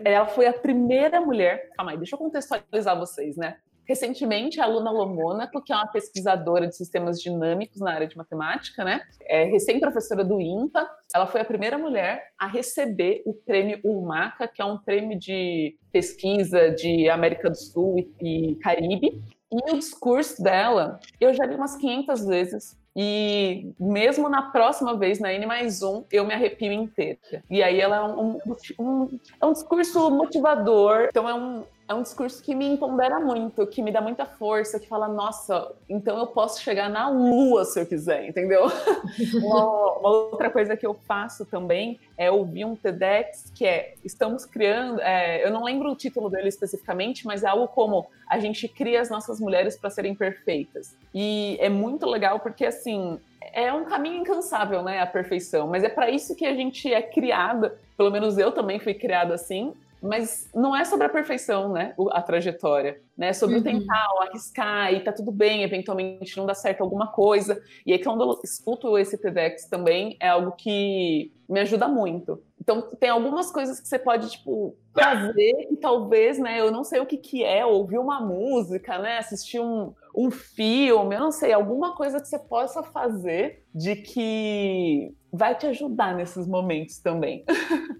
Ela 0.04 0.26
foi 0.26 0.46
a 0.46 0.52
primeira 0.52 1.18
mulher... 1.20 1.70
Calma 1.76 1.92
aí, 1.92 1.96
deixa 1.96 2.14
eu 2.14 2.18
contextualizar 2.18 2.98
vocês, 2.98 3.36
né? 3.36 3.56
Recentemente, 3.86 4.60
a 4.60 4.66
Luna 4.66 4.90
Lomônaco, 4.90 5.62
que 5.62 5.72
é 5.72 5.76
uma 5.76 5.86
pesquisadora 5.86 6.66
de 6.66 6.76
sistemas 6.76 7.20
dinâmicos 7.20 7.80
na 7.80 7.92
área 7.92 8.06
de 8.06 8.16
matemática, 8.16 8.84
né? 8.84 9.02
É 9.22 9.44
recém-professora 9.44 10.24
do 10.24 10.40
INPA, 10.40 10.88
ela 11.14 11.26
foi 11.26 11.40
a 11.40 11.44
primeira 11.44 11.78
mulher 11.78 12.32
a 12.38 12.46
receber 12.46 13.22
o 13.26 13.34
prêmio 13.34 13.80
UMACA, 13.84 14.48
que 14.48 14.60
é 14.60 14.64
um 14.64 14.78
prêmio 14.78 15.18
de 15.18 15.76
pesquisa 15.92 16.70
de 16.70 17.08
América 17.08 17.50
do 17.50 17.56
Sul 17.56 17.96
e 18.20 18.56
Caribe. 18.56 19.22
E 19.52 19.72
o 19.72 19.78
discurso 19.78 20.42
dela, 20.42 20.98
eu 21.20 21.32
já 21.32 21.44
li 21.44 21.54
umas 21.54 21.76
500 21.76 22.26
vezes, 22.26 22.84
e 22.96 23.72
mesmo 23.78 24.28
na 24.28 24.42
próxima 24.50 24.96
vez, 24.96 25.18
na 25.18 25.32
N 25.32 25.46
mais 25.46 25.82
um, 25.82 26.04
eu 26.12 26.24
me 26.24 26.32
arrepio 26.32 26.72
inteira. 26.72 27.18
E 27.50 27.62
aí 27.62 27.80
ela 27.80 27.96
é 27.96 28.02
um, 28.02 28.38
um, 28.78 29.18
é 29.40 29.46
um 29.46 29.52
discurso 29.52 30.10
motivador, 30.10 31.08
então 31.10 31.28
é 31.28 31.34
um, 31.34 31.64
é 31.86 31.92
um 31.92 32.02
discurso 32.02 32.42
que 32.42 32.54
me 32.54 32.66
empodera 32.66 33.20
muito, 33.20 33.66
que 33.66 33.82
me 33.82 33.92
dá 33.92 34.00
muita 34.00 34.24
força, 34.24 34.80
que 34.80 34.88
fala, 34.88 35.06
nossa, 35.06 35.70
então 35.88 36.18
eu 36.18 36.26
posso 36.26 36.62
chegar 36.62 36.88
na 36.88 37.08
lua 37.10 37.64
se 37.64 37.78
eu 37.78 37.84
quiser, 37.84 38.26
entendeu? 38.26 38.62
uma, 39.42 39.98
uma, 39.98 40.08
outra 40.08 40.48
coisa 40.50 40.76
que 40.76 40.86
eu 40.86 40.94
faço 40.94 41.44
também 41.44 42.00
é 42.16 42.30
ouvir 42.30 42.64
um 42.64 42.74
TEDx 42.74 43.52
que 43.54 43.66
é, 43.66 43.94
estamos 44.02 44.46
criando, 44.46 44.98
é, 45.00 45.44
eu 45.44 45.50
não 45.50 45.62
lembro 45.62 45.90
o 45.90 45.96
título 45.96 46.30
dele 46.30 46.48
especificamente, 46.48 47.26
mas 47.26 47.42
é 47.42 47.48
algo 47.48 47.68
como, 47.68 48.06
a 48.30 48.38
gente 48.38 48.66
cria 48.66 49.02
as 49.02 49.10
nossas 49.10 49.38
mulheres 49.38 49.76
para 49.76 49.90
serem 49.90 50.14
perfeitas. 50.14 50.96
E 51.12 51.58
é 51.60 51.68
muito 51.68 52.06
legal 52.06 52.40
porque, 52.40 52.64
assim, 52.64 53.20
é 53.52 53.70
um 53.72 53.84
caminho 53.84 54.22
incansável, 54.22 54.82
né, 54.82 55.00
a 55.00 55.06
perfeição, 55.06 55.68
mas 55.68 55.84
é 55.84 55.90
para 55.90 56.10
isso 56.10 56.34
que 56.34 56.46
a 56.46 56.54
gente 56.54 56.92
é 56.92 57.02
criada, 57.02 57.78
pelo 57.94 58.10
menos 58.10 58.38
eu 58.38 58.52
também 58.52 58.78
fui 58.78 58.94
criada 58.94 59.34
assim, 59.34 59.74
mas 60.04 60.50
não 60.54 60.76
é 60.76 60.84
sobre 60.84 61.06
a 61.06 61.08
perfeição, 61.08 61.72
né? 61.72 61.94
A 62.10 62.20
trajetória, 62.20 63.00
né? 63.16 63.28
É 63.28 63.32
sobre 63.32 63.56
uhum. 63.56 63.62
o 63.62 63.64
tentar, 63.64 64.06
o 64.14 64.22
arriscar 64.22 64.92
e 64.92 65.00
tá 65.00 65.10
tudo 65.10 65.32
bem, 65.32 65.62
eventualmente 65.62 66.36
não 66.36 66.44
dá 66.44 66.54
certo 66.54 66.82
alguma 66.82 67.06
coisa. 67.06 67.62
E 67.86 67.92
aí, 67.92 68.02
quando 68.02 68.22
eu 68.22 68.40
escuto 68.44 68.98
esse 68.98 69.16
TEDx 69.16 69.66
também, 69.66 70.18
é 70.20 70.28
algo 70.28 70.52
que 70.52 71.32
me 71.48 71.60
ajuda 71.60 71.88
muito. 71.88 72.42
Então, 72.60 72.82
tem 73.00 73.08
algumas 73.08 73.50
coisas 73.50 73.80
que 73.80 73.88
você 73.88 73.98
pode, 73.98 74.30
tipo, 74.30 74.76
fazer 74.92 75.68
e 75.70 75.76
talvez, 75.76 76.38
né? 76.38 76.60
Eu 76.60 76.70
não 76.70 76.84
sei 76.84 77.00
o 77.00 77.06
que 77.06 77.16
que 77.16 77.42
é, 77.42 77.64
ouvir 77.64 77.98
uma 77.98 78.20
música, 78.20 78.98
né? 78.98 79.18
Assistir 79.18 79.60
um, 79.60 79.94
um 80.14 80.30
filme, 80.30 81.14
eu 81.14 81.20
não 81.20 81.32
sei, 81.32 81.52
alguma 81.52 81.94
coisa 81.96 82.20
que 82.20 82.28
você 82.28 82.38
possa 82.38 82.82
fazer 82.82 83.64
de 83.74 83.96
que 83.96 85.14
vai 85.32 85.56
te 85.56 85.66
ajudar 85.66 86.14
nesses 86.14 86.46
momentos 86.46 86.98
também. 86.98 87.42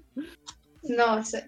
Nossa, 0.89 1.43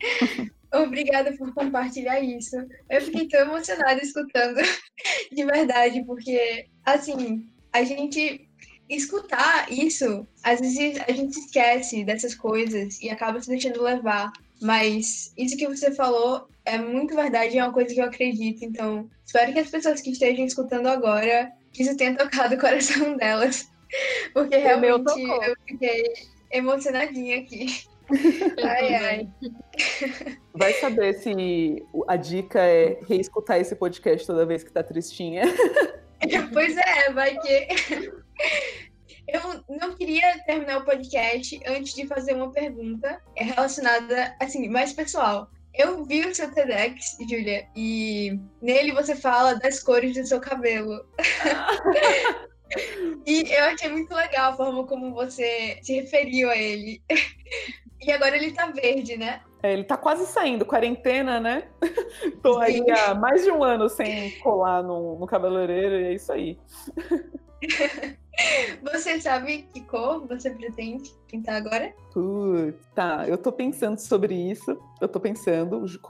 Obrigada 0.72 1.32
por 1.36 1.54
compartilhar 1.54 2.20
isso. 2.20 2.56
Eu 2.90 3.00
fiquei 3.00 3.28
tão 3.28 3.40
emocionada 3.40 4.02
escutando, 4.02 4.60
de 5.32 5.44
verdade, 5.44 6.04
porque, 6.04 6.66
assim, 6.84 7.46
a 7.72 7.82
gente 7.82 8.46
escutar 8.88 9.70
isso, 9.72 10.26
às 10.42 10.60
vezes 10.60 11.00
a 11.06 11.12
gente 11.12 11.38
esquece 11.38 12.04
dessas 12.04 12.34
coisas 12.34 13.00
e 13.00 13.08
acaba 13.08 13.40
se 13.40 13.48
deixando 13.48 13.82
levar. 13.82 14.32
Mas 14.60 15.32
isso 15.36 15.56
que 15.56 15.68
você 15.68 15.92
falou 15.92 16.48
é 16.64 16.78
muito 16.78 17.14
verdade, 17.14 17.58
é 17.58 17.62
uma 17.62 17.72
coisa 17.72 17.92
que 17.92 18.00
eu 18.00 18.04
acredito. 18.04 18.64
Então, 18.64 19.08
espero 19.24 19.52
que 19.52 19.58
as 19.58 19.70
pessoas 19.70 20.00
que 20.00 20.10
estejam 20.10 20.44
escutando 20.44 20.86
agora, 20.86 21.52
que 21.72 21.82
isso 21.82 21.96
tenha 21.96 22.16
tocado 22.16 22.54
o 22.54 22.58
coração 22.58 23.16
delas. 23.18 23.68
Porque 24.32 24.56
realmente 24.56 25.20
eu 25.20 25.56
fiquei 25.66 26.12
emocionadinha 26.50 27.38
aqui. 27.38 27.86
Ai, 28.62 28.94
ai. 28.94 29.28
Vai 30.54 30.72
saber 30.74 31.14
se 31.14 31.84
a 32.06 32.16
dica 32.16 32.60
é 32.60 33.00
reescutar 33.06 33.60
esse 33.60 33.74
podcast 33.74 34.26
toda 34.26 34.46
vez 34.46 34.62
que 34.62 34.72
tá 34.72 34.82
tristinha. 34.82 35.42
Pois 36.52 36.74
é, 36.76 37.12
vai 37.12 37.38
que. 37.38 37.68
Eu 39.28 39.62
não 39.68 39.94
queria 39.94 40.42
terminar 40.44 40.78
o 40.78 40.84
podcast 40.84 41.60
antes 41.66 41.92
de 41.94 42.06
fazer 42.06 42.34
uma 42.34 42.50
pergunta 42.50 43.20
relacionada, 43.36 44.34
assim, 44.40 44.66
mais 44.68 44.92
pessoal. 44.92 45.50
Eu 45.74 46.04
vi 46.04 46.24
o 46.24 46.34
seu 46.34 46.50
TEDx, 46.54 47.18
Julia, 47.28 47.66
e 47.76 48.40
nele 48.62 48.92
você 48.92 49.14
fala 49.14 49.58
das 49.58 49.82
cores 49.82 50.14
do 50.14 50.26
seu 50.26 50.40
cabelo. 50.40 51.04
E 53.26 53.52
eu 53.52 53.64
achei 53.64 53.88
muito 53.88 54.14
legal 54.14 54.52
a 54.52 54.56
forma 54.56 54.86
como 54.86 55.12
você 55.12 55.78
se 55.82 55.94
referiu 56.00 56.48
a 56.50 56.56
ele. 56.56 57.02
E 58.00 58.12
agora 58.12 58.36
ele 58.36 58.52
tá 58.52 58.66
verde, 58.66 59.16
né? 59.16 59.40
É, 59.62 59.72
ele 59.72 59.84
tá 59.84 59.96
quase 59.96 60.26
saindo, 60.26 60.66
quarentena, 60.66 61.40
né? 61.40 61.68
Tô 62.42 62.58
aí 62.58 62.84
há 62.90 63.14
mais 63.14 63.42
de 63.42 63.50
um 63.50 63.64
ano 63.64 63.88
sem 63.88 64.38
colar 64.40 64.82
no, 64.82 65.18
no 65.18 65.26
cabeleireiro 65.26 66.00
e 66.00 66.04
é 66.04 66.14
isso 66.14 66.32
aí. 66.32 66.58
Você 68.82 69.20
sabe 69.20 69.62
que 69.72 69.80
cor 69.82 70.26
você 70.26 70.50
pretende 70.50 71.10
pintar 71.28 71.56
agora? 71.56 71.92
Tá, 72.94 73.26
eu 73.26 73.36
tô 73.38 73.50
pensando 73.50 73.98
sobre 73.98 74.34
isso. 74.34 74.78
Eu 75.00 75.08
tô 75.08 75.18
pensando, 75.18 75.86
ju- 75.86 76.00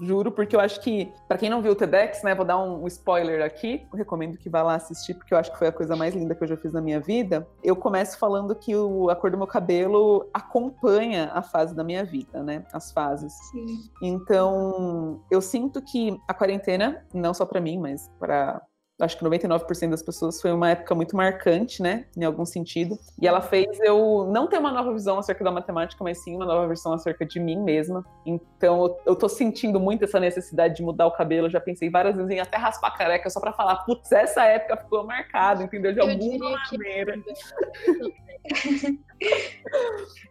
juro, 0.00 0.30
porque 0.32 0.54
eu 0.56 0.60
acho 0.60 0.80
que, 0.80 1.10
pra 1.28 1.38
quem 1.38 1.48
não 1.50 1.62
viu 1.62 1.72
o 1.72 1.74
TEDx, 1.74 2.22
né, 2.22 2.34
vou 2.34 2.44
dar 2.44 2.58
um 2.58 2.86
spoiler 2.86 3.44
aqui. 3.44 3.86
Eu 3.92 3.96
recomendo 3.98 4.36
que 4.38 4.48
vá 4.50 4.62
lá 4.62 4.74
assistir, 4.74 5.14
porque 5.14 5.32
eu 5.34 5.38
acho 5.38 5.52
que 5.52 5.58
foi 5.58 5.68
a 5.68 5.72
coisa 5.72 5.94
mais 5.96 6.14
linda 6.14 6.34
que 6.34 6.42
eu 6.44 6.48
já 6.48 6.56
fiz 6.56 6.72
na 6.72 6.80
minha 6.80 7.00
vida. 7.00 7.46
Eu 7.62 7.76
começo 7.76 8.18
falando 8.18 8.54
que 8.54 8.74
o, 8.74 9.08
a 9.10 9.16
cor 9.16 9.30
do 9.30 9.38
meu 9.38 9.46
cabelo 9.46 10.28
acompanha 10.34 11.30
a 11.32 11.42
fase 11.42 11.74
da 11.74 11.84
minha 11.84 12.04
vida, 12.04 12.42
né? 12.42 12.64
As 12.72 12.90
fases. 12.92 13.32
Sim. 13.50 13.90
Então, 14.02 15.22
eu 15.30 15.40
sinto 15.40 15.80
que 15.82 16.18
a 16.26 16.34
quarentena, 16.34 17.04
não 17.14 17.32
só 17.32 17.44
pra 17.46 17.60
mim, 17.60 17.78
mas 17.78 18.10
para 18.18 18.60
acho 18.98 19.18
que 19.18 19.24
99% 19.24 19.90
das 19.90 20.02
pessoas 20.02 20.40
foi 20.40 20.50
uma 20.52 20.70
época 20.70 20.94
muito 20.94 21.14
marcante, 21.14 21.82
né, 21.82 22.06
em 22.16 22.24
algum 22.24 22.44
sentido. 22.44 22.98
E 23.20 23.26
ela 23.26 23.40
fez 23.40 23.78
eu 23.80 24.28
não 24.32 24.46
ter 24.46 24.58
uma 24.58 24.72
nova 24.72 24.92
visão 24.92 25.18
acerca 25.18 25.44
da 25.44 25.50
matemática, 25.50 26.02
mas 26.02 26.22
sim 26.22 26.34
uma 26.34 26.46
nova 26.46 26.66
versão 26.66 26.92
acerca 26.92 27.26
de 27.26 27.38
mim 27.38 27.60
mesma. 27.62 28.04
Então, 28.24 28.96
eu, 29.04 29.14
tô 29.14 29.28
sentindo 29.28 29.78
muito 29.78 30.04
essa 30.04 30.18
necessidade 30.18 30.76
de 30.76 30.82
mudar 30.82 31.06
o 31.06 31.12
cabelo. 31.12 31.46
Eu 31.46 31.50
já 31.50 31.60
pensei 31.60 31.90
várias 31.90 32.16
vezes 32.16 32.30
em 32.30 32.40
até 32.40 32.56
raspar 32.56 32.88
a 32.88 32.96
careca 32.96 33.28
só 33.28 33.38
pra 33.40 33.52
falar, 33.52 33.76
putz, 33.84 34.10
essa 34.12 34.44
época 34.44 34.78
ficou 34.78 35.04
marcada, 35.04 35.62
entendeu? 35.62 35.92
De 35.92 35.98
Eu 35.98 36.08
alguma 36.08 36.18
diria 36.18 36.56
que 36.68 36.78
maneira. 36.78 37.22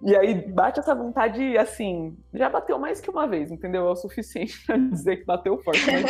E 0.02 0.16
aí 0.16 0.34
bate 0.34 0.80
essa 0.80 0.96
vontade, 0.96 1.58
assim, 1.58 2.18
já 2.34 2.50
bateu 2.50 2.80
mais 2.80 3.02
que 3.02 3.10
uma 3.10 3.28
vez, 3.28 3.52
entendeu? 3.52 3.88
É 3.88 3.92
o 3.92 3.96
suficiente 3.96 4.66
pra 4.66 4.78
dizer 4.78 5.18
que 5.18 5.26
bateu 5.26 5.62
forte. 5.62 5.82
Mas... 5.86 6.06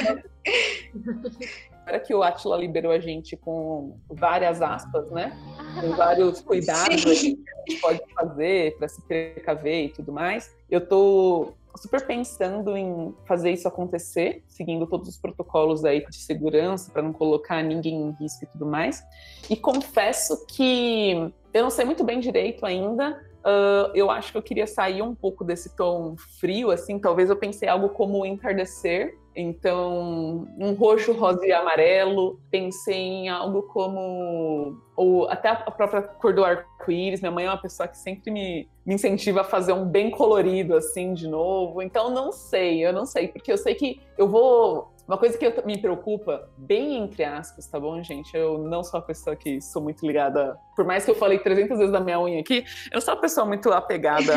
Agora 1.86 2.00
que 2.00 2.16
o 2.16 2.24
Atila 2.24 2.58
liberou 2.58 2.92
a 2.92 3.00
gente 3.00 3.38
com 3.38 4.00
várias 4.10 4.60
aspas, 4.60 5.12
né? 5.12 5.38
Com 5.80 5.92
vários 5.92 6.42
cuidados 6.42 7.04
que 7.04 7.12
a 7.12 7.14
gente 7.14 7.80
pode 7.80 8.02
fazer 8.12 8.76
para 8.78 8.88
se 8.88 9.02
precaver 9.04 9.86
e 9.86 9.90
tudo 9.90 10.12
mais. 10.12 10.52
Eu 10.68 10.82
tô 10.82 11.54
super 11.78 12.08
pensando 12.08 12.76
em 12.76 13.14
fazer 13.28 13.52
isso 13.52 13.68
acontecer, 13.68 14.44
seguindo 14.48 14.88
todos 14.88 15.10
os 15.10 15.18
protocolos 15.18 15.86
aí 15.86 16.04
de 16.08 16.16
segurança 16.16 16.92
para 16.92 17.04
não 17.04 17.14
colocar 17.14 17.62
ninguém 17.62 18.02
em 18.02 18.12
risco 18.20 18.46
e 18.46 18.48
tudo 18.48 18.66
mais. 18.66 19.04
E 19.48 19.56
confesso 19.56 20.44
que 20.48 21.32
eu 21.54 21.64
não 21.64 21.70
sei 21.70 21.86
muito 21.86 22.04
bem 22.04 22.20
direito 22.20 22.66
ainda. 22.66 23.24
Ah, 23.46 23.92
eu 23.94 24.10
acho 24.10 24.32
que 24.32 24.38
eu 24.40 24.42
queria 24.42 24.66
sair 24.66 25.04
um 25.04 25.14
pouco 25.14 25.44
desse 25.44 25.76
tom 25.76 26.16
frio, 26.40 26.72
assim. 26.72 26.98
Talvez 26.98 27.30
eu 27.30 27.38
pensei 27.38 27.70
algo 27.70 27.90
como 27.90 28.26
entardecer. 28.26 29.16
Então, 29.36 30.48
um 30.58 30.74
roxo, 30.74 31.12
rosa 31.12 31.46
e 31.46 31.52
amarelo. 31.52 32.40
Pensei 32.50 32.96
em 32.96 33.30
algo 33.30 33.64
como. 33.64 34.82
Ou 34.96 35.30
até 35.30 35.50
a 35.50 35.70
própria 35.70 36.02
cor 36.02 36.34
do 36.34 36.44
arco-íris. 36.44 37.22
Minha 37.22 37.32
mãe 37.32 37.46
é 37.46 37.50
uma 37.50 37.62
pessoa 37.62 37.88
que 37.88 37.98
sempre 37.98 38.32
me, 38.32 38.68
me 38.84 38.96
incentiva 38.96 39.42
a 39.42 39.44
fazer 39.44 39.74
um 39.74 39.86
bem 39.86 40.10
colorido, 40.10 40.76
assim, 40.76 41.14
de 41.14 41.28
novo. 41.28 41.84
Então, 41.84 42.10
não 42.10 42.32
sei, 42.32 42.84
eu 42.84 42.92
não 42.92 43.06
sei. 43.06 43.28
Porque 43.28 43.52
eu 43.52 43.58
sei 43.58 43.76
que 43.76 44.02
eu 44.18 44.28
vou. 44.28 44.92
Uma 45.08 45.18
coisa 45.18 45.38
que 45.38 45.46
eu- 45.46 45.54
me 45.66 45.78
preocupa, 45.78 46.50
bem 46.58 46.98
entre 46.98 47.24
aspas, 47.24 47.68
tá 47.68 47.80
bom, 47.80 48.02
gente? 48.02 48.36
Eu 48.36 48.58
não 48.58 48.84
sou 48.84 49.00
uma 49.00 49.06
pessoa 49.06 49.36
que 49.36 49.62
sou 49.62 49.82
muito 49.82 50.06
ligada. 50.06 50.58
Por 50.76 50.84
mais 50.86 51.06
que 51.06 51.12
eu 51.12 51.16
falei 51.16 51.38
300 51.40 51.78
vezes 51.78 51.92
da 51.94 52.00
minha 52.00 52.20
unha 52.20 52.40
aqui, 52.40 52.64
eu 52.92 53.00
sou 53.02 53.14
uma 53.14 53.22
pessoa 53.22 53.46
muito 53.46 53.72
apegada, 53.72 54.34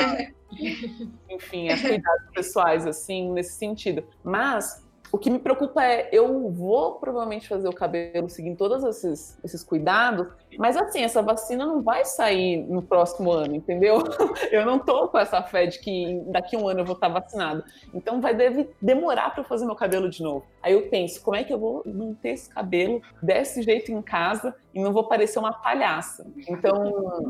enfim, 1.30 1.68
a 1.70 1.80
cuidados 1.80 2.30
pessoais, 2.34 2.86
assim, 2.86 3.30
nesse 3.32 3.54
sentido. 3.58 4.04
Mas 4.22 4.86
o 5.12 5.18
que 5.18 5.30
me 5.30 5.38
preocupa 5.38 5.82
é, 5.84 6.08
eu 6.12 6.50
vou 6.50 6.94
provavelmente 6.94 7.48
fazer 7.48 7.68
o 7.68 7.72
cabelo 7.72 8.28
seguindo 8.28 8.56
todos 8.56 8.84
esses, 8.84 9.38
esses 9.42 9.64
cuidados, 9.64 10.26
mas 10.58 10.76
assim, 10.76 11.02
essa 11.02 11.22
vacina 11.22 11.64
não 11.64 11.82
vai 11.82 12.04
sair 12.04 12.58
no 12.68 12.82
próximo 12.82 13.30
ano, 13.30 13.54
entendeu? 13.54 13.98
Eu 14.50 14.64
não 14.64 14.78
tô 14.78 15.08
com 15.08 15.18
essa 15.18 15.42
fé 15.42 15.66
de 15.66 15.78
que 15.78 16.22
daqui 16.26 16.56
a 16.56 16.58
um 16.58 16.68
ano 16.68 16.80
eu 16.80 16.84
vou 16.84 16.94
estar 16.94 17.08
vacinado. 17.08 17.62
Então 17.92 18.20
vai 18.20 18.34
deve 18.34 18.70
demorar 18.80 19.30
para 19.30 19.42
eu 19.42 19.46
fazer 19.46 19.66
meu 19.66 19.74
cabelo 19.74 20.08
de 20.08 20.22
novo. 20.22 20.46
Aí 20.62 20.72
eu 20.72 20.88
penso, 20.88 21.22
como 21.22 21.36
é 21.36 21.44
que 21.44 21.52
eu 21.52 21.58
vou 21.58 21.82
manter 21.86 22.30
esse 22.30 22.48
cabelo 22.48 23.00
desse 23.22 23.62
jeito 23.62 23.92
em 23.92 24.00
casa 24.00 24.54
e 24.74 24.82
não 24.82 24.92
vou 24.92 25.04
parecer 25.04 25.38
uma 25.38 25.52
palhaça? 25.52 26.26
Então, 26.48 26.76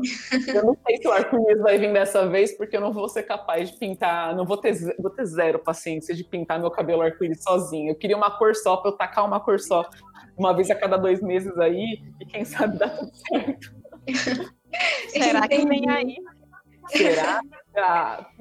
eu 0.53 0.65
não 0.65 0.77
sei 0.85 0.97
se 0.97 1.07
o 1.07 1.11
arco-íris 1.11 1.61
vai 1.61 1.77
vir 1.77 1.93
dessa 1.93 2.27
vez, 2.27 2.55
porque 2.55 2.75
eu 2.77 2.81
não 2.81 2.91
vou 2.91 3.07
ser 3.09 3.23
capaz 3.23 3.69
de 3.69 3.77
pintar, 3.77 4.35
não 4.35 4.45
vou 4.45 4.57
ter, 4.57 4.73
vou 4.99 5.11
ter 5.11 5.25
zero 5.25 5.59
paciência 5.59 6.15
de 6.15 6.23
pintar 6.23 6.59
meu 6.59 6.71
cabelo 6.71 7.01
arco-íris 7.01 7.43
sozinho. 7.43 7.68
Eu 7.73 7.95
queria 7.95 8.17
uma 8.17 8.37
cor 8.37 8.55
só 8.55 8.77
para 8.77 8.91
eu 8.91 8.97
tacar 8.97 9.25
uma 9.25 9.39
cor 9.39 9.59
só 9.59 9.89
uma 10.39 10.53
vez 10.53 10.71
a 10.71 10.75
cada 10.75 10.95
dois 10.95 11.21
meses 11.21 11.55
aí, 11.57 12.01
e 12.19 12.25
quem 12.25 12.45
sabe 12.45 12.77
dá 12.77 12.87
tudo 12.87 13.11
certo. 13.13 13.75
Será 15.09 15.45
que 15.47 15.65
vem 15.65 15.89
aí? 15.89 16.15
Será? 16.87 17.41
Ah, 17.81 18.27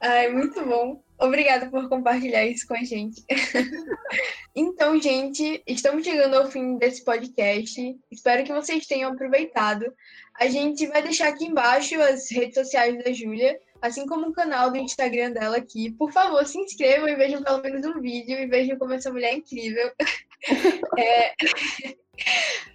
Ai, 0.00 0.30
muito 0.30 0.64
bom. 0.64 1.02
Obrigada 1.18 1.68
por 1.68 1.86
compartilhar 1.88 2.46
isso 2.46 2.66
com 2.66 2.74
a 2.74 2.82
gente. 2.82 3.22
então, 4.54 4.98
gente, 4.98 5.62
estamos 5.66 6.02
chegando 6.04 6.36
ao 6.36 6.46
fim 6.46 6.78
desse 6.78 7.04
podcast. 7.04 7.94
Espero 8.10 8.44
que 8.44 8.54
vocês 8.54 8.86
tenham 8.86 9.12
aproveitado. 9.12 9.92
A 10.38 10.46
gente 10.46 10.86
vai 10.86 11.02
deixar 11.02 11.28
aqui 11.28 11.44
embaixo 11.44 12.00
as 12.00 12.30
redes 12.30 12.54
sociais 12.54 12.96
da 13.04 13.12
Júlia, 13.12 13.58
assim 13.84 14.06
como 14.06 14.28
o 14.28 14.32
canal 14.32 14.70
do 14.70 14.78
Instagram 14.78 15.32
dela 15.32 15.58
aqui. 15.58 15.92
Por 15.92 16.10
favor, 16.10 16.46
se 16.46 16.58
inscrevam 16.58 17.06
e 17.08 17.16
vejam 17.16 17.42
pelo 17.42 17.60
menos 17.60 17.84
um 17.84 18.00
vídeo 18.00 18.38
e 18.38 18.46
vejam 18.46 18.78
como 18.78 18.94
essa 18.94 19.12
mulher 19.12 19.32
é 19.32 19.36
incrível. 19.36 19.92
É, 20.96 21.32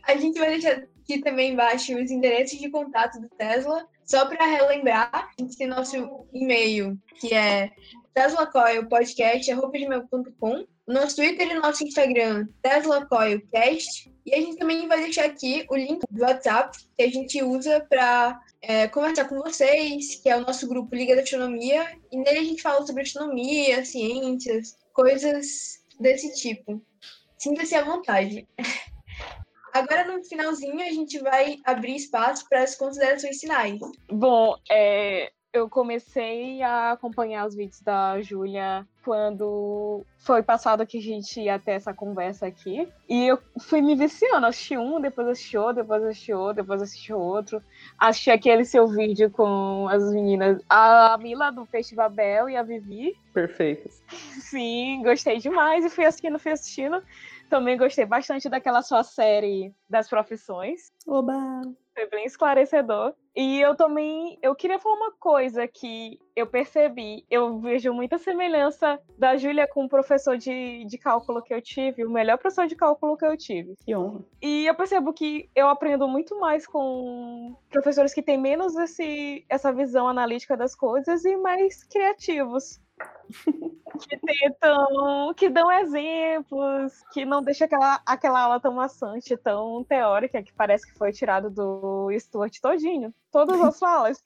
A 0.08 0.18
gente 0.18 0.40
vai 0.40 0.50
deixar 0.50 0.84
aqui 1.04 1.22
também 1.22 1.54
embaixo 1.54 1.96
os 1.96 2.10
endereços 2.12 2.60
de 2.60 2.70
contato 2.70 3.22
do 3.22 3.30
Tesla. 3.30 3.88
Só 4.06 4.26
para 4.26 4.46
relembrar, 4.46 5.10
a 5.14 5.32
gente 5.40 5.56
tem 5.56 5.68
nosso 5.68 5.96
e-mail, 6.34 7.00
que 7.20 7.34
é 7.34 7.72
teslacoilpodcast.com, 8.14 10.66
nosso 10.94 11.18
Twitter 11.18 11.50
e 11.52 11.54
nosso 11.60 11.84
Instagram, 11.84 12.48
teslacoilcast, 12.62 14.12
e 14.26 14.34
a 14.34 14.38
gente 14.38 14.58
também 14.58 14.88
vai 14.88 15.02
deixar 15.02 15.26
aqui 15.26 15.66
o 15.70 15.76
link 15.76 16.02
do 16.10 16.22
WhatsApp 16.22 16.78
que 16.98 17.04
a 17.04 17.10
gente 17.10 17.42
usa 17.44 17.86
para 17.88 18.40
conversar 18.92 19.26
com 19.26 19.40
vocês, 19.40 20.16
que 20.16 20.30
é 20.30 20.36
o 20.36 20.42
nosso 20.42 20.68
grupo 20.68 20.96
Liga 20.96 21.16
da 21.16 21.22
Astronomia, 21.22 21.96
e 22.12 22.18
nele 22.18 22.40
a 22.40 22.44
gente 22.44 22.62
fala 22.62 22.86
sobre 22.86 23.04
astronomia, 23.04 23.86
ciências, 23.86 24.78
coisas 24.94 25.84
desse 26.00 26.34
tipo. 26.36 26.82
Sinta-se 27.38 27.76
à 27.76 27.84
vontade. 27.84 28.48
Agora, 29.74 30.06
no 30.06 30.24
finalzinho, 30.24 30.82
a 30.82 30.92
gente 30.92 31.20
vai 31.20 31.58
abrir 31.64 31.96
espaço 31.96 32.48
para 32.50 32.64
as 32.64 32.76
considerações 32.76 33.40
finais. 33.40 33.80
Bom, 34.12 34.56
é, 34.70 35.32
eu 35.54 35.70
comecei 35.70 36.62
a 36.62 36.92
acompanhar 36.92 37.48
os 37.48 37.56
vídeos 37.56 37.82
da 37.82 38.22
Júlia 38.22 38.88
quando 39.10 40.06
foi 40.20 40.44
passado 40.44 40.86
que 40.86 41.00
a 41.00 41.02
gente 41.02 41.42
ia 41.42 41.58
ter 41.58 41.72
essa 41.72 41.92
conversa 41.92 42.46
aqui. 42.46 42.88
E 43.10 43.26
eu 43.26 43.40
fui 43.60 43.82
me 43.82 43.96
viciando, 43.96 44.46
assisti 44.46 44.78
um, 44.78 45.02
depois 45.02 45.28
assisti 45.28 45.58
outro, 45.58 45.82
depois 45.82 46.04
assisti 46.04 46.32
outro, 46.32 46.62
depois 46.62 46.80
assisti 46.80 47.12
outro. 47.12 47.64
Assisti 47.98 48.30
aquele 48.30 48.64
seu 48.64 48.88
vídeo 48.88 49.32
com 49.32 49.88
as 49.90 50.14
meninas, 50.14 50.62
a 50.70 51.18
Mila 51.20 51.50
do 51.50 51.66
Festival 51.66 52.12
Bel 52.12 52.50
e 52.50 52.56
a 52.56 52.62
Vivi. 52.62 53.18
Perfeitos. 53.34 54.00
Sim, 54.12 55.02
gostei 55.02 55.40
demais 55.40 55.84
e 55.84 55.90
fui 55.90 56.06
assistindo, 56.06 56.38
fui 56.38 56.52
assistindo. 56.52 57.02
Também 57.50 57.80
gostei 57.80 58.06
bastante 58.06 58.48
daquela 58.48 58.84
sua 58.84 59.04
série 59.04 59.74
das 59.90 60.08
profissões. 60.08 60.92
Oba! 61.08 61.64
Foi 62.00 62.08
bem 62.08 62.26
esclarecedor. 62.26 63.14
E 63.36 63.60
eu 63.60 63.76
também, 63.76 64.40
eu 64.42 64.56
queria 64.56 64.80
falar 64.80 64.96
uma 64.96 65.12
coisa 65.12 65.68
que 65.68 66.18
eu 66.34 66.48
percebi. 66.48 67.26
Eu 67.30 67.60
vejo 67.60 67.92
muita 67.92 68.18
semelhança 68.18 68.98
da 69.18 69.36
Júlia 69.36 69.68
com 69.68 69.84
o 69.84 69.90
professor 69.90 70.38
de, 70.38 70.86
de 70.86 70.98
cálculo 70.98 71.42
que 71.42 71.54
eu 71.54 71.62
tive, 71.62 72.06
o 72.06 72.10
melhor 72.10 72.38
professor 72.38 72.68
de 72.68 72.76
cálculo 72.76 73.18
que 73.18 73.26
eu 73.26 73.36
tive. 73.36 73.74
Que 73.86 73.94
honra. 73.94 74.24
E 74.42 74.66
eu 74.66 74.76
percebo 74.76 75.12
que 75.12 75.50
eu 75.54 75.68
aprendo 75.68 76.08
muito 76.08 76.40
mais 76.40 76.66
com 76.66 77.54
professores 77.70 78.14
que 78.14 78.24
têm 78.24 78.38
menos 78.38 78.78
esse, 78.78 79.46
essa 79.50 79.74
visão 79.74 80.08
analítica 80.08 80.56
das 80.56 80.74
coisas 80.74 81.26
e 81.26 81.36
mais 81.36 81.84
criativos. 81.84 82.80
Que 84.08 84.18
tentam, 84.18 85.34
que 85.36 85.50
dão 85.50 85.72
exemplos, 85.72 87.04
que 87.12 87.26
não 87.26 87.42
deixa 87.42 87.66
aquela, 87.66 88.02
aquela 88.06 88.42
aula 88.42 88.60
tão 88.60 88.74
maçante, 88.74 89.36
tão 89.38 89.84
teórica, 89.84 90.42
que 90.42 90.54
parece 90.54 90.88
que 90.88 90.98
foi 90.98 91.12
tirado 91.12 91.50
do 91.50 92.10
Stuart 92.20 92.60
todinho. 92.62 93.14
Todas 93.32 93.60
as 93.62 93.80
falas. 93.80 94.24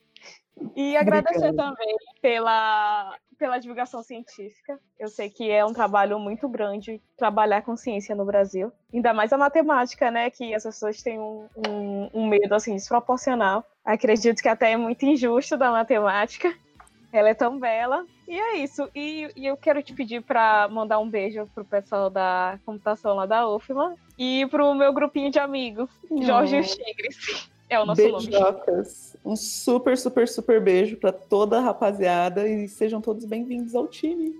E 0.76 0.96
agradecer 0.96 1.54
também 1.54 1.96
pela, 2.22 3.18
pela 3.38 3.58
divulgação 3.58 4.04
científica. 4.04 4.80
Eu 5.00 5.08
sei 5.08 5.30
que 5.30 5.50
é 5.50 5.66
um 5.66 5.74
trabalho 5.74 6.20
muito 6.20 6.48
grande 6.48 7.02
trabalhar 7.18 7.62
com 7.64 7.76
ciência 7.76 8.16
no 8.16 8.26
Brasil. 8.26 8.72
Ainda 8.94 9.14
mais 9.14 9.34
a 9.34 9.38
matemática, 9.38 10.12
né? 10.12 10.30
Que 10.30 10.54
as 10.54 10.64
pessoas 10.64 11.02
têm 11.02 11.20
um, 11.20 11.48
um, 11.68 12.10
um 12.14 12.28
medo 12.28 12.54
assim 12.54 12.76
desproporcional. 12.76 13.66
Acredito 13.84 14.42
que 14.42 14.48
até 14.48 14.72
é 14.72 14.78
muito 14.78 15.04
injusto 15.06 15.58
da 15.58 15.72
matemática. 15.72 16.54
Ela 17.14 17.30
é 17.30 17.34
tão 17.36 17.60
bela. 17.60 18.06
E 18.28 18.38
é 18.38 18.58
isso. 18.58 18.90
E, 18.96 19.30
e 19.36 19.46
eu 19.46 19.56
quero 19.56 19.84
te 19.84 19.94
pedir 19.94 20.24
para 20.24 20.68
mandar 20.68 20.98
um 20.98 21.08
beijo 21.08 21.48
pro 21.54 21.64
pessoal 21.64 22.10
da 22.10 22.60
computação 22.66 23.16
lá 23.16 23.28
da 23.28 23.48
UFMA 23.48 23.96
e 24.18 24.48
pro 24.48 24.74
meu 24.74 24.92
grupinho 24.92 25.30
de 25.30 25.38
amigos, 25.38 25.88
Jorge 26.24 26.56
e 26.56 26.60
os 26.60 26.76
Tigres. 26.76 27.50
É 27.70 27.80
o 27.80 27.86
nosso 27.86 28.02
Beijocas. 28.02 29.18
nome. 29.24 29.34
Um 29.34 29.36
super, 29.36 29.98
super, 29.98 30.28
super 30.28 30.62
beijo 30.62 30.98
para 30.98 31.12
toda 31.12 31.60
a 31.60 31.62
rapaziada 31.62 32.48
e 32.48 32.68
sejam 32.68 33.00
todos 33.00 33.26
bem-vindos 33.26 33.76
ao 33.76 33.88
time. 33.88 34.34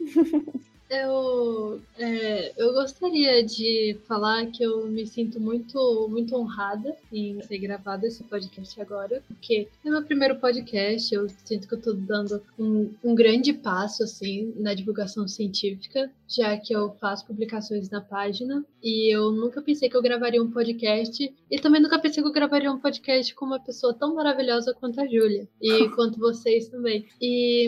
Eu, 0.88 1.80
é, 1.98 2.52
eu 2.56 2.72
gostaria 2.72 3.44
de 3.44 3.98
falar 4.06 4.46
que 4.46 4.62
eu 4.62 4.86
me 4.86 5.04
sinto 5.04 5.40
muito, 5.40 6.06
muito 6.08 6.36
honrada 6.36 6.96
em 7.12 7.42
ser 7.42 7.58
gravado 7.58 8.06
esse 8.06 8.22
podcast 8.22 8.80
agora, 8.80 9.22
porque 9.26 9.68
é 9.84 9.90
meu 9.90 10.02
primeiro 10.04 10.36
podcast, 10.36 11.12
eu 11.12 11.28
sinto 11.44 11.66
que 11.66 11.74
eu 11.74 11.78
estou 11.78 11.94
dando 11.94 12.40
um, 12.56 12.94
um 13.02 13.14
grande 13.16 13.52
passo 13.52 14.04
assim 14.04 14.54
na 14.56 14.74
divulgação 14.74 15.26
científica, 15.26 16.08
já 16.28 16.56
que 16.56 16.72
eu 16.72 16.92
faço 17.00 17.26
publicações 17.26 17.90
na 17.90 18.00
página, 18.00 18.64
e 18.82 19.12
eu 19.12 19.32
nunca 19.32 19.60
pensei 19.60 19.88
que 19.88 19.96
eu 19.96 20.02
gravaria 20.02 20.42
um 20.42 20.50
podcast, 20.50 21.34
e 21.50 21.58
também 21.58 21.82
nunca 21.82 21.98
pensei 21.98 22.22
que 22.22 22.28
eu 22.28 22.32
gravaria 22.32 22.70
um 22.70 22.78
podcast 22.78 23.34
com 23.34 23.44
uma 23.44 23.58
pessoa 23.58 23.92
tão 23.92 24.14
maravilhosa 24.14 24.72
quanto 24.74 25.00
a 25.00 25.06
Júlia, 25.06 25.48
e 25.60 25.88
quanto 25.96 26.20
vocês 26.20 26.68
também. 26.68 27.06
E 27.20 27.66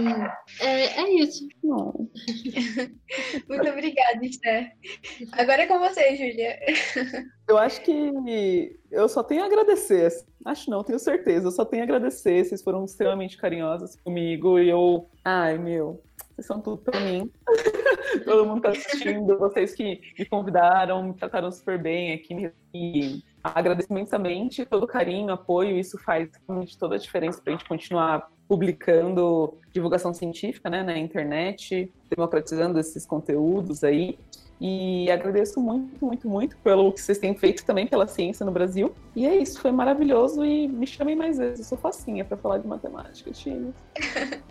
é, 0.61 1.03
é 1.03 1.15
isso. 1.21 1.49
Não. 1.65 2.09
Muito 3.49 3.69
obrigada, 3.69 4.25
Esther. 4.25 4.73
Agora 5.33 5.63
é 5.63 5.67
com 5.67 5.79
você, 5.79 6.17
Júlia. 6.17 6.59
Eu 7.49 7.57
acho 7.57 7.81
que 7.83 8.79
eu 8.91 9.09
só 9.09 9.23
tenho 9.23 9.43
a 9.43 9.47
agradecer. 9.47 10.13
Acho 10.45 10.71
não, 10.71 10.85
tenho 10.85 10.99
certeza. 10.99 11.47
Eu 11.47 11.53
só 11.53 11.65
tenho 11.65 11.83
a 11.83 11.85
agradecer. 11.85 12.45
Vocês 12.45 12.63
foram 12.63 12.85
extremamente 12.85 13.37
carinhosas 13.37 13.97
comigo 13.97 14.59
e 14.59 14.69
eu. 14.69 15.09
Ai, 15.25 15.59
meu. 15.59 16.03
Vocês 16.35 16.47
são 16.47 16.61
tudo 16.61 16.79
pra 16.79 17.01
mim. 17.01 17.31
Todo 18.25 18.47
mundo 18.47 18.63
tá 18.63 18.71
assistindo. 18.71 19.39
Vocês 19.39 19.75
que 19.75 20.01
me 20.19 20.25
convidaram, 20.27 21.03
me 21.03 21.15
trataram 21.15 21.51
super 21.51 21.81
bem 21.81 22.13
aqui. 22.13 22.53
E 22.73 23.23
agradeço 23.43 23.91
imensamente 23.91 24.65
todo 24.65 24.87
carinho, 24.87 25.33
apoio. 25.33 25.79
Isso 25.79 25.99
faz 25.99 26.31
realmente 26.47 26.79
toda 26.79 26.95
a 26.95 26.99
diferença 26.99 27.41
pra 27.43 27.53
gente 27.53 27.67
continuar 27.67 28.31
publicando 28.49 29.55
divulgação 29.71 30.15
científica 30.15 30.71
né, 30.71 30.83
na 30.83 30.97
internet, 30.97 31.93
democratizando 32.09 32.81
esses 32.81 33.05
conteúdos 33.05 33.85
aí. 33.85 34.19
E 34.61 35.09
agradeço 35.09 35.61
muito, 35.61 36.05
muito, 36.05 36.29
muito 36.29 36.57
pelo 36.59 36.93
que 36.93 37.01
vocês 37.01 37.19
têm 37.19 37.33
feito 37.35 37.65
também 37.65 37.87
pela 37.87 38.09
ciência 38.09 38.45
no 38.45 38.51
Brasil. 38.51 38.93
E 39.15 39.25
é 39.25 39.37
isso, 39.37 39.61
foi 39.61 39.71
maravilhoso 39.71 40.45
e 40.45 40.67
me 40.67 40.87
chamem 40.87 41.15
mais 41.15 41.39
vezes. 41.39 41.61
Eu 41.61 41.65
sou 41.65 41.79
facinha 41.79 42.25
para 42.25 42.37
falar 42.37 42.59
de 42.59 42.67
matemática, 42.67 43.31
time. 43.31 43.73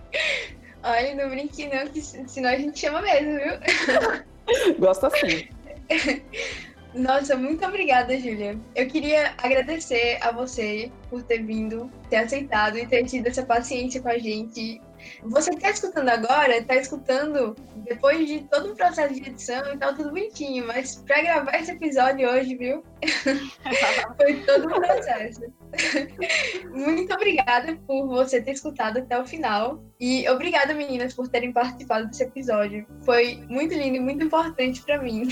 Olha, 0.84 1.16
não 1.16 1.30
brinque 1.30 1.68
não, 1.68 1.88
que 1.88 2.02
senão 2.02 2.50
a 2.50 2.56
gente 2.56 2.80
chama 2.80 3.02
mesmo, 3.02 3.34
viu? 3.34 4.78
Gosto 4.80 5.08
assim. 5.08 5.50
Nossa, 6.94 7.36
muito 7.36 7.66
obrigada, 7.66 8.18
Júlia. 8.18 8.58
Eu 8.76 8.88
queria 8.88 9.34
agradecer 9.38 10.18
a 10.22 10.32
você 10.32 10.92
por 11.10 11.22
ter 11.24 11.44
vindo, 11.44 11.92
ter 12.10 12.18
aceitado 12.18 12.78
e 12.78 12.88
ter 12.88 13.06
tido 13.06 13.28
essa 13.28 13.46
paciência 13.46 14.02
com 14.02 14.10
a 14.10 14.18
gente. 14.18 14.82
Você 15.24 15.52
que 15.52 15.58
está 15.58 15.70
escutando 15.70 16.10
agora, 16.10 16.58
está 16.58 16.76
escutando 16.76 17.56
depois 17.88 18.28
de 18.28 18.42
todo 18.50 18.72
um 18.72 18.76
processo 18.76 19.14
de 19.14 19.30
edição 19.30 19.74
e 19.74 19.78
tal, 19.78 19.96
tudo 19.96 20.10
bonitinho, 20.10 20.66
mas 20.66 20.96
para 20.96 21.22
gravar 21.22 21.56
esse 21.60 21.72
episódio 21.72 22.28
hoje, 22.28 22.56
viu? 22.56 22.84
Foi 24.18 24.34
todo 24.44 24.68
um 24.68 24.82
processo. 24.82 25.42
Muito 26.74 27.14
obrigada 27.14 27.78
por 27.86 28.08
você 28.08 28.42
ter 28.42 28.52
escutado 28.52 28.98
até 28.98 29.20
o 29.20 29.26
final. 29.26 29.84
E 30.00 30.28
obrigada, 30.30 30.74
meninas, 30.74 31.14
por 31.14 31.28
terem 31.28 31.52
participado 31.52 32.08
desse 32.08 32.24
episódio. 32.24 32.86
Foi 33.04 33.44
muito 33.50 33.74
lindo 33.74 33.98
e 33.98 34.00
muito 34.00 34.24
importante 34.24 34.82
para 34.84 35.02
mim. 35.02 35.28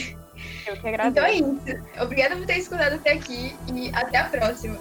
Eu 0.66 0.76
que 0.78 0.88
agradeço. 0.88 1.09
Então 1.09 1.26
é 1.26 1.34
isso. 1.34 1.84
Obrigada 2.01 2.36
por 2.36 2.45
ter 2.45 2.57
escutado 2.57 2.93
até 2.93 3.13
aqui 3.13 3.55
e 3.74 3.91
até 3.93 4.18
a 4.18 4.26
próxima. 4.26 4.78